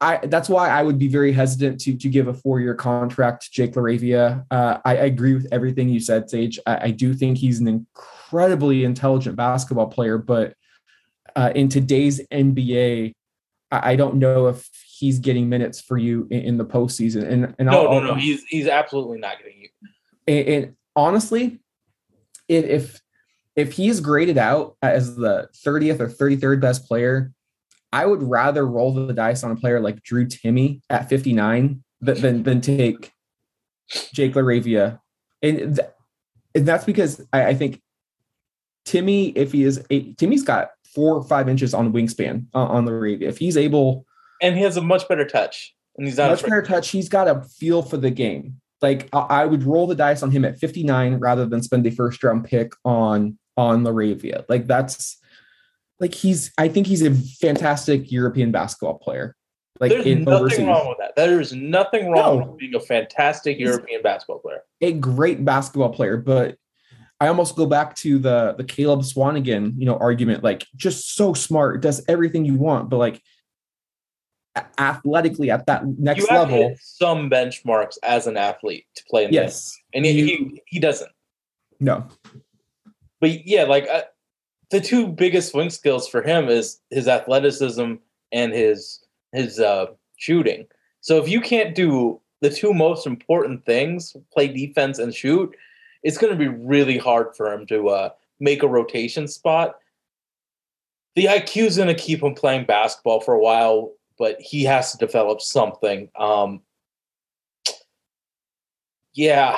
I, 0.00 0.18
that's 0.24 0.48
why 0.48 0.68
I 0.68 0.82
would 0.82 0.98
be 0.98 1.08
very 1.08 1.32
hesitant 1.32 1.80
to 1.82 1.96
to 1.96 2.08
give 2.08 2.26
a 2.26 2.34
four 2.34 2.60
year 2.60 2.74
contract 2.74 3.44
to 3.44 3.50
Jake 3.52 3.74
LaRavia. 3.74 4.44
Uh, 4.50 4.78
I, 4.84 4.96
I, 4.96 5.04
agree 5.04 5.34
with 5.34 5.46
everything 5.52 5.88
you 5.88 6.00
said, 6.00 6.28
Sage. 6.28 6.58
I, 6.66 6.88
I, 6.88 6.90
do 6.90 7.14
think 7.14 7.38
he's 7.38 7.60
an 7.60 7.68
incredibly 7.68 8.84
intelligent 8.84 9.36
basketball 9.36 9.86
player, 9.86 10.18
but 10.18 10.54
uh, 11.36 11.52
in 11.54 11.68
today's 11.68 12.20
NBA, 12.28 13.14
I, 13.70 13.92
I, 13.92 13.96
don't 13.96 14.16
know 14.16 14.48
if 14.48 14.68
he's 14.84 15.20
getting 15.20 15.48
minutes 15.48 15.80
for 15.80 15.96
you 15.96 16.26
in, 16.30 16.40
in 16.40 16.58
the 16.58 16.66
postseason. 16.66 17.26
And 17.26 17.54
and 17.58 17.70
no, 17.70 17.86
I'll, 17.86 18.00
no, 18.00 18.06
no, 18.08 18.14
he's 18.14 18.42
he's 18.44 18.66
absolutely 18.66 19.18
not 19.18 19.38
getting 19.38 19.60
you. 19.60 19.68
And, 20.26 20.48
and 20.48 20.76
honestly, 20.96 21.60
if 22.48 22.64
if 22.64 23.00
if 23.56 23.72
he's 23.72 24.00
graded 24.00 24.38
out 24.38 24.76
as 24.82 25.16
the 25.16 25.48
30th 25.64 26.00
or 26.00 26.08
33rd 26.08 26.60
best 26.60 26.86
player 26.86 27.32
I 27.94 28.06
would 28.06 28.24
rather 28.24 28.66
roll 28.66 28.92
the 28.92 29.12
dice 29.12 29.44
on 29.44 29.52
a 29.52 29.56
player 29.56 29.78
like 29.78 30.02
Drew 30.02 30.26
Timme 30.26 30.80
at 30.90 31.08
59 31.08 31.84
than 32.00 32.42
than, 32.42 32.60
take 32.60 33.12
Jake 34.12 34.34
LaRavia. 34.34 34.98
And, 35.42 35.76
th- 35.76 35.88
and 36.56 36.66
that's 36.66 36.84
because 36.84 37.24
I, 37.32 37.46
I, 37.46 37.54
think 37.54 37.80
Timme, 38.84 39.32
if 39.36 39.52
he 39.52 39.62
is, 39.62 39.78
a, 39.90 40.12
Timme's 40.14 40.42
got 40.42 40.70
four 40.92 41.14
or 41.14 41.22
five 41.22 41.48
inches 41.48 41.72
on 41.72 41.92
wingspan 41.92 42.46
uh, 42.52 42.64
on 42.64 42.84
LaRavia. 42.84 43.28
If 43.28 43.38
he's 43.38 43.56
able, 43.56 44.04
and 44.42 44.56
he 44.56 44.62
has 44.62 44.76
a 44.76 44.82
much 44.82 45.06
better 45.08 45.24
touch, 45.24 45.72
and 45.96 46.04
he's 46.04 46.16
not 46.16 46.30
much 46.30 46.42
better 46.42 46.62
touch. 46.62 46.88
He's 46.88 47.08
got 47.08 47.28
a 47.28 47.42
feel 47.42 47.82
for 47.82 47.96
the 47.96 48.10
game. 48.10 48.60
Like 48.82 49.08
I, 49.12 49.20
I 49.20 49.44
would 49.44 49.62
roll 49.62 49.86
the 49.86 49.94
dice 49.94 50.24
on 50.24 50.32
him 50.32 50.44
at 50.44 50.58
59 50.58 51.14
rather 51.20 51.46
than 51.46 51.62
spend 51.62 51.86
a 51.86 51.92
first 51.92 52.24
round 52.24 52.44
pick 52.44 52.72
on 52.84 53.38
on 53.56 53.82
LaRavia. 53.84 54.44
Like 54.48 54.66
that's 54.66 55.18
like 56.00 56.14
he's 56.14 56.52
I 56.58 56.68
think 56.68 56.86
he's 56.86 57.02
a 57.02 57.14
fantastic 57.14 58.10
European 58.10 58.52
basketball 58.52 58.98
player. 58.98 59.36
Like 59.80 59.90
there's 59.90 60.06
nothing 60.06 60.28
overseas. 60.28 60.66
wrong 60.66 60.88
with 60.88 60.98
that. 60.98 61.16
There 61.16 61.40
is 61.40 61.52
nothing 61.52 62.10
wrong 62.10 62.38
no. 62.38 62.46
with 62.46 62.58
being 62.58 62.74
a 62.74 62.80
fantastic 62.80 63.56
he's 63.56 63.66
European 63.66 64.02
basketball 64.02 64.38
player. 64.38 64.62
A 64.80 64.92
great 64.92 65.44
basketball 65.44 65.90
player, 65.90 66.16
but 66.16 66.56
I 67.20 67.28
almost 67.28 67.56
go 67.56 67.66
back 67.66 67.96
to 67.96 68.18
the 68.18 68.54
the 68.56 68.64
Caleb 68.64 69.00
Swanigan, 69.00 69.72
you 69.76 69.86
know, 69.86 69.96
argument. 69.96 70.44
Like 70.44 70.66
just 70.76 71.16
so 71.16 71.34
smart, 71.34 71.80
does 71.80 72.04
everything 72.08 72.44
you 72.44 72.54
want, 72.54 72.88
but 72.88 72.98
like 72.98 73.20
athletically 74.78 75.50
at 75.50 75.66
that 75.66 75.86
next 75.86 76.30
level, 76.30 76.74
some 76.80 77.28
benchmarks 77.28 77.98
as 78.02 78.26
an 78.26 78.36
athlete 78.36 78.86
to 78.96 79.04
play 79.08 79.24
in 79.24 79.32
yes, 79.32 79.76
and 79.92 80.04
he, 80.04 80.12
he, 80.12 80.62
he 80.66 80.80
doesn't. 80.80 81.10
No, 81.80 82.06
but 83.24 83.46
yeah, 83.46 83.62
like 83.62 83.88
uh, 83.90 84.02
the 84.70 84.82
two 84.82 85.08
biggest 85.08 85.52
swing 85.52 85.70
skills 85.70 86.06
for 86.06 86.20
him 86.20 86.50
is 86.50 86.82
his 86.90 87.08
athleticism 87.08 87.94
and 88.32 88.52
his 88.52 89.02
his 89.32 89.58
uh, 89.58 89.86
shooting. 90.16 90.66
So 91.00 91.22
if 91.22 91.26
you 91.26 91.40
can't 91.40 91.74
do 91.74 92.20
the 92.42 92.50
two 92.50 92.74
most 92.74 93.06
important 93.06 93.64
things, 93.64 94.14
play 94.30 94.48
defense 94.48 94.98
and 94.98 95.14
shoot, 95.14 95.56
it's 96.02 96.18
going 96.18 96.34
to 96.34 96.38
be 96.38 96.48
really 96.48 96.98
hard 96.98 97.34
for 97.34 97.50
him 97.50 97.66
to 97.68 97.88
uh, 97.88 98.10
make 98.40 98.62
a 98.62 98.68
rotation 98.68 99.26
spot. 99.26 99.76
The 101.14 101.24
IQ 101.24 101.64
is 101.64 101.76
going 101.78 101.88
to 101.88 101.94
keep 101.94 102.22
him 102.22 102.34
playing 102.34 102.66
basketball 102.66 103.22
for 103.22 103.32
a 103.32 103.40
while, 103.40 103.94
but 104.18 104.38
he 104.38 104.64
has 104.64 104.92
to 104.92 104.98
develop 104.98 105.40
something. 105.40 106.10
Um, 106.14 106.60
yeah, 109.14 109.56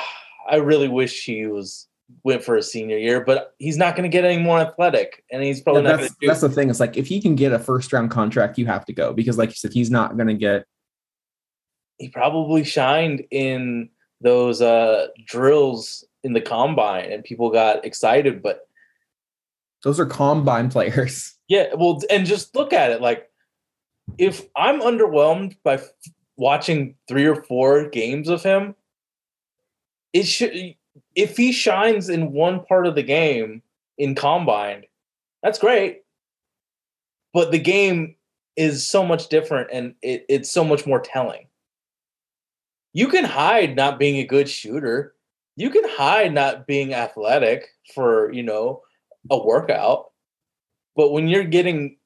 I 0.49 0.55
really 0.55 0.87
wish 0.87 1.25
he 1.25 1.47
was 1.47 1.86
went 2.23 2.43
for 2.43 2.55
a 2.55 2.63
senior 2.63 2.97
year, 2.97 3.23
but 3.23 3.53
he's 3.57 3.77
not 3.77 3.95
going 3.95 4.09
to 4.09 4.15
get 4.15 4.25
any 4.25 4.41
more 4.41 4.59
athletic, 4.59 5.23
and 5.31 5.43
he's 5.43 5.61
probably 5.61 5.83
yeah, 5.83 5.95
not 5.95 5.99
to. 6.01 6.15
That's 6.21 6.41
the 6.41 6.49
thing. 6.49 6.69
It's 6.69 6.79
like 6.79 6.97
if 6.97 7.07
he 7.07 7.21
can 7.21 7.35
get 7.35 7.51
a 7.51 7.59
first 7.59 7.91
round 7.93 8.11
contract, 8.11 8.57
you 8.57 8.65
have 8.65 8.85
to 8.85 8.93
go 8.93 9.13
because, 9.13 9.37
like 9.37 9.49
you 9.49 9.55
said, 9.55 9.73
he's 9.73 9.91
not 9.91 10.15
going 10.15 10.27
to 10.27 10.33
get. 10.33 10.65
He 11.97 12.09
probably 12.09 12.63
shined 12.63 13.23
in 13.31 13.89
those 14.21 14.61
uh, 14.61 15.07
drills 15.25 16.05
in 16.23 16.33
the 16.33 16.41
combine, 16.41 17.11
and 17.11 17.23
people 17.23 17.49
got 17.49 17.85
excited. 17.85 18.41
But 18.41 18.67
those 19.83 19.99
are 19.99 20.05
combine 20.05 20.69
players. 20.69 21.33
Yeah, 21.49 21.75
well, 21.75 22.01
and 22.09 22.25
just 22.25 22.53
look 22.57 22.73
at 22.73 22.91
it. 22.91 22.99
Like, 22.99 23.31
if 24.17 24.45
I'm 24.53 24.81
underwhelmed 24.81 25.55
by 25.63 25.75
f- 25.75 25.89
watching 26.35 26.95
three 27.07 27.25
or 27.25 27.41
four 27.41 27.87
games 27.87 28.27
of 28.27 28.43
him, 28.43 28.75
it 30.11 30.23
should 30.23 30.75
if 31.15 31.37
he 31.37 31.51
shines 31.51 32.09
in 32.09 32.33
one 32.33 32.63
part 32.65 32.87
of 32.87 32.95
the 32.95 33.03
game 33.03 33.61
in 33.97 34.15
combine, 34.15 34.83
that's 35.43 35.59
great. 35.59 36.03
But 37.33 37.51
the 37.51 37.59
game 37.59 38.15
is 38.55 38.85
so 38.85 39.05
much 39.05 39.29
different 39.29 39.69
and 39.71 39.93
it, 40.01 40.25
it's 40.27 40.51
so 40.51 40.63
much 40.63 40.85
more 40.85 40.99
telling. 40.99 41.47
You 42.93 43.07
can 43.07 43.25
hide 43.25 43.75
not 43.75 43.99
being 43.99 44.17
a 44.17 44.25
good 44.25 44.49
shooter. 44.49 45.13
You 45.55 45.69
can 45.69 45.83
hide 45.87 46.33
not 46.33 46.65
being 46.65 46.93
athletic 46.93 47.67
for, 47.93 48.31
you 48.31 48.43
know, 48.43 48.81
a 49.29 49.37
workout. 49.37 50.11
But 50.95 51.11
when 51.11 51.27
you're 51.27 51.43
getting 51.43 51.97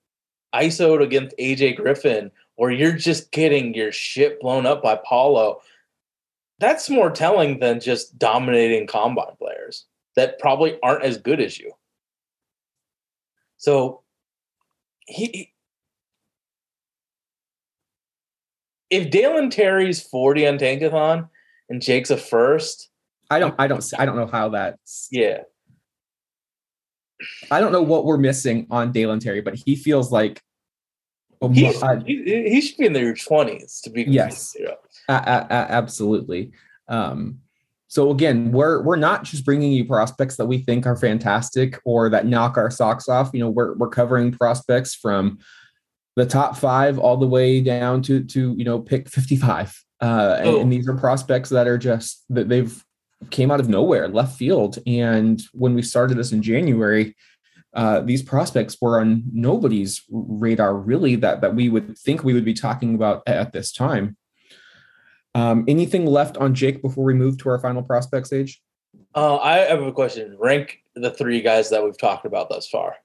ISO'd 0.53 1.01
against 1.01 1.35
AJ 1.37 1.77
Griffin, 1.77 2.31
or 2.57 2.71
you're 2.71 2.91
just 2.91 3.31
getting 3.31 3.73
your 3.73 3.91
shit 3.91 4.39
blown 4.41 4.65
up 4.65 4.83
by 4.83 4.99
Paolo, 5.07 5.61
that's 6.61 6.91
more 6.91 7.09
telling 7.09 7.59
than 7.59 7.79
just 7.79 8.17
dominating 8.19 8.85
combine 8.85 9.35
players 9.39 9.87
that 10.15 10.37
probably 10.37 10.77
aren't 10.83 11.03
as 11.03 11.17
good 11.17 11.41
as 11.41 11.59
you. 11.59 11.71
So 13.57 14.03
he 15.07 15.53
if 18.91 19.09
Dalen 19.09 19.49
Terry's 19.49 20.01
40 20.03 20.47
on 20.47 20.57
Tankathon 20.59 21.29
and 21.69 21.81
Jake's 21.81 22.11
a 22.11 22.17
first, 22.17 22.89
I 23.31 23.39
don't 23.39 23.55
I 23.57 23.67
don't 23.67 23.83
I 23.97 24.05
don't 24.05 24.15
know 24.15 24.27
how 24.27 24.49
that's 24.49 25.07
yeah. 25.11 25.39
I 27.49 27.59
don't 27.59 27.71
know 27.71 27.81
what 27.81 28.05
we're 28.05 28.17
missing 28.17 28.67
on 28.69 28.91
Dalen 28.91 29.19
Terry, 29.19 29.41
but 29.41 29.55
he 29.55 29.75
feels 29.75 30.11
like 30.11 30.41
he, 31.53 31.65
uh, 31.65 31.99
he, 32.05 32.49
he 32.49 32.61
should 32.61 32.77
be 32.77 32.85
in 32.85 32.93
their 32.93 33.13
20s 33.13 33.81
to 33.81 33.89
be 33.89 34.03
yes, 34.03 34.55
a, 35.11 35.31
a, 35.31 35.47
a, 35.49 35.71
absolutely. 35.71 36.51
Um, 36.87 37.39
so 37.87 38.09
again, 38.11 38.51
we're 38.51 38.81
we're 38.81 38.95
not 38.95 39.23
just 39.23 39.43
bringing 39.45 39.71
you 39.71 39.85
prospects 39.85 40.37
that 40.37 40.45
we 40.45 40.59
think 40.59 40.85
are 40.85 40.95
fantastic 40.95 41.79
or 41.83 42.09
that 42.09 42.25
knock 42.25 42.57
our 42.57 42.71
socks 42.71 43.09
off. 43.09 43.31
You 43.33 43.41
know, 43.41 43.49
we're 43.49 43.75
we're 43.75 43.89
covering 43.89 44.31
prospects 44.31 44.95
from 44.95 45.39
the 46.15 46.25
top 46.25 46.57
five 46.57 46.99
all 46.99 47.17
the 47.17 47.27
way 47.27 47.61
down 47.61 48.01
to 48.03 48.23
to 48.23 48.53
you 48.57 48.65
know 48.65 48.79
pick 48.79 49.07
55 49.07 49.81
uh 50.01 50.37
and, 50.39 50.57
and, 50.57 50.71
these 50.71 50.85
are 50.89 50.93
prospects 50.93 51.49
that 51.51 51.67
are 51.67 51.77
just 51.77 52.25
that 52.29 52.49
they've 52.49 52.83
came 53.29 53.49
out 53.49 53.61
of 53.61 53.69
nowhere 53.69 54.09
left 54.09 54.37
field 54.37 54.77
and 54.85 55.41
when 55.53 55.73
we 55.73 55.81
started 55.81 56.17
this 56.17 56.33
in 56.33 56.41
january 56.41 57.15
uh, 57.73 58.01
these 58.01 58.21
prospects 58.21 58.77
were 58.81 58.99
on 58.99 59.23
nobody's 59.31 60.01
radar 60.09 60.75
really 60.75 61.15
that 61.15 61.41
that 61.41 61.55
we 61.55 61.69
would 61.69 61.97
think 61.97 62.23
we 62.23 62.33
would 62.33 62.43
be 62.45 62.53
talking 62.53 62.95
about 62.95 63.23
at 63.27 63.53
this 63.53 63.71
time. 63.71 64.17
Um, 65.33 65.65
anything 65.67 66.05
left 66.05 66.37
on 66.37 66.53
Jake 66.53 66.81
before 66.81 67.03
we 67.03 67.13
move 67.13 67.37
to 67.39 67.49
our 67.49 67.59
final 67.59 67.81
prospect 67.81 68.27
Sage? 68.27 68.61
Uh, 69.15 69.37
I 69.37 69.59
have 69.59 69.81
a 69.81 69.91
question. 69.91 70.35
Rank 70.39 70.79
the 70.95 71.11
three 71.11 71.41
guys 71.41 71.69
that 71.69 71.83
we've 71.83 71.97
talked 71.97 72.25
about 72.25 72.49
thus 72.49 72.67
far. 72.67 72.95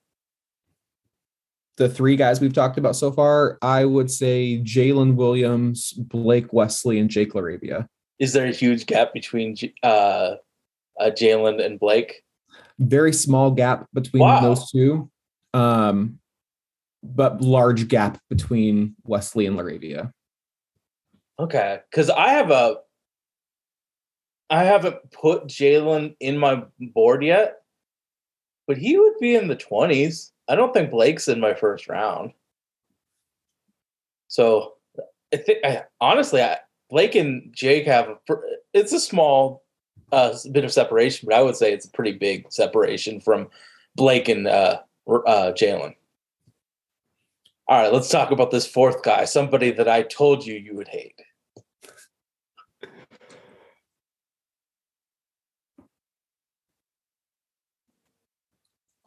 The 1.77 1.89
three 1.89 2.17
guys 2.17 2.41
we've 2.41 2.55
talked 2.55 2.79
about 2.79 2.97
so 2.97 3.13
far, 3.13 3.59
I 3.61 3.85
would 3.85 4.11
say 4.11 4.61
Jalen 4.65 5.15
Williams, 5.15 5.93
Blake 5.93 6.53
Wesley, 6.53 6.99
and 6.99 7.11
Jake 7.11 7.33
LaRavia. 7.35 7.87
Is 8.19 8.33
there 8.33 8.47
a 8.47 8.53
huge 8.53 8.87
gap 8.87 9.13
between 9.13 9.57
uh, 9.83 10.37
uh, 10.99 11.11
Jalen 11.11 11.65
and 11.65 11.79
Blake? 11.79 12.23
very 12.79 13.13
small 13.13 13.51
gap 13.51 13.87
between 13.95 14.21
wow. 14.21 14.41
those 14.41 14.71
two, 14.71 15.11
um, 15.55 16.19
but 17.03 17.41
large 17.41 17.89
gap 17.89 18.19
between 18.29 18.95
Wesley 19.05 19.47
and 19.47 19.57
LaRavia. 19.57 20.13
Okay, 21.39 21.81
because 21.91 22.09
I 22.09 22.31
have 22.31 22.51
a, 22.51 22.79
I 24.49 24.65
haven't 24.65 25.11
put 25.11 25.47
Jalen 25.47 26.17
in 26.21 26.39
my 26.39 26.65
board 26.81 27.23
yet, 27.23 27.57
but 28.67 28.79
he 28.79 28.99
would 28.99 29.19
be 29.21 29.35
in 29.35 29.49
the 29.49 29.57
twenties. 29.57 30.33
I 30.49 30.55
don't 30.55 30.73
think 30.73 30.91
Blake's 30.91 31.29
in 31.29 31.41
my 31.41 31.53
first 31.53 31.89
round. 31.89 32.33
So, 34.29 34.75
I 35.33 35.37
think 35.37 35.59
honestly, 36.01 36.43
I, 36.43 36.59
Blake 36.89 37.15
and 37.15 37.53
Jake 37.53 37.87
have 37.87 38.09
a, 38.09 38.17
it's 38.73 38.93
a 38.93 39.01
small 39.01 39.65
a 40.13 40.35
bit 40.53 40.65
of 40.65 40.73
separation, 40.73 41.27
but 41.29 41.37
I 41.37 41.43
would 41.43 41.57
say 41.57 41.73
it's 41.73 41.87
a 41.87 41.91
pretty 41.91 42.13
big 42.13 42.51
separation 42.51 43.21
from 43.21 43.49
Blake 43.97 44.29
and 44.29 44.47
uh, 44.47 44.81
uh, 45.09 45.53
Jalen. 45.53 45.95
All 47.69 47.83
right, 47.83 47.93
let's 47.93 48.09
talk 48.09 48.31
about 48.31 48.53
this 48.53 48.67
fourth 48.67 49.03
guy, 49.03 49.25
somebody 49.25 49.73
that 49.73 49.89
I 49.89 50.03
told 50.03 50.47
you 50.47 50.55
you 50.55 50.77
would 50.77 50.89
hate. 50.89 51.21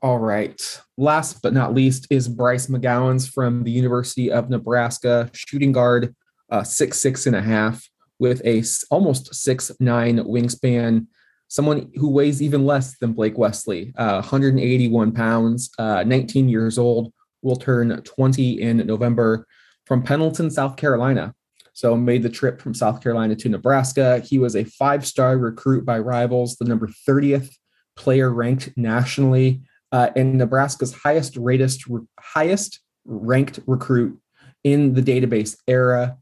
All 0.02 0.20
right. 0.20 0.82
Last 0.98 1.42
but 1.42 1.54
not 1.54 1.74
least 1.74 2.08
is 2.10 2.30
Bryce 2.30 2.68
McGowens 2.68 3.30
from 3.30 3.64
the 3.64 3.72
University 3.72 4.32
of 4.32 4.50
Nebraska, 4.50 5.30
shooting 5.34 5.74
guard, 5.74 6.16
uh, 6.50 6.64
six 6.64 7.02
six 7.02 7.28
and 7.28 7.36
a 7.36 7.42
half 7.42 7.86
with 8.18 8.42
a 8.46 8.64
almost 8.90 9.36
six 9.36 9.72
nine 9.82 10.20
wingspan, 10.20 11.08
someone 11.50 11.92
who 11.96 12.10
weighs 12.10 12.42
even 12.42 12.66
less 12.66 12.98
than 13.00 13.12
Blake 13.12 13.38
Wesley, 13.38 13.94
uh, 13.98 14.22
181 14.22 15.12
pounds, 15.12 15.70
uh, 15.78 16.04
19 16.04 16.48
years 16.48 16.78
old, 16.78 17.12
will 17.42 17.58
turn 17.58 18.02
20 18.02 18.62
in 18.62 18.78
November 18.78 19.46
from 19.86 20.02
Pendleton, 20.02 20.50
South 20.50 20.78
Carolina. 20.78 21.34
So 21.74 21.96
made 21.96 22.24
the 22.24 22.30
trip 22.30 22.62
from 22.62 22.74
South 22.74 23.02
Carolina 23.02 23.36
to 23.36 23.50
Nebraska. 23.50 24.20
He 24.20 24.38
was 24.38 24.56
a 24.56 24.66
five-star 24.66 25.38
recruit 25.38 25.86
by 25.86 26.00
Rivals, 26.00 26.56
the 26.56 26.66
number 26.66 26.90
30th 27.08 27.54
player 27.96 28.34
ranked 28.34 28.72
nationally, 28.78 29.62
uh, 29.92 30.10
and 30.16 30.38
Nebraska's 30.38 30.94
highest 30.94 31.36
rated, 31.38 31.72
highest 32.20 32.80
ranked 33.06 33.60
recruit 33.66 34.20
in 34.64 34.94
the 34.94 35.02
database 35.02 35.58
era 35.68 36.18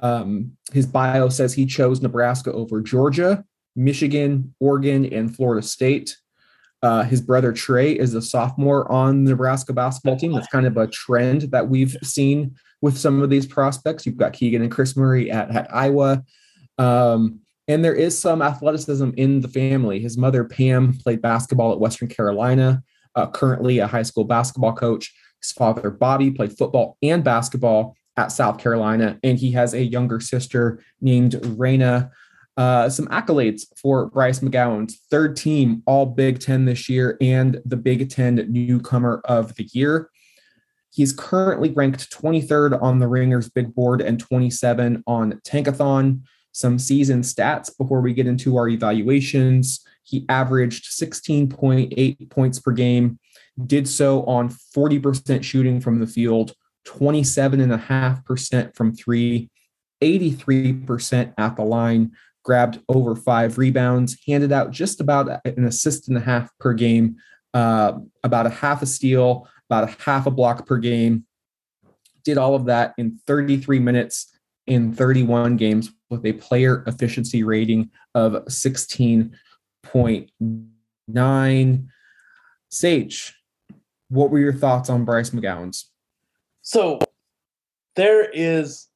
um, 0.00 0.56
his 0.72 0.86
bio 0.86 1.28
says 1.28 1.52
he 1.52 1.66
chose 1.66 2.00
Nebraska 2.00 2.52
over 2.52 2.80
Georgia, 2.80 3.44
Michigan, 3.76 4.54
Oregon, 4.60 5.04
and 5.12 5.34
Florida 5.34 5.66
State. 5.66 6.16
Uh, 6.82 7.02
his 7.02 7.20
brother 7.20 7.52
Trey 7.52 7.92
is 7.92 8.14
a 8.14 8.22
sophomore 8.22 8.90
on 8.90 9.24
the 9.24 9.30
Nebraska 9.30 9.72
basketball 9.72 10.16
team. 10.16 10.32
That's 10.32 10.48
kind 10.48 10.66
of 10.66 10.76
a 10.76 10.88
trend 10.88 11.42
that 11.52 11.68
we've 11.68 11.96
seen 12.02 12.56
with 12.80 12.98
some 12.98 13.22
of 13.22 13.30
these 13.30 13.46
prospects. 13.46 14.04
You've 14.04 14.16
got 14.16 14.32
Keegan 14.32 14.62
and 14.62 14.70
Kris 14.70 14.96
Murray 14.96 15.30
at, 15.30 15.50
at 15.54 15.72
Iowa. 15.72 16.24
Um, 16.78 17.40
and 17.68 17.84
there 17.84 17.94
is 17.94 18.18
some 18.18 18.42
athleticism 18.42 19.10
in 19.16 19.40
the 19.40 19.48
family. 19.48 20.00
His 20.00 20.18
mother, 20.18 20.42
Pam, 20.42 20.94
played 20.94 21.22
basketball 21.22 21.72
at 21.72 21.78
Western 21.78 22.08
Carolina, 22.08 22.82
uh, 23.14 23.26
currently 23.28 23.78
a 23.78 23.86
high 23.86 24.02
school 24.02 24.24
basketball 24.24 24.72
coach. 24.72 25.12
His 25.40 25.52
father, 25.52 25.90
Bobby, 25.90 26.30
played 26.30 26.56
football 26.56 26.96
and 27.02 27.24
basketball 27.24 27.96
at 28.16 28.32
South 28.32 28.58
Carolina, 28.58 29.18
and 29.22 29.38
he 29.38 29.52
has 29.52 29.74
a 29.74 29.82
younger 29.82 30.20
sister 30.20 30.80
named 31.00 31.32
Raina. 31.32 32.10
Uh, 32.56 32.88
some 32.90 33.06
accolades 33.06 33.62
for 33.76 34.06
Bryce 34.10 34.40
McGowens 34.40 34.96
third 35.10 35.36
team 35.36 35.82
All 35.86 36.04
Big 36.04 36.38
Ten 36.38 36.66
this 36.66 36.88
year 36.88 37.16
and 37.20 37.60
the 37.64 37.78
Big 37.78 38.10
Ten 38.10 38.46
Newcomer 38.50 39.22
of 39.24 39.54
the 39.56 39.68
Year. 39.72 40.10
He's 40.90 41.14
currently 41.14 41.70
ranked 41.70 42.10
23rd 42.10 42.80
on 42.82 42.98
the 42.98 43.08
Ringers 43.08 43.48
Big 43.48 43.74
Board 43.74 44.02
and 44.02 44.20
27 44.20 45.02
on 45.06 45.40
Tankathon. 45.46 46.20
Some 46.52 46.78
season 46.78 47.22
stats 47.22 47.70
before 47.76 48.02
we 48.02 48.12
get 48.12 48.26
into 48.26 48.58
our 48.58 48.68
evaluations. 48.68 49.82
He 50.04 50.26
averaged 50.28 50.90
16.8 50.90 52.30
points 52.30 52.58
per 52.58 52.72
game, 52.72 53.18
did 53.66 53.88
so 53.88 54.24
on 54.24 54.48
40% 54.48 55.42
shooting 55.42 55.80
from 55.80 56.00
the 56.00 56.06
field, 56.06 56.54
27.5% 56.86 58.76
from 58.76 58.94
three, 58.94 59.50
83% 60.02 61.34
at 61.38 61.56
the 61.56 61.62
line, 61.62 62.12
grabbed 62.42 62.80
over 62.88 63.14
five 63.14 63.58
rebounds, 63.58 64.18
handed 64.26 64.52
out 64.52 64.70
just 64.70 65.00
about 65.00 65.46
an 65.46 65.64
assist 65.64 66.08
and 66.08 66.16
a 66.16 66.20
half 66.20 66.50
per 66.58 66.74
game, 66.74 67.16
uh, 67.54 67.92
about 68.24 68.46
a 68.46 68.50
half 68.50 68.82
a 68.82 68.86
steal, 68.86 69.48
about 69.70 69.84
a 69.84 70.02
half 70.02 70.26
a 70.26 70.30
block 70.30 70.66
per 70.66 70.78
game. 70.78 71.24
Did 72.24 72.38
all 72.38 72.54
of 72.54 72.66
that 72.66 72.94
in 72.98 73.18
33 73.26 73.78
minutes 73.78 74.32
in 74.66 74.92
31 74.92 75.56
games 75.56 75.92
with 76.10 76.24
a 76.24 76.32
player 76.34 76.84
efficiency 76.86 77.42
rating 77.42 77.90
of 78.14 78.44
16.9. 79.84 81.86
Sage, 82.68 83.34
what 84.08 84.30
were 84.30 84.38
your 84.38 84.52
thoughts 84.52 84.88
on 84.88 85.04
Bryce 85.04 85.30
McGowens? 85.30 85.86
So 86.62 87.00
there 87.96 88.30
is 88.30 88.88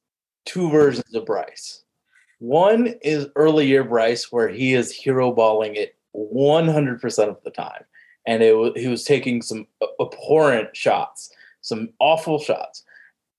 two 0.45 0.69
versions 0.69 1.13
of 1.13 1.25
Bryce. 1.25 1.83
One 2.39 2.87
is 3.01 3.27
early 3.35 3.67
year 3.67 3.83
Bryce, 3.83 4.31
where 4.31 4.47
he 4.47 4.73
is 4.73 4.91
hero 4.91 5.31
balling 5.31 5.75
it 5.75 5.95
100% 6.15 7.29
of 7.29 7.43
the 7.43 7.51
time. 7.51 7.83
And 8.25 8.43
it 8.43 8.77
he 8.77 8.87
was 8.87 9.03
taking 9.03 9.41
some 9.41 9.67
abhorrent 10.01 10.75
shots, 10.75 11.31
some 11.61 11.89
awful 11.99 12.39
shots. 12.39 12.83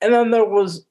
And 0.01 0.15
then 0.15 0.31
there 0.31 0.45
was 0.45 0.87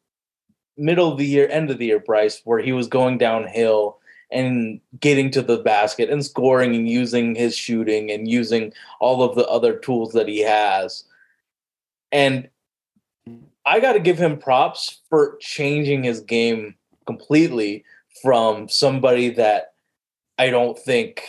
middle 0.78 1.12
of 1.12 1.18
the 1.18 1.26
year, 1.26 1.47
end 1.49 1.72
of 1.72 1.80
the 1.80 1.88
year 1.88 1.99
Bryce, 1.99 2.41
where 2.43 2.60
he 2.60 2.74
was 2.74 2.88
going 2.88 3.18
downhill 3.18 3.99
and 4.32 4.82
getting 4.99 5.32
to 5.32 5.41
the 5.41 5.57
basket 5.57 6.09
and 6.09 6.25
scoring 6.25 6.75
and 6.75 6.89
using 6.89 7.36
his 7.36 7.55
shooting 7.55 8.11
and 8.11 8.30
using 8.30 8.73
all 8.99 9.23
of 9.23 9.36
the 9.36 9.47
other 9.47 9.78
tools 9.78 10.13
that 10.13 10.28
he 10.28 10.39
has. 10.39 11.05
And 12.11 12.49
I 13.65 13.80
got 13.80 13.93
to 13.93 13.99
give 13.99 14.17
him 14.17 14.38
props 14.38 15.01
for 15.09 15.38
changing 15.39 16.03
his 16.03 16.19
game 16.19 16.75
completely 17.05 17.86
from 18.21 18.67
somebody 18.67 19.30
that 19.32 19.73
I 20.38 20.49
don't 20.49 20.78
think 20.78 21.23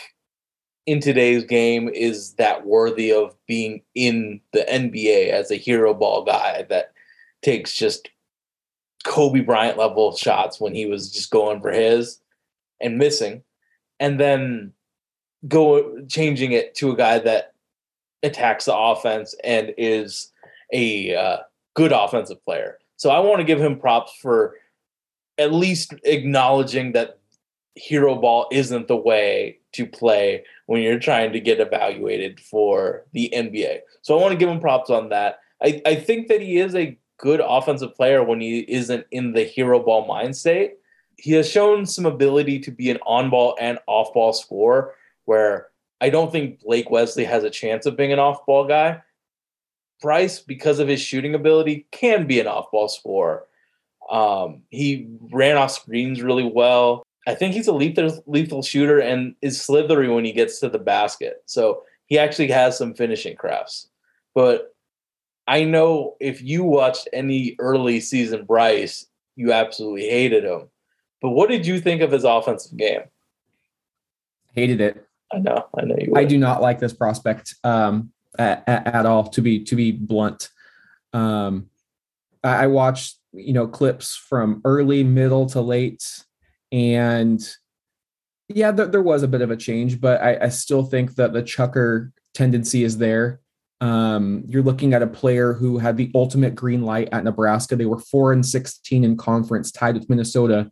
in 0.85 0.99
today's 0.99 1.43
game 1.43 1.89
is 1.89 2.33
that 2.33 2.65
worthy 2.65 3.11
of 3.11 3.35
being 3.47 3.81
in 3.95 4.41
the 4.53 4.65
NBA 4.69 5.29
as 5.29 5.51
a 5.51 5.55
hero 5.55 5.93
ball 5.93 6.23
guy 6.23 6.65
that 6.69 6.93
takes 7.41 7.73
just 7.73 8.09
Kobe 9.05 9.41
Bryant 9.41 9.77
level 9.77 10.15
shots 10.15 10.59
when 10.59 10.73
he 10.73 10.85
was 10.85 11.11
just 11.11 11.31
going 11.31 11.61
for 11.61 11.71
his 11.71 12.19
and 12.81 12.97
missing, 12.97 13.43
and 13.99 14.19
then 14.19 14.73
go 15.47 16.01
changing 16.07 16.51
it 16.51 16.75
to 16.75 16.91
a 16.91 16.97
guy 16.97 17.19
that 17.19 17.53
attacks 18.23 18.65
the 18.65 18.75
offense 18.75 19.35
and 19.43 19.73
is 19.77 20.31
a 20.73 21.15
uh, 21.15 21.37
good 21.75 21.91
offensive 21.91 22.43
player. 22.43 22.77
So 22.97 23.09
I 23.09 23.19
want 23.19 23.39
to 23.39 23.45
give 23.45 23.61
him 23.61 23.79
props 23.79 24.13
for 24.21 24.55
at 25.37 25.53
least 25.53 25.93
acknowledging 26.03 26.91
that 26.91 27.19
hero 27.75 28.15
ball 28.15 28.47
isn't 28.51 28.87
the 28.87 28.97
way 28.97 29.59
to 29.71 29.85
play 29.85 30.43
when 30.65 30.81
you're 30.81 30.99
trying 30.99 31.31
to 31.31 31.39
get 31.39 31.61
evaluated 31.61 32.39
for 32.39 33.05
the 33.13 33.31
NBA. 33.33 33.79
So 34.01 34.17
I 34.17 34.21
want 34.21 34.33
to 34.33 34.37
give 34.37 34.49
him 34.49 34.59
props 34.59 34.89
on 34.89 35.09
that. 35.09 35.39
I, 35.63 35.81
I 35.85 35.95
think 35.95 36.27
that 36.27 36.41
he 36.41 36.57
is 36.57 36.75
a 36.75 36.97
good 37.17 37.41
offensive 37.43 37.95
player 37.95 38.23
when 38.23 38.41
he 38.41 38.59
isn't 38.59 39.05
in 39.11 39.33
the 39.33 39.43
hero 39.43 39.81
ball 39.81 40.05
mind 40.07 40.35
state. 40.35 40.73
He 41.21 41.33
has 41.33 41.49
shown 41.49 41.85
some 41.85 42.05
ability 42.05 42.59
to 42.59 42.71
be 42.71 42.89
an 42.89 42.97
on 43.05 43.29
ball 43.29 43.57
and 43.59 43.79
off 43.87 44.13
ball 44.13 44.33
scorer 44.33 44.93
where 45.25 45.67
I 46.01 46.09
don't 46.09 46.31
think 46.31 46.61
Blake 46.61 46.89
Wesley 46.89 47.25
has 47.25 47.43
a 47.43 47.49
chance 47.49 47.85
of 47.85 47.97
being 47.97 48.13
an 48.13 48.19
off 48.19 48.45
ball 48.45 48.65
guy. 48.65 49.01
Bryce, 50.01 50.39
because 50.39 50.79
of 50.79 50.87
his 50.87 51.01
shooting 51.01 51.35
ability, 51.35 51.85
can 51.91 52.25
be 52.25 52.39
an 52.39 52.47
off 52.47 52.71
ball 52.71 52.87
scorer. 52.87 53.45
Um, 54.09 54.63
he 54.69 55.07
ran 55.31 55.57
off 55.57 55.71
screens 55.71 56.21
really 56.21 56.49
well. 56.49 57.03
I 57.27 57.35
think 57.35 57.53
he's 57.53 57.67
a 57.67 57.73
lethal, 57.73 58.23
lethal 58.25 58.63
shooter 58.63 58.99
and 58.99 59.35
is 59.41 59.61
slithery 59.61 60.09
when 60.09 60.25
he 60.25 60.31
gets 60.31 60.59
to 60.61 60.69
the 60.69 60.79
basket. 60.79 61.43
So 61.45 61.83
he 62.05 62.17
actually 62.17 62.47
has 62.47 62.77
some 62.77 62.93
finishing 62.93 63.35
crafts. 63.35 63.89
But 64.33 64.73
I 65.47 65.63
know 65.63 66.15
if 66.19 66.41
you 66.41 66.63
watched 66.63 67.09
any 67.11 67.55
early 67.59 67.99
season 67.99 68.45
Bryce, 68.45 69.05
you 69.35 69.51
absolutely 69.51 70.09
hated 70.09 70.43
him. 70.43 70.69
But 71.21 71.31
what 71.31 71.49
did 71.49 71.65
you 71.65 71.79
think 71.79 72.01
of 72.01 72.11
his 72.11 72.23
offensive 72.23 72.77
game? 72.77 73.01
Hated 74.53 74.81
it. 74.81 75.05
I 75.31 75.39
know, 75.39 75.67
I 75.77 75.85
know 75.85 75.95
you. 75.97 76.11
Would. 76.11 76.19
I 76.19 76.25
do 76.25 76.37
not 76.37 76.61
like 76.61 76.79
this 76.79 76.93
prospect 76.93 77.55
um, 77.63 78.11
at, 78.37 78.63
at, 78.67 79.05
all. 79.05 79.27
To 79.29 79.41
be 79.41 79.63
to 79.65 79.75
be 79.75 79.91
blunt, 79.91 80.49
um, 81.13 81.69
I, 82.43 82.63
I 82.63 82.67
watched 82.67 83.17
you 83.33 83.53
know 83.53 83.67
clips 83.67 84.15
from 84.15 84.61
early, 84.65 85.03
middle 85.03 85.45
to 85.47 85.61
late, 85.61 86.23
and 86.71 87.47
yeah, 88.47 88.71
there, 88.71 88.87
there 88.87 89.01
was 89.03 89.21
a 89.21 89.27
bit 89.27 89.41
of 89.41 89.51
a 89.51 89.57
change, 89.57 90.01
but 90.01 90.21
I, 90.21 90.45
I 90.45 90.49
still 90.49 90.83
think 90.83 91.15
that 91.15 91.33
the 91.33 91.43
chucker 91.43 92.11
tendency 92.33 92.83
is 92.83 92.97
there. 92.97 93.41
Um, 93.81 94.43
you're 94.47 94.63
looking 94.63 94.93
at 94.93 95.03
a 95.03 95.07
player 95.07 95.53
who 95.53 95.77
had 95.77 95.95
the 95.95 96.11
ultimate 96.15 96.55
green 96.55 96.81
light 96.81 97.09
at 97.11 97.23
Nebraska. 97.23 97.75
They 97.75 97.85
were 97.85 97.99
four 97.99 98.33
and 98.33 98.45
16 98.45 99.03
in 99.03 99.15
conference, 99.15 99.71
tied 99.71 99.95
with 99.95 100.09
Minnesota 100.09 100.71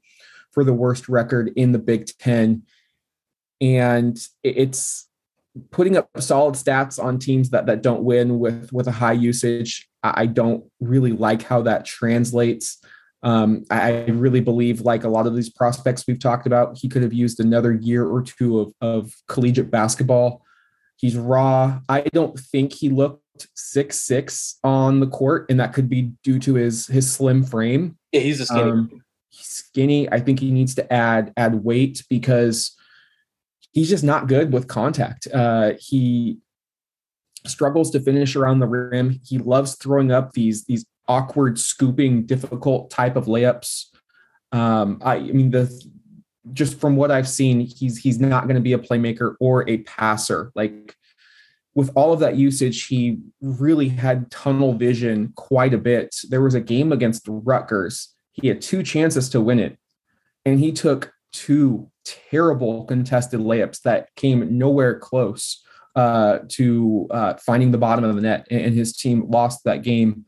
for 0.57 0.63
the 0.63 0.73
worst 0.73 1.07
record 1.07 1.51
in 1.55 1.71
the 1.71 1.77
Big 1.77 2.07
Ten. 2.17 2.63
And 3.61 4.17
it's 4.41 5.07
putting 5.69 5.95
up 5.95 6.09
solid 6.17 6.55
stats 6.55 7.03
on 7.03 7.19
teams 7.19 7.51
that 7.51 7.67
that 7.67 7.83
don't 7.83 8.01
win 8.01 8.39
with 8.39 8.73
with 8.73 8.87
a 8.87 8.91
high 8.91 9.13
usage. 9.13 9.87
I 10.01 10.25
don't 10.25 10.63
really 10.79 11.11
like 11.11 11.43
how 11.43 11.61
that 11.61 11.85
translates. 11.85 12.83
Um, 13.21 13.65
I 13.69 14.05
really 14.05 14.41
believe, 14.41 14.81
like 14.81 15.03
a 15.03 15.09
lot 15.09 15.27
of 15.27 15.35
these 15.35 15.51
prospects 15.51 16.05
we've 16.07 16.19
talked 16.19 16.47
about, 16.47 16.79
he 16.79 16.89
could 16.89 17.03
have 17.03 17.13
used 17.13 17.39
another 17.39 17.73
year 17.73 18.07
or 18.07 18.23
two 18.23 18.59
of, 18.59 18.73
of 18.81 19.13
collegiate 19.27 19.69
basketball 19.69 20.41
He's 20.97 21.15
raw. 21.15 21.79
I 21.87 22.01
don't 22.11 22.37
think 22.39 22.73
he 22.73 22.89
looked 22.89 23.47
six 23.55 23.99
six 23.99 24.57
on 24.63 24.99
the 24.99 25.07
court, 25.07 25.45
and 25.49 25.59
that 25.59 25.73
could 25.73 25.89
be 25.89 26.13
due 26.23 26.39
to 26.39 26.55
his 26.55 26.87
his 26.87 27.09
slim 27.11 27.43
frame. 27.43 27.97
Yeah, 28.11 28.21
he's 28.21 28.39
a 28.39 28.47
skinny. 28.47 28.71
Um, 28.71 29.03
skinny. 29.39 30.09
I 30.11 30.19
think 30.19 30.39
he 30.39 30.51
needs 30.51 30.75
to 30.75 30.93
add 30.93 31.33
add 31.37 31.63
weight 31.63 32.03
because 32.09 32.75
he's 33.73 33.89
just 33.89 34.03
not 34.03 34.27
good 34.27 34.51
with 34.53 34.67
contact. 34.67 35.27
Uh, 35.33 35.73
he 35.79 36.39
struggles 37.45 37.91
to 37.91 37.99
finish 37.99 38.35
around 38.35 38.59
the 38.59 38.67
rim. 38.67 39.19
He 39.23 39.37
loves 39.37 39.75
throwing 39.75 40.11
up 40.11 40.33
these 40.33 40.65
these 40.65 40.85
awkward, 41.07 41.57
scooping, 41.59 42.25
difficult 42.25 42.89
type 42.89 43.15
of 43.15 43.25
layups. 43.25 43.85
Um, 44.51 45.01
I, 45.03 45.15
I 45.15 45.31
mean 45.31 45.51
the 45.51 45.69
just 46.53 46.79
from 46.79 46.95
what 46.95 47.11
I've 47.11 47.27
seen, 47.27 47.59
he's 47.59 47.97
he's 47.97 48.19
not 48.19 48.43
going 48.43 48.55
to 48.55 48.61
be 48.61 48.73
a 48.73 48.79
playmaker 48.79 49.35
or 49.39 49.67
a 49.69 49.79
passer. 49.79 50.51
Like 50.55 50.95
with 51.75 51.91
all 51.95 52.13
of 52.13 52.19
that 52.21 52.35
usage, 52.35 52.87
he 52.87 53.19
really 53.41 53.89
had 53.89 54.31
tunnel 54.31 54.73
vision 54.73 55.33
quite 55.35 55.73
a 55.73 55.77
bit. 55.77 56.15
There 56.29 56.41
was 56.41 56.55
a 56.55 56.61
game 56.61 56.91
against 56.91 57.25
Rutgers. 57.27 58.15
He 58.41 58.47
had 58.47 58.61
two 58.61 58.83
chances 58.83 59.29
to 59.29 59.41
win 59.41 59.59
it, 59.59 59.77
and 60.45 60.59
he 60.59 60.71
took 60.71 61.11
two 61.33 61.89
terrible 62.05 62.85
contested 62.85 63.39
layups 63.39 63.81
that 63.81 64.15
came 64.15 64.57
nowhere 64.57 64.97
close 64.97 65.63
uh, 65.95 66.39
to 66.49 67.07
uh, 67.11 67.33
finding 67.45 67.71
the 67.71 67.77
bottom 67.77 68.05
of 68.05 68.15
the 68.15 68.21
net, 68.21 68.47
and 68.49 68.73
his 68.73 68.95
team 68.95 69.29
lost 69.29 69.63
that 69.65 69.81
game 69.81 70.25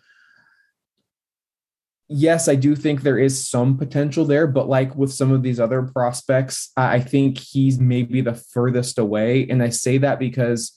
yes, 2.09 2.49
I 2.49 2.55
do 2.55 2.75
think 2.75 3.01
there 3.01 3.19
is 3.19 3.47
some 3.47 3.77
potential 3.77 4.25
there, 4.25 4.47
but 4.47 4.67
like 4.67 4.95
with 4.95 5.13
some 5.13 5.31
of 5.31 5.43
these 5.43 5.59
other 5.59 5.83
prospects, 5.83 6.71
I 6.75 6.99
think 6.99 7.37
he's 7.37 7.79
maybe 7.79 8.21
the 8.21 8.33
furthest 8.33 8.97
away. 8.97 9.47
And 9.47 9.63
I 9.63 9.69
say 9.69 9.99
that 9.99 10.19
because 10.19 10.73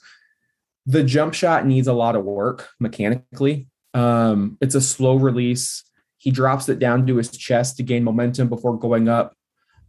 the 0.84 1.02
jump 1.02 1.34
shot 1.34 1.66
needs 1.66 1.88
a 1.88 1.92
lot 1.92 2.16
of 2.16 2.24
work 2.24 2.68
mechanically. 2.78 3.68
Um, 3.94 4.58
it's 4.60 4.74
a 4.74 4.80
slow 4.80 5.16
release. 5.16 5.84
He 6.22 6.30
drops 6.30 6.68
it 6.68 6.78
down 6.78 7.04
to 7.08 7.16
his 7.16 7.36
chest 7.36 7.78
to 7.78 7.82
gain 7.82 8.04
momentum 8.04 8.48
before 8.48 8.78
going 8.78 9.08
up. 9.08 9.34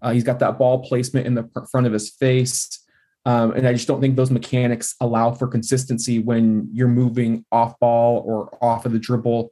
Uh, 0.02 0.14
he's 0.14 0.24
got 0.24 0.40
that 0.40 0.58
ball 0.58 0.84
placement 0.84 1.28
in 1.28 1.36
the 1.36 1.48
front 1.70 1.86
of 1.86 1.94
his 1.94 2.10
face. 2.10 2.84
Um, 3.24 3.52
and 3.52 3.68
I 3.68 3.74
just 3.74 3.88
don't 3.88 4.02
think 4.02 4.16
those 4.16 4.32
mechanics 4.32 4.96
allow 5.00 5.32
for 5.32 5.48
consistency 5.48 6.18
when 6.18 6.70
you're 6.74 6.88
moving 6.88 7.46
off 7.52 7.80
ball 7.80 8.24
or 8.26 8.58
off 8.64 8.88
of 8.88 8.94
the 8.94 9.00
dribble. 9.00 9.52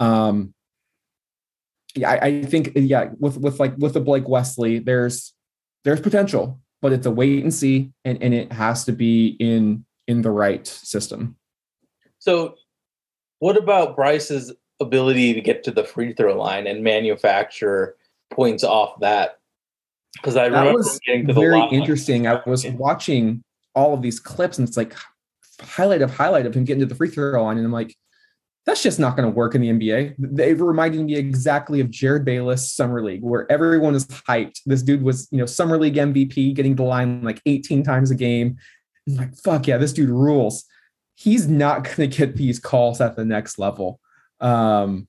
Um, 0.00 0.54
yeah, 1.94 2.12
I, 2.12 2.26
I 2.26 2.42
think 2.44 2.72
yeah, 2.76 3.10
with 3.18 3.36
with 3.36 3.60
like 3.60 3.76
with 3.76 3.92
the 3.92 4.00
Blake 4.00 4.26
Wesley, 4.26 4.78
there's 4.78 5.34
there's 5.84 6.00
potential, 6.00 6.62
but 6.80 6.94
it's 6.94 7.04
a 7.04 7.10
wait 7.10 7.42
and 7.42 7.52
see, 7.52 7.92
and 8.06 8.22
and 8.22 8.32
it 8.32 8.50
has 8.52 8.86
to 8.86 8.92
be 8.92 9.36
in 9.38 9.84
in 10.08 10.22
the 10.22 10.30
right 10.30 10.66
system. 10.66 11.36
So, 12.20 12.54
what 13.38 13.58
about 13.58 13.96
Bryce's 13.96 14.50
ability 14.82 15.34
to 15.34 15.40
get 15.40 15.64
to 15.64 15.70
the 15.70 15.84
free 15.84 16.12
throw 16.12 16.38
line 16.38 16.66
and 16.66 16.82
manufacture 16.82 17.96
points 18.30 18.64
off 18.64 19.00
that? 19.00 19.38
Because 20.14 20.36
I 20.36 20.50
that 20.50 20.74
was 20.74 21.00
very 21.06 21.62
interesting. 21.70 22.26
I 22.26 22.42
was 22.46 22.66
watching 22.66 23.42
all 23.74 23.94
of 23.94 24.02
these 24.02 24.20
clips, 24.20 24.58
and 24.58 24.68
it's 24.68 24.76
like 24.76 24.94
highlight 25.60 26.02
of 26.02 26.14
highlight 26.14 26.46
of 26.46 26.54
him 26.54 26.64
getting 26.64 26.80
to 26.80 26.86
the 26.86 26.94
free 26.94 27.08
throw 27.08 27.42
line, 27.42 27.56
and 27.56 27.64
I'm 27.64 27.72
like, 27.72 27.96
that's 28.64 28.82
just 28.82 29.00
not 29.00 29.16
going 29.16 29.28
to 29.28 29.34
work 29.34 29.54
in 29.54 29.60
the 29.60 29.70
NBA. 29.70 30.14
They 30.18 30.54
reminded 30.54 31.04
me 31.04 31.16
exactly 31.16 31.80
of 31.80 31.88
Jerryd 31.88 32.24
Bayless 32.24 32.72
Summer 32.72 33.02
League, 33.02 33.22
where 33.22 33.50
everyone 33.50 33.94
is 33.94 34.06
hyped. 34.06 34.60
This 34.66 34.82
dude 34.82 35.02
was, 35.02 35.26
you 35.32 35.38
know, 35.38 35.46
Summer 35.46 35.78
League 35.78 35.96
MVP, 35.96 36.54
getting 36.54 36.76
the 36.76 36.84
line 36.84 37.22
like 37.22 37.42
18 37.44 37.82
times 37.82 38.12
a 38.12 38.14
game. 38.14 38.56
I'm 39.08 39.16
like, 39.16 39.36
fuck 39.36 39.66
yeah, 39.66 39.78
this 39.78 39.92
dude 39.92 40.10
rules. 40.10 40.64
He's 41.16 41.48
not 41.48 41.84
going 41.84 42.08
to 42.08 42.16
get 42.16 42.36
these 42.36 42.60
calls 42.60 43.00
at 43.00 43.16
the 43.16 43.24
next 43.24 43.58
level. 43.58 44.00
Um, 44.42 45.08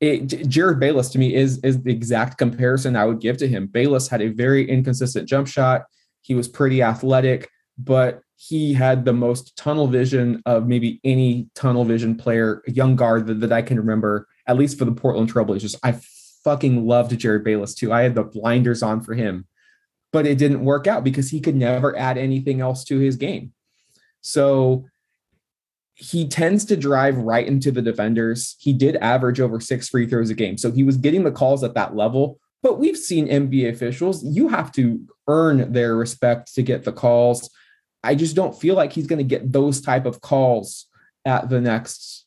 it, 0.00 0.26
Jerryd 0.26 0.78
Bayless 0.78 1.08
to 1.10 1.18
me 1.18 1.34
is 1.34 1.58
is 1.58 1.82
the 1.82 1.92
exact 1.92 2.36
comparison 2.38 2.96
I 2.96 3.04
would 3.06 3.20
give 3.20 3.36
to 3.38 3.48
him. 3.48 3.66
Bayless 3.66 4.08
had 4.08 4.20
a 4.20 4.28
very 4.28 4.68
inconsistent 4.68 5.28
jump 5.28 5.48
shot. 5.48 5.84
He 6.22 6.34
was 6.34 6.48
pretty 6.48 6.82
athletic, 6.82 7.48
but 7.78 8.20
he 8.36 8.74
had 8.74 9.04
the 9.04 9.12
most 9.12 9.56
tunnel 9.56 9.86
vision 9.86 10.42
of 10.44 10.66
maybe 10.66 11.00
any 11.04 11.48
tunnel 11.54 11.84
vision 11.84 12.16
player, 12.16 12.62
young 12.66 12.94
guard 12.94 13.26
that, 13.26 13.40
that 13.40 13.52
I 13.52 13.62
can 13.62 13.78
remember, 13.78 14.26
at 14.46 14.58
least 14.58 14.78
for 14.78 14.84
the 14.84 14.92
Portland 14.92 15.32
Trailblazers. 15.32 15.76
I 15.82 15.98
fucking 16.44 16.86
loved 16.86 17.12
Jerryd 17.12 17.44
Bayless 17.44 17.74
too. 17.74 17.92
I 17.92 18.02
had 18.02 18.14
the 18.14 18.24
blinders 18.24 18.82
on 18.82 19.00
for 19.00 19.14
him, 19.14 19.46
but 20.12 20.26
it 20.26 20.36
didn't 20.36 20.64
work 20.64 20.86
out 20.86 21.04
because 21.04 21.30
he 21.30 21.40
could 21.40 21.56
never 21.56 21.96
add 21.96 22.18
anything 22.18 22.60
else 22.60 22.84
to 22.84 22.98
his 22.98 23.16
game. 23.16 23.52
So 24.20 24.84
he 25.98 26.28
tends 26.28 26.66
to 26.66 26.76
drive 26.76 27.16
right 27.16 27.46
into 27.46 27.72
the 27.72 27.80
defenders. 27.80 28.54
He 28.58 28.74
did 28.74 28.96
average 28.96 29.40
over 29.40 29.60
six 29.60 29.88
free 29.88 30.06
throws 30.06 30.28
a 30.28 30.34
game. 30.34 30.58
So 30.58 30.70
he 30.70 30.84
was 30.84 30.98
getting 30.98 31.24
the 31.24 31.32
calls 31.32 31.64
at 31.64 31.72
that 31.74 31.96
level. 31.96 32.38
But 32.62 32.78
we've 32.78 32.98
seen 32.98 33.28
NBA 33.28 33.70
officials, 33.70 34.22
you 34.22 34.48
have 34.48 34.70
to 34.72 35.00
earn 35.26 35.72
their 35.72 35.96
respect 35.96 36.54
to 36.54 36.62
get 36.62 36.84
the 36.84 36.92
calls. 36.92 37.48
I 38.04 38.14
just 38.14 38.36
don't 38.36 38.58
feel 38.58 38.74
like 38.74 38.92
he's 38.92 39.06
going 39.06 39.18
to 39.18 39.24
get 39.24 39.50
those 39.50 39.80
type 39.80 40.04
of 40.04 40.20
calls 40.20 40.86
at 41.24 41.48
the 41.48 41.62
next 41.62 42.26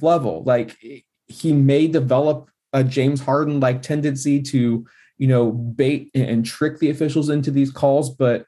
level. 0.00 0.42
Like 0.42 0.76
he 1.28 1.52
may 1.52 1.86
develop 1.86 2.50
a 2.72 2.82
James 2.82 3.20
Harden 3.20 3.60
like 3.60 3.80
tendency 3.82 4.42
to, 4.42 4.84
you 5.18 5.26
know, 5.28 5.52
bait 5.52 6.10
and 6.14 6.44
trick 6.44 6.80
the 6.80 6.90
officials 6.90 7.28
into 7.28 7.52
these 7.52 7.70
calls, 7.70 8.10
but 8.10 8.44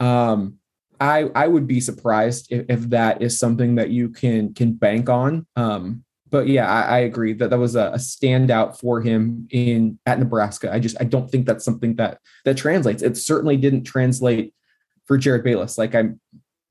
um, 0.00 0.58
I 1.02 1.30
I 1.34 1.48
would 1.48 1.66
be 1.66 1.80
surprised 1.80 2.46
if, 2.50 2.64
if 2.68 2.80
that 2.90 3.22
is 3.22 3.38
something 3.38 3.74
that 3.74 3.90
you 3.90 4.08
can 4.08 4.54
can 4.54 4.72
bank 4.72 5.08
on. 5.08 5.46
Um, 5.56 6.04
but 6.30 6.46
yeah, 6.46 6.70
I, 6.70 6.82
I, 6.82 6.98
agree 7.00 7.34
that 7.34 7.50
that 7.50 7.58
was 7.58 7.76
a, 7.76 7.88
a, 7.88 7.98
standout 7.98 8.78
for 8.78 9.02
him 9.02 9.46
in 9.50 9.98
at 10.06 10.18
Nebraska. 10.18 10.72
I 10.72 10.78
just 10.78 10.96
I 10.98 11.04
don't 11.04 11.30
think 11.30 11.44
that's 11.44 11.64
something 11.64 11.96
that 11.96 12.20
that 12.44 12.56
translates. 12.56 13.02
It 13.02 13.16
certainly 13.16 13.56
didn't 13.56 13.82
translate 13.82 14.54
for 15.04 15.18
Jerryd 15.18 15.42
Bayless. 15.42 15.76
Like 15.76 15.94
I'm 15.94 16.20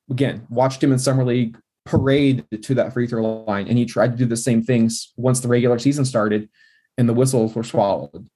again 0.09 0.47
watched 0.49 0.82
him 0.82 0.93
in 0.93 0.97
summer 0.97 1.25
league 1.25 1.57
parade 1.86 2.45
to 2.61 2.73
that 2.75 2.93
free 2.93 3.07
throw 3.07 3.43
line, 3.43 3.67
and 3.67 3.77
he 3.77 3.86
tried 3.86 4.13
to 4.13 4.17
do 4.17 4.25
the 4.25 4.38
same 4.38 4.63
things 4.63 5.11
once 5.17 5.41
the 5.41 5.49
regular 5.49 5.77
season 5.77 6.05
started, 6.05 6.49
and 6.97 7.07
the 7.07 7.13
whistles 7.13 7.53
were 7.53 7.63
swallowed. 7.63 8.27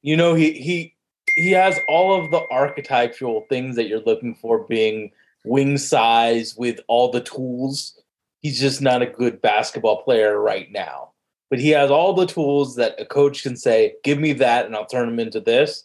You 0.00 0.16
know, 0.16 0.34
he 0.34 0.52
he 0.52 0.94
he 1.38 1.52
has 1.52 1.78
all 1.88 2.18
of 2.18 2.30
the 2.30 2.46
archetypal 2.50 3.46
things 3.48 3.76
that 3.76 3.88
you're 3.88 4.00
looking 4.00 4.34
for, 4.34 4.64
being 4.64 5.12
wing 5.44 5.78
size 5.78 6.56
with 6.56 6.80
all 6.88 7.10
the 7.10 7.20
tools 7.20 7.98
he's 8.40 8.60
just 8.60 8.80
not 8.80 9.02
a 9.02 9.06
good 9.06 9.40
basketball 9.40 10.02
player 10.02 10.40
right 10.40 10.70
now. 10.70 11.10
But 11.50 11.58
he 11.58 11.70
has 11.70 11.90
all 11.90 12.12
the 12.12 12.26
tools 12.26 12.76
that 12.76 13.00
a 13.00 13.06
coach 13.06 13.42
can 13.42 13.56
say, 13.56 13.94
give 14.04 14.18
me 14.18 14.32
that 14.34 14.66
and 14.66 14.76
I'll 14.76 14.86
turn 14.86 15.08
him 15.08 15.18
into 15.18 15.40
this. 15.40 15.84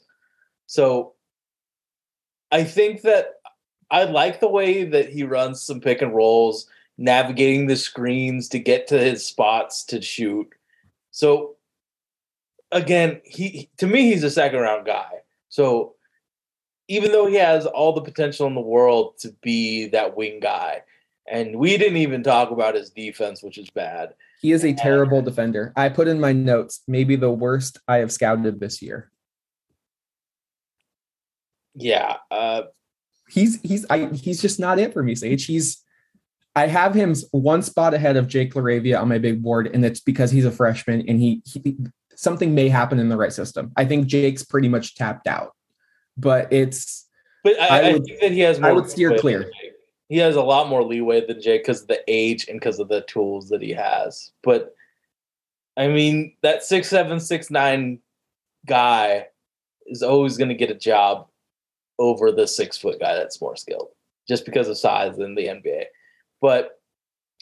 So 0.67 1.13
I 2.51 2.63
think 2.63 3.01
that 3.03 3.35
I 3.89 4.03
like 4.03 4.39
the 4.39 4.49
way 4.49 4.83
that 4.83 5.09
he 5.09 5.23
runs 5.23 5.61
some 5.61 5.79
pick 5.79 6.01
and 6.01 6.13
rolls, 6.13 6.67
navigating 6.97 7.67
the 7.67 7.75
screens 7.75 8.49
to 8.49 8.59
get 8.59 8.87
to 8.87 8.99
his 8.99 9.25
spots 9.25 9.83
to 9.85 10.01
shoot. 10.01 10.47
So 11.11 11.55
again, 12.71 13.21
he 13.23 13.69
to 13.77 13.87
me 13.87 14.11
he's 14.11 14.23
a 14.23 14.31
second 14.31 14.59
round 14.59 14.85
guy. 14.85 15.09
So 15.53 15.93
even 16.87 17.11
though 17.11 17.27
he 17.27 17.35
has 17.35 17.67
all 17.67 17.93
the 17.93 18.01
potential 18.01 18.47
in 18.47 18.55
the 18.55 18.61
world 18.61 19.19
to 19.19 19.31
be 19.43 19.87
that 19.89 20.17
wing 20.17 20.39
guy, 20.39 20.81
and 21.27 21.57
we 21.57 21.77
didn't 21.77 21.97
even 21.97 22.23
talk 22.23 22.49
about 22.49 22.73
his 22.73 22.89
defense, 22.89 23.43
which 23.43 23.59
is 23.59 23.69
bad. 23.69 24.15
He 24.41 24.51
is 24.51 24.65
a 24.65 24.73
terrible 24.73 25.21
defender. 25.21 25.71
I 25.75 25.89
put 25.89 26.07
in 26.07 26.19
my 26.19 26.33
notes, 26.33 26.81
maybe 26.87 27.15
the 27.15 27.29
worst 27.29 27.79
I 27.87 27.97
have 27.97 28.11
scouted 28.11 28.59
this 28.59 28.81
year. 28.81 29.11
Yeah. 31.75 32.17
Uh, 32.31 32.63
he's 33.29 33.61
he's 33.61 33.85
I 33.91 34.07
he's 34.07 34.41
just 34.41 34.59
not 34.59 34.79
it 34.79 34.91
for 34.91 35.03
me, 35.03 35.13
Sage. 35.13 35.45
He's 35.45 35.83
I 36.55 36.65
have 36.65 36.95
him 36.95 37.13
one 37.29 37.61
spot 37.61 37.93
ahead 37.93 38.17
of 38.17 38.27
Jake 38.27 38.55
LaRavia 38.55 38.99
on 38.99 39.07
my 39.07 39.19
big 39.19 39.43
board, 39.43 39.67
and 39.71 39.85
it's 39.85 39.99
because 39.99 40.31
he's 40.31 40.45
a 40.45 40.51
freshman 40.51 41.07
and 41.07 41.19
he, 41.19 41.43
he 41.45 41.77
something 42.15 42.53
may 42.53 42.69
happen 42.69 42.99
in 42.99 43.09
the 43.09 43.17
right 43.17 43.33
system. 43.33 43.71
I 43.75 43.85
think 43.85 44.07
Jake's 44.07 44.43
pretty 44.43 44.69
much 44.69 44.95
tapped 44.95 45.27
out, 45.27 45.55
but 46.17 46.51
it's. 46.51 47.07
But 47.43 47.59
I, 47.59 47.67
I, 47.67 47.93
would, 47.93 48.01
I 48.01 48.05
think 48.05 48.19
that 48.21 48.31
he 48.31 48.39
has. 48.41 48.59
I 48.61 48.71
would 48.71 48.89
steer 48.89 49.17
clear 49.17 49.49
he 50.13 50.19
has 50.19 50.35
a 50.35 50.43
lot 50.43 50.69
more 50.69 50.83
leeway 50.83 51.25
than 51.25 51.41
Jake 51.41 51.63
because 51.63 51.81
of 51.81 51.87
the 51.87 52.03
age 52.07 52.47
and 52.47 52.59
because 52.59 52.79
of 52.79 52.87
the 52.87 53.01
tools 53.01 53.49
that 53.49 53.63
he 53.63 53.71
has. 53.71 54.29
But 54.43 54.75
I 55.75 55.87
mean, 55.87 56.35
that 56.43 56.63
six 56.63 56.87
seven 56.87 57.19
six 57.19 57.49
nine 57.49 57.99
guy 58.67 59.27
is 59.87 60.03
always 60.03 60.37
going 60.37 60.49
to 60.49 60.55
get 60.55 60.69
a 60.69 60.75
job 60.75 61.29
over 61.97 62.31
the 62.31 62.45
six 62.45 62.77
foot 62.77 62.99
guy 62.99 63.15
that's 63.15 63.41
more 63.41 63.55
skilled, 63.55 63.89
just 64.27 64.45
because 64.45 64.67
of 64.67 64.77
size 64.77 65.17
in 65.17 65.33
the 65.33 65.47
NBA. 65.47 65.85
But 66.41 66.79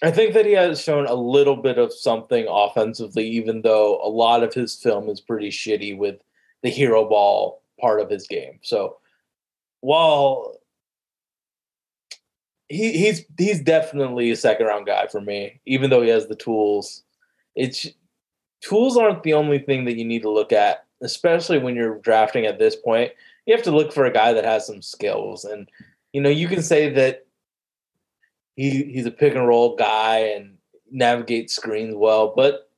I 0.04 0.10
think 0.12 0.34
that 0.34 0.46
he 0.46 0.54
has 0.54 0.82
shown 0.82 1.06
a 1.06 1.14
little 1.14 1.56
bit 1.56 1.78
of 1.78 1.94
something 1.94 2.48
offensively, 2.50 3.28
even 3.28 3.62
though 3.62 4.00
a 4.04 4.10
lot 4.10 4.42
of 4.42 4.54
his 4.54 4.76
film 4.76 5.10
is 5.10 5.22
pretty 5.22 5.50
shitty 5.50 5.96
with 5.96 6.16
the 6.64 6.70
hero 6.70 7.08
ball 7.08 7.62
part 7.80 8.02
of 8.02 8.10
his 8.10 8.28
game. 8.28 8.60
So 8.62 8.98
while 9.82 10.60
he, 12.72 12.94
he's 12.94 13.26
he's 13.38 13.62
definitely 13.62 14.32
a 14.32 14.36
second 14.36 14.66
round 14.66 14.86
guy 14.86 15.08
for 15.08 15.22
me, 15.22 15.60
even 15.66 15.90
though 15.90 16.02
he 16.02 16.10
has 16.10 16.28
the 16.28 16.36
tools. 16.36 17.04
It's 17.56 17.88
tools 18.62 18.96
aren't 18.96 19.24
the 19.24 19.34
only 19.34 19.60
thing 19.60 19.86
that 19.86 19.98
you 19.98 20.06
need 20.06 20.22
to 20.22 20.32
look 20.32 20.54
at, 20.54 20.86
especially 21.02 21.60
when 21.60 21.76
you're 21.76 22.00
drafting 22.00 22.46
at 22.46 22.60
this 22.60 22.76
point. 22.76 23.12
You 23.46 23.56
have 23.56 23.66
to 23.66 23.72
look 23.72 23.92
for 23.92 24.06
a 24.06 24.14
guy 24.14 24.34
that 24.34 24.46
has 24.46 24.66
some 24.66 24.82
skills, 24.82 25.44
and 25.44 25.70
you 26.14 26.22
know 26.22 26.30
you 26.30 26.48
can 26.48 26.62
say 26.62 26.90
that 26.94 27.26
he 28.62 28.84
he's 28.84 29.08
a 29.08 29.12
pick 29.12 29.34
and 29.36 29.48
roll 29.48 29.76
guy 29.76 30.18
and 30.36 30.58
navigates 30.92 31.56
screens 31.56 31.96
well, 31.96 32.34
but 32.36 32.70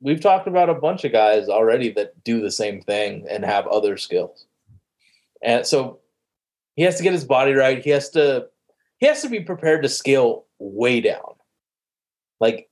we've 0.00 0.20
talked 0.20 0.46
about 0.46 0.68
a 0.68 0.74
bunch 0.74 1.04
of 1.04 1.12
guys 1.12 1.48
already 1.48 1.90
that 1.92 2.22
do 2.24 2.40
the 2.40 2.50
same 2.50 2.82
thing 2.82 3.26
and 3.30 3.44
have 3.44 3.66
other 3.68 3.96
skills, 3.96 4.46
and 5.42 5.66
so 5.66 6.00
he 6.74 6.82
has 6.82 6.96
to 6.96 7.02
get 7.02 7.12
his 7.12 7.24
body 7.24 7.52
right. 7.52 7.82
He 7.82 7.90
has 7.90 8.10
to 8.10 8.48
he 8.98 9.06
has 9.06 9.22
to 9.22 9.30
be 9.30 9.40
prepared 9.40 9.82
to 9.82 9.88
scale 9.88 10.44
way 10.58 11.00
down. 11.00 11.34
Like 12.38 12.68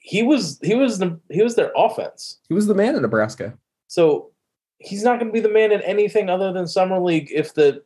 he 0.00 0.22
was 0.22 0.58
he 0.62 0.74
was 0.74 0.98
the 0.98 1.20
he 1.30 1.42
was 1.42 1.56
their 1.56 1.72
offense. 1.76 2.40
He 2.48 2.54
was 2.54 2.66
the 2.66 2.74
man 2.74 2.96
in 2.96 3.02
Nebraska. 3.02 3.52
So 3.88 4.30
he's 4.78 5.04
not 5.04 5.18
going 5.18 5.28
to 5.28 5.32
be 5.32 5.40
the 5.40 5.48
man 5.48 5.72
in 5.72 5.82
anything 5.82 6.30
other 6.30 6.52
than 6.52 6.66
summer 6.66 6.98
league 6.98 7.28
if 7.32 7.52
the 7.54 7.82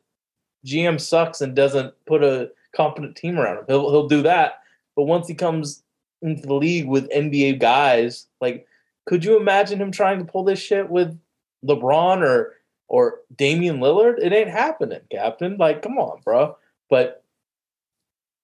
GM 0.65 1.01
sucks 1.01 1.41
and 1.41 1.55
doesn't 1.55 1.93
put 2.07 2.23
a 2.23 2.51
competent 2.75 3.17
team 3.17 3.39
around 3.39 3.59
him. 3.59 3.65
He'll 3.69 3.91
he'll 3.91 4.09
do 4.09 4.23
that. 4.23 4.61
But 4.97 5.05
once 5.05 5.29
he 5.29 5.35
comes 5.35 5.83
into 6.23 6.47
the 6.47 6.55
league 6.55 6.89
with 6.89 7.11
NBA 7.11 7.61
guys, 7.61 8.27
like 8.41 8.67
could 9.07 9.25
you 9.25 9.39
imagine 9.39 9.81
him 9.81 9.91
trying 9.91 10.19
to 10.19 10.31
pull 10.31 10.45
this 10.45 10.59
shit 10.59 10.89
with 10.91 11.19
LeBron 11.65 12.23
or 12.23 12.55
or 12.89 13.21
Damian 13.35 13.79
Lillard? 13.79 14.19
It 14.21 14.33
ain't 14.33 14.51
happening, 14.51 15.01
Captain. 15.11 15.57
Like, 15.57 15.83
come 15.83 15.99
on, 15.99 16.21
bro 16.25 16.57
but 16.89 17.23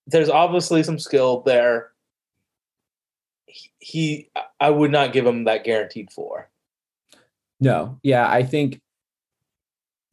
there's 0.07 0.29
obviously 0.29 0.83
some 0.83 0.99
skill 0.99 1.41
there. 1.41 1.91
He, 3.79 4.29
I 4.59 4.69
would 4.69 4.91
not 4.91 5.13
give 5.13 5.25
him 5.25 5.45
that 5.45 5.63
guaranteed 5.63 6.11
for. 6.11 6.49
No, 7.59 7.99
yeah, 8.03 8.29
I 8.29 8.43
think 8.43 8.81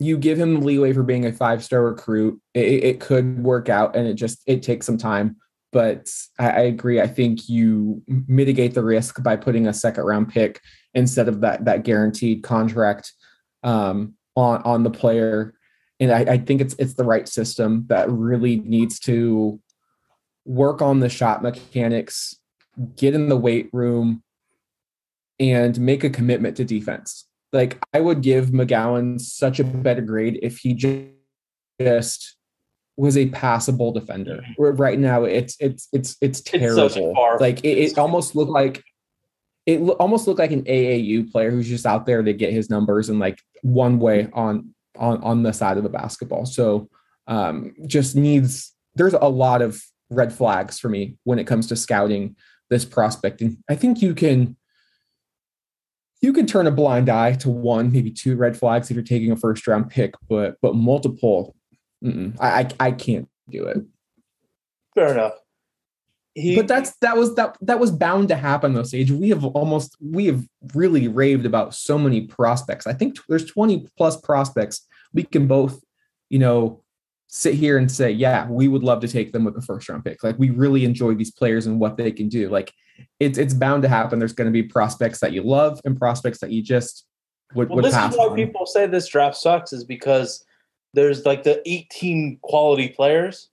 you 0.03 0.19
give 0.19 0.39
him 0.39 0.61
leeway 0.61 0.93
for 0.93 1.03
being 1.03 1.27
a 1.27 1.33
five 1.33 1.63
star 1.65 1.83
recruit. 1.83 2.41
It, 2.55 2.85
it, 2.85 3.01
could 3.01 3.43
work 3.43 3.69
out, 3.69 3.97
and 3.97 4.07
it 4.07 4.15
just 4.15 4.43
it 4.47 4.63
takes 4.63 4.87
some 4.87 4.99
time. 4.99 5.37
But 5.73 6.11
I, 6.39 6.51
I, 6.51 6.61
agree. 6.61 7.01
I 7.01 7.07
think 7.07 7.49
you 7.49 8.03
mitigate 8.07 8.75
the 8.75 8.85
risk 8.85 9.23
by 9.23 9.37
putting 9.37 9.67
a 9.67 9.73
second 9.73 10.05
round 10.05 10.29
pick 10.29 10.61
instead 10.95 11.29
of 11.29 11.41
that 11.41 11.65
that 11.65 11.85
guaranteed 11.85 12.43
contract 12.43 13.13
um, 13.63 14.15
on 14.37 14.63
on 14.63 14.83
the 14.83 14.91
player 14.91 15.55
and 16.03 16.11
I, 16.11 16.33
I 16.33 16.39
think 16.39 16.61
it's 16.61 16.75
it's 16.81 16.95
the 16.95 17.05
right 17.05 17.29
system 17.29 17.85
that 17.87 18.11
really 18.11 18.57
needs 18.57 18.99
to 19.01 19.61
work 20.45 20.83
on 20.83 20.99
the 20.99 21.09
shot 21.09 21.45
mechanics, 21.45 22.35
get 22.97 23.15
in 23.15 23.29
the 23.29 23.37
weight 23.37 23.71
room, 23.73 24.25
and 25.39 25.79
make 25.81 26.03
a 26.03 26.11
commitment 26.11 26.57
to 26.57 26.65
defense. 26.65 27.29
Like 27.53 27.79
I 27.93 28.01
would 28.01 28.23
give 28.23 28.47
McGowan 28.47 29.21
such 29.21 29.61
a 29.61 29.65
better 29.65 30.03
grade 30.03 30.39
if 30.43 30.59
he 30.59 30.75
just 30.75 32.37
was 32.97 33.17
a 33.17 33.29
passable 33.29 33.93
defender. 33.93 34.43
Right 34.59 34.99
now, 34.99 35.25
it's 35.25 35.57
it's 35.61 35.89
it's 35.93 36.17
it's 36.21 36.41
terrible. 36.41 36.87
It's 36.87 37.41
like 37.41 37.65
it, 37.65 37.79
it 37.79 37.99
almost 37.99 38.35
looked 38.35 38.51
like 38.51 38.83
it 39.67 39.79
almost 39.79 40.27
looked 40.27 40.39
like 40.39 40.53
an 40.53 40.65
AAU 40.65 41.31
player 41.31 41.51
who's 41.51 41.69
just 41.69 41.87
out 41.87 42.07
there 42.07 42.23
to 42.23 42.33
get 42.33 42.53
his 42.53 42.69
numbers 42.69 43.09
and 43.09 43.19
like 43.19 43.41
one 43.63 43.99
way 43.99 44.29
on 44.33 44.75
on 44.97 45.23
on 45.23 45.43
the 45.43 45.53
side 45.53 45.77
of 45.77 45.83
the 45.83 45.89
basketball. 45.89 46.47
So 46.47 46.89
um, 47.27 47.75
just 47.87 48.17
needs 48.17 48.73
there's 48.95 49.15
a 49.15 49.29
lot 49.29 49.63
of 49.63 49.83
red 50.11 50.33
flags 50.33 50.79
for 50.79 50.89
me 50.89 51.17
when 51.25 51.39
it 51.39 51.47
comes 51.47 51.69
to 51.69 51.77
scouting 51.77 52.37
this 52.71 52.85
prospect, 52.85 53.41
and 53.41 53.59
I 53.69 53.75
think 53.75 54.03
you 54.03 54.15
can 54.15 54.57
you 56.23 56.33
can 56.33 56.47
turn 56.47 56.69
a 56.69 56.71
blind 56.71 57.09
eye 57.09 57.33
to 57.35 57.51
one, 57.51 57.93
maybe 57.93 58.11
two 58.11 58.37
red 58.37 58.57
flags 58.57 58.91
if 58.91 58.95
you're 58.95 59.05
taking 59.05 59.33
a 59.33 59.37
first 59.37 59.67
round 59.67 59.91
pick, 59.91 60.15
but 60.29 60.57
but 60.63 60.75
multiple, 60.75 61.55
I, 62.41 62.63
I 62.63 62.69
I 62.81 62.93
can't 62.93 63.29
do 63.51 63.67
it. 63.67 63.79
Fair 64.95 65.13
enough. 65.13 65.35
He, 66.35 66.57
but 66.57 66.69
that's 66.69 66.97
that 66.99 67.17
was 67.17 67.35
that 67.35 67.59
that 67.61 67.79
was 67.79 67.91
bound 67.91 68.29
to 68.29 68.37
happen 68.37 68.73
though 68.73 68.85
sage. 68.85 69.11
We 69.11 69.29
have 69.31 69.45
almost 69.45 69.97
we 70.01 70.27
have 70.27 70.47
really 70.75 71.09
raved 71.09 71.45
about 71.45 71.75
so 71.75 71.99
many 71.99 72.23
prospects. 72.23 72.87
I 72.87 72.95
think 72.95 73.19
there's 73.29 73.45
20 73.45 73.89
plus 73.99 74.19
prospects. 74.19 74.87
We 75.13 75.25
can 75.25 75.47
both 75.47 75.83
you 76.31 76.39
know 76.39 76.83
sit 77.27 77.55
here 77.55 77.79
and 77.79 77.91
say 77.91 78.11
yeah 78.11 78.47
we 78.49 78.69
would 78.69 78.83
love 78.83 79.01
to 79.01 79.09
take 79.09 79.33
them 79.33 79.45
with 79.45 79.55
the 79.55 79.61
first 79.61 79.89
round 79.89 80.05
pick. 80.05 80.23
Like 80.23 80.39
we 80.39 80.51
really 80.51 80.85
enjoy 80.85 81.15
these 81.15 81.33
players 81.33 81.67
and 81.67 81.81
what 81.81 81.99
they 81.99 82.13
can 82.13 82.29
do. 82.29 82.49
Like 82.49 82.73
it's 83.21 83.39
it's 83.39 83.55
bound 83.55 83.83
to 83.83 83.89
happen 83.89 84.19
there's 84.19 84.33
going 84.33 84.47
to 84.47 84.53
be 84.53 84.63
prospects 84.63 85.21
that 85.21 85.33
you 85.33 85.43
love 85.43 85.81
and 85.85 85.99
prospects 85.99 86.39
that 86.41 86.51
you 86.51 86.63
just 86.63 87.07
would, 87.55 87.69
well, 87.69 87.77
would 87.77 87.85
this 87.85 87.95
is 87.95 88.17
why 88.17 88.27
on. 88.27 88.37
people 88.37 88.67
say 88.67 88.87
this 88.87 89.09
draft 89.09 89.37
sucks 89.37 89.73
is 89.73 89.85
because 89.85 90.45
there's 90.95 91.25
like 91.25 91.43
the 91.43 91.63
18 91.67 92.39
quality 92.43 92.89
players 92.89 93.51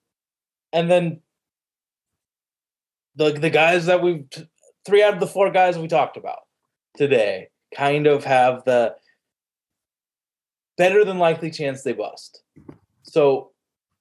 and 0.73 0.89
then 0.89 1.21
the 3.15 3.31
the 3.31 3.49
guys 3.49 3.85
that 3.85 4.01
we've 4.01 4.25
three 4.85 5.03
out 5.03 5.13
of 5.13 5.19
the 5.19 5.27
four 5.27 5.51
guys 5.51 5.77
we 5.77 5.87
talked 5.87 6.17
about 6.17 6.39
today 6.95 7.49
kind 7.75 8.07
of 8.07 8.23
have 8.23 8.63
the 8.65 8.95
better 10.77 11.03
than 11.03 11.19
likely 11.19 11.51
chance 11.51 11.83
they 11.83 11.93
bust. 11.93 12.41
So 13.03 13.51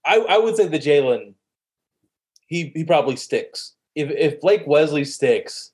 I, 0.06 0.18
I 0.18 0.38
would 0.38 0.56
say 0.56 0.68
the 0.68 0.78
Jalen, 0.78 1.34
he 2.46 2.72
he 2.74 2.84
probably 2.84 3.16
sticks. 3.16 3.74
If 3.98 4.10
if 4.12 4.40
Blake 4.40 4.64
Wesley 4.64 5.04
sticks, 5.04 5.72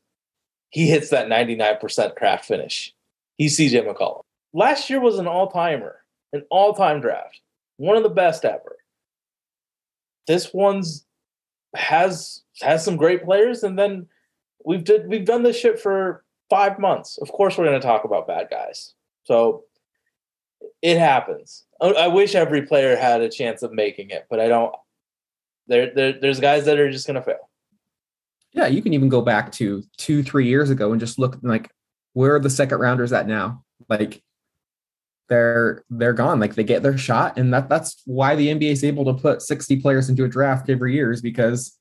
he 0.71 0.89
hits 0.89 1.11
that 1.11 1.29
99% 1.29 2.17
craft 2.17 2.47
finish. 2.47 2.95
He's 3.37 3.59
CJ 3.59 3.87
McCollum. 3.87 4.23
Last 4.55 4.89
year 4.89 4.99
was 4.99 5.19
an 5.19 5.27
all-timer, 5.27 5.97
an 6.33 6.43
all-time 6.51 7.03
draft. 7.03 7.41
One 7.77 7.99
of 7.99 8.03
the 8.03 8.09
best 8.09 8.47
ever. 8.47 8.77
This 10.27 10.55
one's 10.55 11.05
has 11.77 12.43
has 12.63 12.83
some 12.83 12.97
great 12.97 13.25
players, 13.25 13.63
and 13.63 13.79
then 13.79 14.07
we've 14.65 14.85
did 14.85 15.07
we've 15.07 15.27
done 15.27 15.43
this 15.43 15.59
shit 15.59 15.79
for 15.79 16.25
five 16.49 16.79
months. 16.79 17.19
Of 17.19 17.31
course, 17.31 17.59
we're 17.59 17.67
going 17.67 17.79
to 17.79 17.87
talk 17.87 18.05
about 18.05 18.27
bad 18.27 18.49
guys. 18.51 18.95
So 19.25 19.65
it 20.81 20.97
happens. 20.97 21.65
I 21.79 22.09
wish 22.09 22.35
every 22.35 22.63
player 22.63 22.97
had 22.97 23.21
a 23.21 23.29
chance 23.29 23.63
of 23.63 23.73
making 23.73 24.09
it, 24.11 24.27
but 24.31 24.41
I 24.41 24.49
don't. 24.49 24.75
There, 25.67 25.93
there 25.95 26.13
there's 26.19 26.41
guys 26.41 26.65
that 26.65 26.79
are 26.79 26.91
just 26.91 27.07
going 27.07 27.17
to 27.17 27.23
fail. 27.23 27.51
Yeah, 28.55 28.69
you 28.69 28.81
can 28.81 28.95
even 28.95 29.09
go 29.09 29.21
back 29.21 29.53
to 29.53 29.83
two, 29.99 30.23
three 30.23 30.47
years 30.47 30.71
ago 30.71 30.93
and 30.93 31.01
just 31.01 31.19
look 31.19 31.39
like 31.43 31.71
where 32.15 32.37
are 32.37 32.41
the 32.41 32.49
second 32.49 32.79
rounders 32.79 33.13
at 33.13 33.27
now? 33.27 33.65
Like 33.89 34.23
they're 35.29 35.85
they're 35.91 36.13
gone. 36.13 36.41
Like 36.41 36.55
they 36.55 36.65
get 36.65 36.83
their 36.83 36.97
shot, 36.97 37.37
and 37.37 37.53
that 37.53 37.69
that's 37.69 38.01
why 38.07 38.35
the 38.35 38.49
NBA 38.49 38.71
is 38.71 38.85
able 38.85 39.05
to 39.07 39.15
put 39.15 39.43
60 39.43 39.81
players 39.81 40.09
into 40.09 40.25
a 40.25 40.29
draft 40.29 40.71
every 40.71 40.95
year 40.95 41.11
is 41.11 41.21
because 41.21 41.77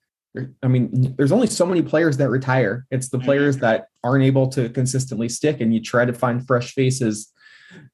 I 0.64 0.68
mean, 0.68 1.14
there's 1.16 1.32
only 1.32 1.48
so 1.48 1.66
many 1.66 1.84
players 1.84 2.18
that 2.18 2.30
retire. 2.30 2.88
It's 2.90 3.10
the 3.10 3.20
players 3.20 3.56
mm-hmm. 3.56 3.66
that 3.66 3.88
aren't 4.04 4.24
able 4.24 4.48
to 4.50 4.70
consistently 4.70 5.30
stick, 5.30 5.62
and 5.62 5.74
you 5.74 5.80
try 5.80 6.06
to 6.06 6.14
find 6.14 6.46
fresh 6.46 6.74
faces 6.74 7.32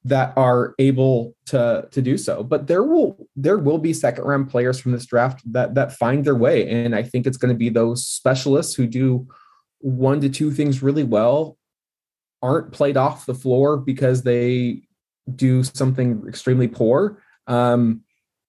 that 0.04 0.32
are 0.36 0.74
able 0.78 1.34
to 1.46 1.86
to 1.90 2.02
do 2.02 2.16
so. 2.16 2.42
But 2.42 2.66
there 2.66 2.82
will 2.82 3.28
there 3.36 3.58
will 3.58 3.78
be 3.78 3.92
second 3.92 4.24
round 4.24 4.50
players 4.50 4.80
from 4.80 4.92
this 4.92 5.06
draft 5.06 5.42
that 5.52 5.74
that 5.74 5.92
find 5.92 6.24
their 6.24 6.34
way, 6.34 6.68
and 6.68 6.94
I 6.94 7.02
think 7.02 7.26
it's 7.26 7.36
going 7.36 7.52
to 7.52 7.58
be 7.58 7.68
those 7.68 8.06
specialists 8.06 8.74
who 8.74 8.86
do 8.86 9.28
one 9.80 10.20
to 10.20 10.28
two 10.28 10.50
things 10.50 10.82
really 10.82 11.04
well, 11.04 11.58
aren't 12.42 12.72
played 12.72 12.96
off 12.96 13.26
the 13.26 13.34
floor 13.34 13.76
because 13.76 14.22
they 14.22 14.82
do 15.34 15.62
something 15.62 16.24
extremely 16.26 16.68
poor. 16.68 17.22
Um, 17.46 18.02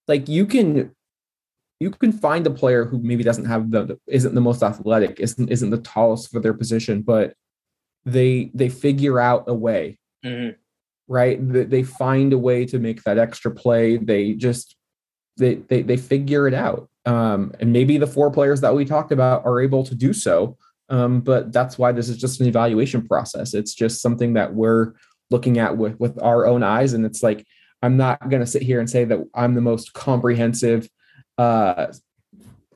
like 0.08 0.28
you 0.28 0.46
can 0.46 0.94
you 1.80 1.90
can 1.90 2.12
find 2.12 2.46
a 2.46 2.50
player 2.50 2.84
who 2.84 2.98
maybe 3.02 3.24
doesn't 3.24 3.44
have 3.44 3.70
the 3.70 3.98
isn't 4.06 4.34
the 4.34 4.40
most 4.40 4.62
athletic, 4.62 5.20
isn't 5.20 5.50
isn't 5.50 5.70
the 5.70 5.78
tallest 5.78 6.30
for 6.30 6.40
their 6.40 6.54
position, 6.54 7.02
but 7.02 7.34
they 8.06 8.50
they 8.54 8.70
figure 8.70 9.20
out 9.20 9.44
a 9.48 9.54
way. 9.54 9.98
Mm-hmm 10.24 10.61
right? 11.08 11.38
They 11.40 11.82
find 11.82 12.32
a 12.32 12.38
way 12.38 12.64
to 12.66 12.78
make 12.78 13.02
that 13.04 13.18
extra 13.18 13.50
play. 13.50 13.96
They 13.96 14.32
just 14.32 14.76
they 15.36 15.56
they, 15.56 15.82
they 15.82 15.96
figure 15.96 16.46
it 16.48 16.54
out. 16.54 16.88
Um, 17.04 17.52
and 17.60 17.72
maybe 17.72 17.98
the 17.98 18.06
four 18.06 18.30
players 18.30 18.60
that 18.60 18.74
we 18.74 18.84
talked 18.84 19.12
about 19.12 19.44
are 19.44 19.60
able 19.60 19.84
to 19.84 19.94
do 19.94 20.12
so. 20.12 20.56
Um, 20.88 21.20
but 21.20 21.52
that's 21.52 21.78
why 21.78 21.92
this 21.92 22.08
is 22.08 22.18
just 22.18 22.40
an 22.40 22.46
evaluation 22.46 23.06
process. 23.06 23.54
It's 23.54 23.74
just 23.74 24.02
something 24.02 24.34
that 24.34 24.54
we're 24.54 24.92
looking 25.30 25.58
at 25.58 25.76
with 25.76 25.98
with 25.98 26.20
our 26.22 26.46
own 26.46 26.62
eyes, 26.62 26.92
and 26.92 27.04
it's 27.04 27.22
like 27.22 27.46
I'm 27.82 27.96
not 27.96 28.28
going 28.28 28.40
to 28.40 28.46
sit 28.46 28.62
here 28.62 28.78
and 28.78 28.88
say 28.88 29.04
that 29.04 29.18
I'm 29.34 29.54
the 29.54 29.60
most 29.60 29.92
comprehensive 29.94 30.88
uh, 31.38 31.86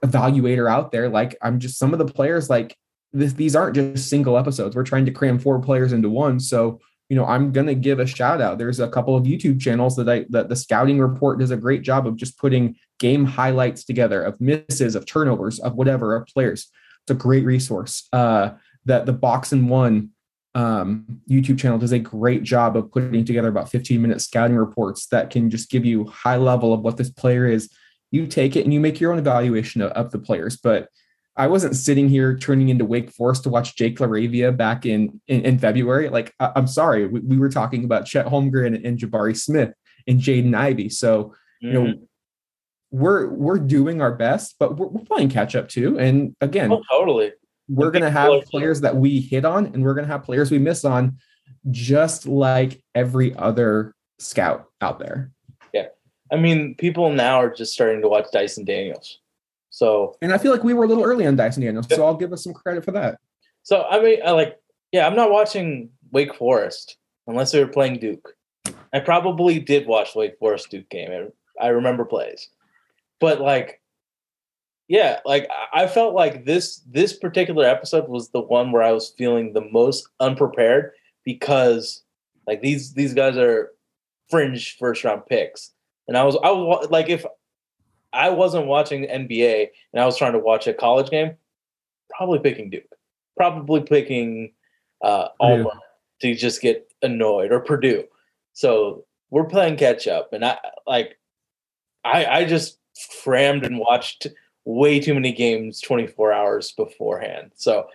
evaluator 0.05 0.70
out 0.70 0.93
there. 0.93 1.09
Like 1.09 1.37
I'm 1.43 1.61
just 1.61 1.79
some 1.79 1.93
of 1.93 1.99
the 1.99 2.07
players 2.07 2.51
like 2.51 2.77
this, 3.12 3.35
these 3.35 3.55
aren't 3.55 3.77
just 3.77 4.09
single 4.09 4.37
episodes. 4.37 4.74
We're 4.74 4.83
trying 4.83 5.07
to 5.07 5.12
cram 5.12 5.39
four 5.39 5.61
players 5.61 5.93
into 5.93 6.09
one, 6.09 6.41
so 6.41 6.81
you 7.09 7.17
know, 7.17 7.25
I'm 7.25 7.53
going 7.53 7.69
to 7.69 7.75
give 7.75 8.01
a 8.01 8.07
shout 8.07 8.41
out. 8.41 8.59
There's 8.59 8.81
a 8.81 8.89
couple 8.89 9.17
of 9.17 9.25
YouTube 9.25 9.61
channels 9.61 9.97
that 9.97 10.09
I 10.09 10.27
that 10.31 10.49
the 10.49 10.57
scouting 10.57 10.99
report 10.99 11.39
does 11.39 11.51
a 11.51 11.57
great 11.57 11.83
job 11.83 12.07
of 12.07 12.17
just 12.17 12.39
putting 12.39 12.77
game 12.99 13.25
highlights 13.25 13.85
together 13.85 14.23
of 14.23 14.41
misses, 14.41 14.95
of 14.97 15.07
turnovers, 15.07 15.61
of 15.61 15.75
whatever 15.75 16.17
of 16.17 16.27
players. 16.27 16.69
It's 17.05 17.11
a 17.11 17.15
great 17.15 17.45
resource. 17.45 18.09
Uh, 18.13 18.51
that 18.87 19.07
the 19.07 19.13
box 19.13 19.53
and 19.53 19.69
one 19.69 20.11
um, 20.55 21.21
YouTube 21.31 21.59
channel 21.59 21.79
does 21.79 21.93
a 21.93 21.99
great 21.99 22.43
job 22.43 22.77
of 22.77 22.91
putting 22.91 23.25
together 23.25 23.49
about 23.49 23.71
15 23.71 24.01
minute 24.01 24.21
scouting 24.23 24.57
reports 24.57 25.07
that 25.09 25.31
can 25.31 25.51
just 25.51 25.71
give 25.71 25.85
you 25.85 26.07
high 26.07 26.37
level 26.37 26.73
of 26.73 26.81
what 26.81 26.97
this 26.97 27.11
player 27.11 27.47
is. 27.47 27.71
You 28.11 28.27
take 28.27 28.57
it 28.57 28.65
and 28.65 28.73
you 28.73 28.81
make 28.81 28.99
your 28.99 29.13
own 29.13 29.19
evaluation 29.19 29.83
of, 29.83 29.93
of 29.93 30.11
the 30.13 30.19
players, 30.19 30.57
but 30.57 30.89
I 31.37 31.49
wasn't 31.49 31.76
sitting 31.76 32.09
here 32.09 32.37
turning 32.37 32.70
into 32.70 32.84
Wake 32.84 33.11
Forest 33.11 33.43
to 33.43 33.51
watch 33.51 33.76
Jake 33.76 33.99
LaRavia 33.99 34.57
back 34.57 34.87
in, 34.87 35.20
in, 35.28 35.43
in 35.43 35.59
February. 35.59 36.09
Like, 36.09 36.34
I, 36.41 36.53
am 36.57 36.66
sorry, 36.66 37.07
we, 37.07 37.20
we, 37.20 37.39
were 37.39 37.51
talking 37.51 37.84
about 37.84 38.07
Chet 38.07 38.26
Holmgren 38.26 38.74
and, 38.74 38.87
and 38.87 38.99
Jabari 38.99 39.37
Smith 39.37 39.74
and 40.07 40.18
Jaden 40.18 40.55
Ivey. 40.55 40.89
So, 40.89 41.34
you 41.61 41.70
mm-hmm. 41.70 41.84
know, 41.84 41.95
we're 42.91 43.28
we're 43.28 43.59
doing 43.59 44.01
our 44.01 44.14
best, 44.14 44.57
but 44.59 44.76
we're, 44.76 44.87
we're 44.87 45.05
playing 45.05 45.28
catch 45.28 45.55
up 45.55 45.68
too. 45.68 45.99
And 45.99 46.34
again, 46.41 46.72
oh, 46.72 46.82
totally, 46.91 47.32
we're 47.68 47.91
going 47.91 48.03
to 48.03 48.11
have 48.11 48.43
players 48.45 48.80
that 48.82 48.97
we 48.97 49.20
hit 49.20 49.45
on, 49.45 49.66
and 49.66 49.82
we're 49.82 49.95
going 49.95 50.07
to 50.07 50.12
have 50.12 50.22
players 50.22 50.51
we 50.51 50.59
miss 50.59 50.84
on, 50.84 51.18
just 51.70 52.26
like 52.26 52.82
every 52.95 53.34
other 53.34 53.95
scout 54.18 54.66
out 54.80 54.99
there. 54.99 55.32
Yeah, 55.74 55.89
I 56.32 56.37
mean, 56.37 56.76
people 56.76 57.11
now 57.11 57.41
are 57.41 57.53
just 57.53 57.74
starting 57.74 58.01
to 58.03 58.09
watch 58.09 58.26
Dyson 58.32 58.64
Daniels. 58.64 59.18
So, 59.77 60.16
and 60.22 60.33
I 60.33 60.39
feel 60.39 60.53
like 60.53 60.64
we 60.64 60.72
were 60.72 60.85
a 60.85 60.89
little 60.89 61.05
early 61.05 61.27
on 61.27 61.37
Dyson 61.37 61.62
Daniels, 61.62 61.87
so 61.91 62.07
I'll 62.07 62.16
give 62.16 62.33
us 62.33 62.43
some 62.43 62.55
credit 62.55 62.83
for 62.83 62.93
that. 62.93 63.18
So, 63.62 63.83
I 63.83 64.01
mean, 64.01 64.20
I 64.24 64.31
like, 64.31 64.59
yeah, 64.91 65.07
I'm 65.07 65.14
not 65.14 65.31
watching 65.31 65.91
Wake 66.12 66.35
Forest 66.35 66.97
unless 67.27 67.53
they 67.53 67.62
were 67.62 67.70
playing 67.70 67.99
Duke. 67.99 68.27
I 68.95 69.01
probably 69.01 69.59
did 69.59 69.87
watch 69.87 70.14
Wake 70.14 70.39
Forest 70.39 70.70
Duke 70.70 70.89
game. 70.89 71.31
I 71.61 71.66
remember 71.66 72.07
plays, 72.07 72.49
but 73.20 73.43
like, 73.43 73.83
yeah, 74.89 75.20
like 75.27 75.47
I 75.74 75.87
felt 75.89 76.14
like 76.14 76.47
this 76.47 76.81
this 76.91 77.12
particular 77.12 77.66
episode 77.66 78.09
was 78.09 78.31
the 78.31 78.41
one 78.41 78.72
where 78.72 78.83
I 78.83 78.93
was 78.93 79.12
feeling 79.18 79.53
the 79.53 79.68
most 79.72 80.09
unprepared 80.20 80.93
because 81.22 82.03
like 82.47 82.62
these 82.62 82.95
these 82.95 83.12
guys 83.12 83.37
are 83.37 83.72
fringe 84.31 84.79
first 84.79 85.05
round 85.05 85.27
picks, 85.27 85.72
and 86.09 86.16
I 86.16 86.24
was 86.24 86.39
I 86.43 86.51
was 86.51 86.89
like 86.89 87.11
if 87.11 87.27
I 88.17 88.31
wasn't 88.31 88.67
watching 88.67 89.07
NBA 89.07 89.69
and 89.93 90.03
I 90.03 90.07
was 90.07 90.17
trying 90.17 90.33
to 90.33 90.39
watch 90.39 90.67
a 90.67 90.75
college 90.75 91.11
game, 91.11 91.37
probably 92.11 92.39
picking 92.39 92.71
Duke, 92.71 92.95
probably 93.37 93.83
picking 93.83 94.53
uh, 95.03 95.29
Auburn 95.39 95.79
to 96.23 96.35
just 96.35 96.62
get 96.62 96.91
annoyed 97.03 97.53
or 97.53 97.61
Purdue. 97.61 98.05
So 98.55 99.05
we're 99.31 99.45
playing 99.45 99.77
catch 99.77 100.09
up, 100.09 100.33
and 100.33 100.45
I 100.45 100.59
like, 100.87 101.19
I 102.05 102.25
I 102.25 102.45
just 102.45 102.79
crammed 103.23 103.64
and 103.64 103.79
watched 103.79 104.27
way 104.64 104.99
too 104.99 105.14
many 105.14 105.33
games 105.33 105.81
24 105.81 106.33
hours 106.33 106.73
beforehand. 106.73 107.53
So, 107.55 107.87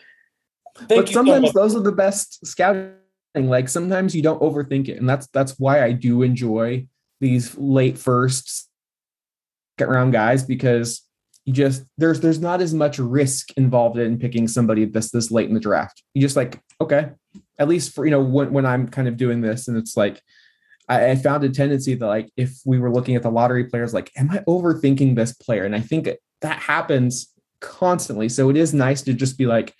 but 0.87 1.09
sometimes 1.09 1.51
so 1.51 1.59
those 1.59 1.75
are 1.75 1.81
the 1.81 1.91
best 1.91 2.45
scouting. 2.45 2.93
Like 3.35 3.69
sometimes 3.69 4.15
you 4.15 4.21
don't 4.21 4.41
overthink 4.41 4.87
it, 4.87 4.97
and 4.97 5.09
that's 5.09 5.27
that's 5.27 5.57
why 5.57 5.83
I 5.83 5.93
do 5.93 6.21
enjoy 6.21 6.87
these 7.19 7.57
late 7.57 7.97
firsts 7.97 8.67
second 9.81 9.93
round 9.93 10.13
guys 10.13 10.43
because 10.43 11.01
you 11.45 11.53
just 11.53 11.83
there's 11.97 12.19
there's 12.19 12.39
not 12.39 12.61
as 12.61 12.73
much 12.73 12.99
risk 12.99 13.51
involved 13.57 13.97
in 13.97 14.19
picking 14.19 14.47
somebody 14.47 14.85
this 14.85 15.09
this 15.11 15.31
late 15.31 15.47
in 15.47 15.55
the 15.55 15.59
draft. 15.59 16.03
You 16.13 16.21
just 16.21 16.35
like 16.35 16.61
okay, 16.79 17.09
at 17.57 17.67
least 17.67 17.93
for 17.93 18.05
you 18.05 18.11
know 18.11 18.21
when 18.21 18.53
when 18.53 18.65
I'm 18.65 18.87
kind 18.87 19.07
of 19.07 19.17
doing 19.17 19.41
this 19.41 19.67
and 19.67 19.77
it's 19.77 19.97
like 19.97 20.21
I, 20.87 21.11
I 21.11 21.15
found 21.15 21.43
a 21.43 21.49
tendency 21.49 21.95
that 21.95 22.05
like 22.05 22.29
if 22.37 22.59
we 22.65 22.79
were 22.79 22.91
looking 22.91 23.15
at 23.15 23.23
the 23.23 23.31
lottery 23.31 23.65
players, 23.65 23.93
like 23.93 24.11
am 24.15 24.29
I 24.29 24.39
overthinking 24.39 25.15
this 25.15 25.33
player? 25.33 25.63
And 25.63 25.75
I 25.75 25.79
think 25.79 26.09
that 26.41 26.59
happens 26.59 27.33
constantly. 27.59 28.29
So 28.29 28.49
it 28.49 28.57
is 28.57 28.73
nice 28.73 29.01
to 29.03 29.13
just 29.13 29.37
be 29.37 29.45
like, 29.47 29.73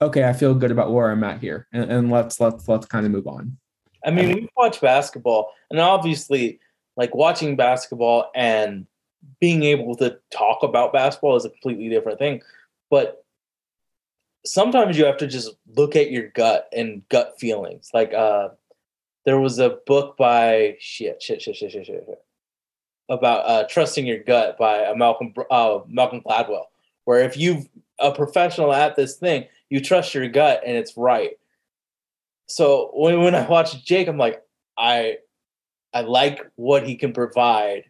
okay, 0.00 0.24
I 0.24 0.32
feel 0.32 0.54
good 0.54 0.70
about 0.70 0.92
where 0.92 1.10
I'm 1.10 1.24
at 1.24 1.40
here, 1.40 1.66
and, 1.72 1.90
and 1.90 2.10
let's 2.10 2.40
let's 2.40 2.68
let's 2.68 2.86
kind 2.86 3.04
of 3.04 3.12
move 3.12 3.26
on. 3.26 3.58
I 4.04 4.12
mean, 4.12 4.34
we 4.34 4.48
watch 4.56 4.80
basketball, 4.80 5.52
and 5.70 5.78
obviously, 5.78 6.60
like 6.96 7.14
watching 7.14 7.56
basketball 7.56 8.30
and 8.34 8.86
being 9.40 9.62
able 9.62 9.96
to 9.96 10.18
talk 10.30 10.62
about 10.62 10.92
basketball 10.92 11.36
is 11.36 11.44
a 11.44 11.50
completely 11.50 11.88
different 11.88 12.18
thing. 12.18 12.42
But 12.90 13.24
sometimes 14.44 14.96
you 14.96 15.04
have 15.04 15.16
to 15.18 15.26
just 15.26 15.50
look 15.76 15.96
at 15.96 16.10
your 16.10 16.28
gut 16.28 16.68
and 16.72 17.06
gut 17.08 17.38
feelings. 17.38 17.90
Like 17.92 18.12
uh 18.14 18.50
there 19.24 19.40
was 19.40 19.58
a 19.58 19.78
book 19.86 20.16
by 20.16 20.76
shit, 20.78 21.20
shit, 21.20 21.42
shit, 21.42 21.56
shit, 21.56 21.72
shit, 21.72 21.86
shit, 21.86 22.04
shit 22.06 22.22
about 23.08 23.48
uh, 23.48 23.66
trusting 23.68 24.06
your 24.06 24.18
gut 24.18 24.58
by 24.58 24.84
uh, 24.84 24.94
Malcolm 24.94 25.32
uh, 25.50 25.80
Malcolm 25.88 26.22
Gladwell, 26.22 26.64
where 27.04 27.20
if 27.20 27.36
you 27.36 27.66
a 27.98 28.12
professional 28.12 28.72
at 28.72 28.96
this 28.96 29.16
thing, 29.16 29.46
you 29.70 29.80
trust 29.80 30.14
your 30.14 30.28
gut 30.28 30.62
and 30.66 30.76
it's 30.76 30.96
right. 30.96 31.32
So 32.46 32.90
when 32.94 33.20
when 33.20 33.34
I 33.34 33.46
watch 33.46 33.84
Jake, 33.84 34.08
I'm 34.08 34.18
like, 34.18 34.42
I 34.76 35.18
I 35.92 36.02
like 36.02 36.40
what 36.56 36.86
he 36.86 36.96
can 36.96 37.12
provide 37.12 37.84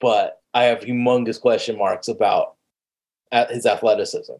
but 0.00 0.40
I 0.52 0.64
have 0.64 0.80
humongous 0.80 1.40
question 1.40 1.78
marks 1.78 2.08
about 2.08 2.56
his 3.50 3.66
athleticism. 3.66 4.34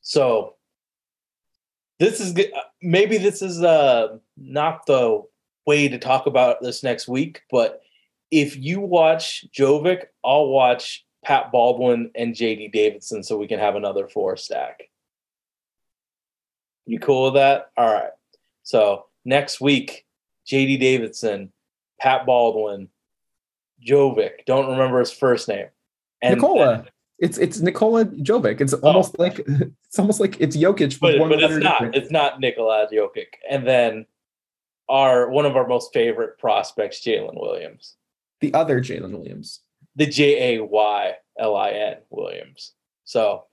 So 0.00 0.54
this 1.98 2.20
is 2.20 2.36
maybe 2.82 3.18
this 3.18 3.42
is 3.42 3.62
uh, 3.62 4.18
not 4.36 4.86
the 4.86 5.22
way 5.66 5.88
to 5.88 5.98
talk 5.98 6.26
about 6.26 6.60
this 6.60 6.82
next 6.82 7.06
week, 7.06 7.42
but 7.50 7.80
if 8.32 8.56
you 8.56 8.80
watch 8.80 9.44
Jovic, 9.56 10.06
I'll 10.24 10.48
watch 10.48 11.04
Pat 11.24 11.52
Baldwin 11.52 12.10
and 12.16 12.34
JD 12.34 12.72
Davison 12.72 13.22
so 13.22 13.38
we 13.38 13.46
can 13.46 13.60
have 13.60 13.76
another 13.76 14.08
four 14.08 14.36
stack. 14.36 14.82
You 16.86 16.98
cool 16.98 17.26
with 17.26 17.34
that? 17.34 17.70
All 17.76 17.92
right. 17.92 18.10
So 18.64 19.06
next 19.24 19.60
week, 19.60 20.04
JD 20.50 20.80
Davison, 20.80 21.52
Pat 22.00 22.26
Baldwin, 22.26 22.88
Jovic. 23.86 24.44
Don't 24.46 24.70
remember 24.70 24.98
his 24.98 25.12
first 25.12 25.48
name. 25.48 25.66
And 26.20 26.36
Nikola. 26.36 26.86
It's 27.18 27.38
it's 27.38 27.60
Nikola 27.60 28.06
Jovic. 28.06 28.60
It's 28.60 28.72
almost 28.72 29.16
oh. 29.18 29.22
like 29.22 29.38
it's 29.46 29.98
almost 29.98 30.20
like 30.20 30.40
it's 30.40 30.56
Jokic, 30.56 30.98
but, 30.98 31.18
but 31.18 31.42
it's 31.42 31.56
not. 31.56 31.72
Different. 31.74 31.96
It's 31.96 32.10
not 32.10 32.40
Nikola 32.40 32.88
Jokic. 32.92 33.26
And 33.48 33.66
then 33.66 34.06
our 34.88 35.28
one 35.28 35.46
of 35.46 35.56
our 35.56 35.66
most 35.66 35.92
favorite 35.92 36.38
prospects, 36.38 37.00
Jalen 37.00 37.40
Williams. 37.40 37.96
The 38.40 38.52
other 38.54 38.80
Jalen 38.80 39.12
Williams. 39.12 39.60
The 39.96 40.06
J 40.06 40.56
A 40.56 40.64
Y 40.64 41.12
L 41.38 41.56
I 41.56 41.70
N 41.70 41.96
Williams. 42.10 42.72
So 43.04 43.44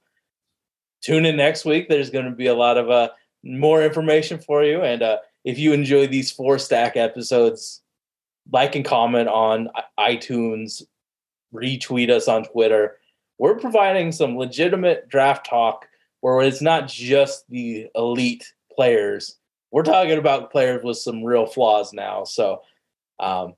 tune 1.02 1.26
in 1.26 1.38
next 1.38 1.66
week. 1.66 1.90
There's 1.90 2.10
going 2.10 2.26
to 2.26 2.32
be 2.32 2.48
a 2.48 2.56
lot 2.56 2.78
of 2.78 2.90
uh, 2.90 3.10
more 3.44 3.84
information 3.84 4.40
for 4.40 4.64
you. 4.64 4.82
And 4.82 5.02
uh, 5.02 5.18
if 5.44 5.58
you 5.58 5.74
enjoy 5.74 6.08
these 6.08 6.32
four 6.32 6.58
stack 6.60 6.98
episodes, 6.98 7.82
like 8.52 8.76
and 8.76 8.86
comment 8.86 9.30
on 9.30 9.70
iTunes, 10.00 10.84
retweet 11.54 12.10
us 12.10 12.28
on 12.28 12.44
Twitter. 12.46 12.98
We're 13.38 13.60
providing 13.60 14.12
some 14.12 14.38
legitimate 14.38 15.08
draft 15.08 15.48
talk 15.48 15.86
where 16.22 16.42
it's 16.42 16.62
not 16.62 16.88
just 16.88 17.46
the 17.50 17.88
elite 17.96 18.54
players. 18.76 19.38
We're 19.72 19.84
talking 19.84 20.18
about 20.18 20.52
players 20.52 20.84
with 20.84 20.98
some 20.98 21.24
real 21.24 21.46
flaws 21.46 21.94
now. 21.94 22.24
So 22.24 22.62
um, 23.20 23.54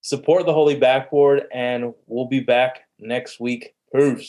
support 0.00 0.46
the 0.46 0.52
Holy 0.52 0.76
Backboard, 0.76 1.44
and 1.52 1.92
we'll 2.06 2.26
be 2.26 2.40
back 2.40 2.82
next 2.98 3.40
week. 3.40 3.74
Peace. 3.94 4.02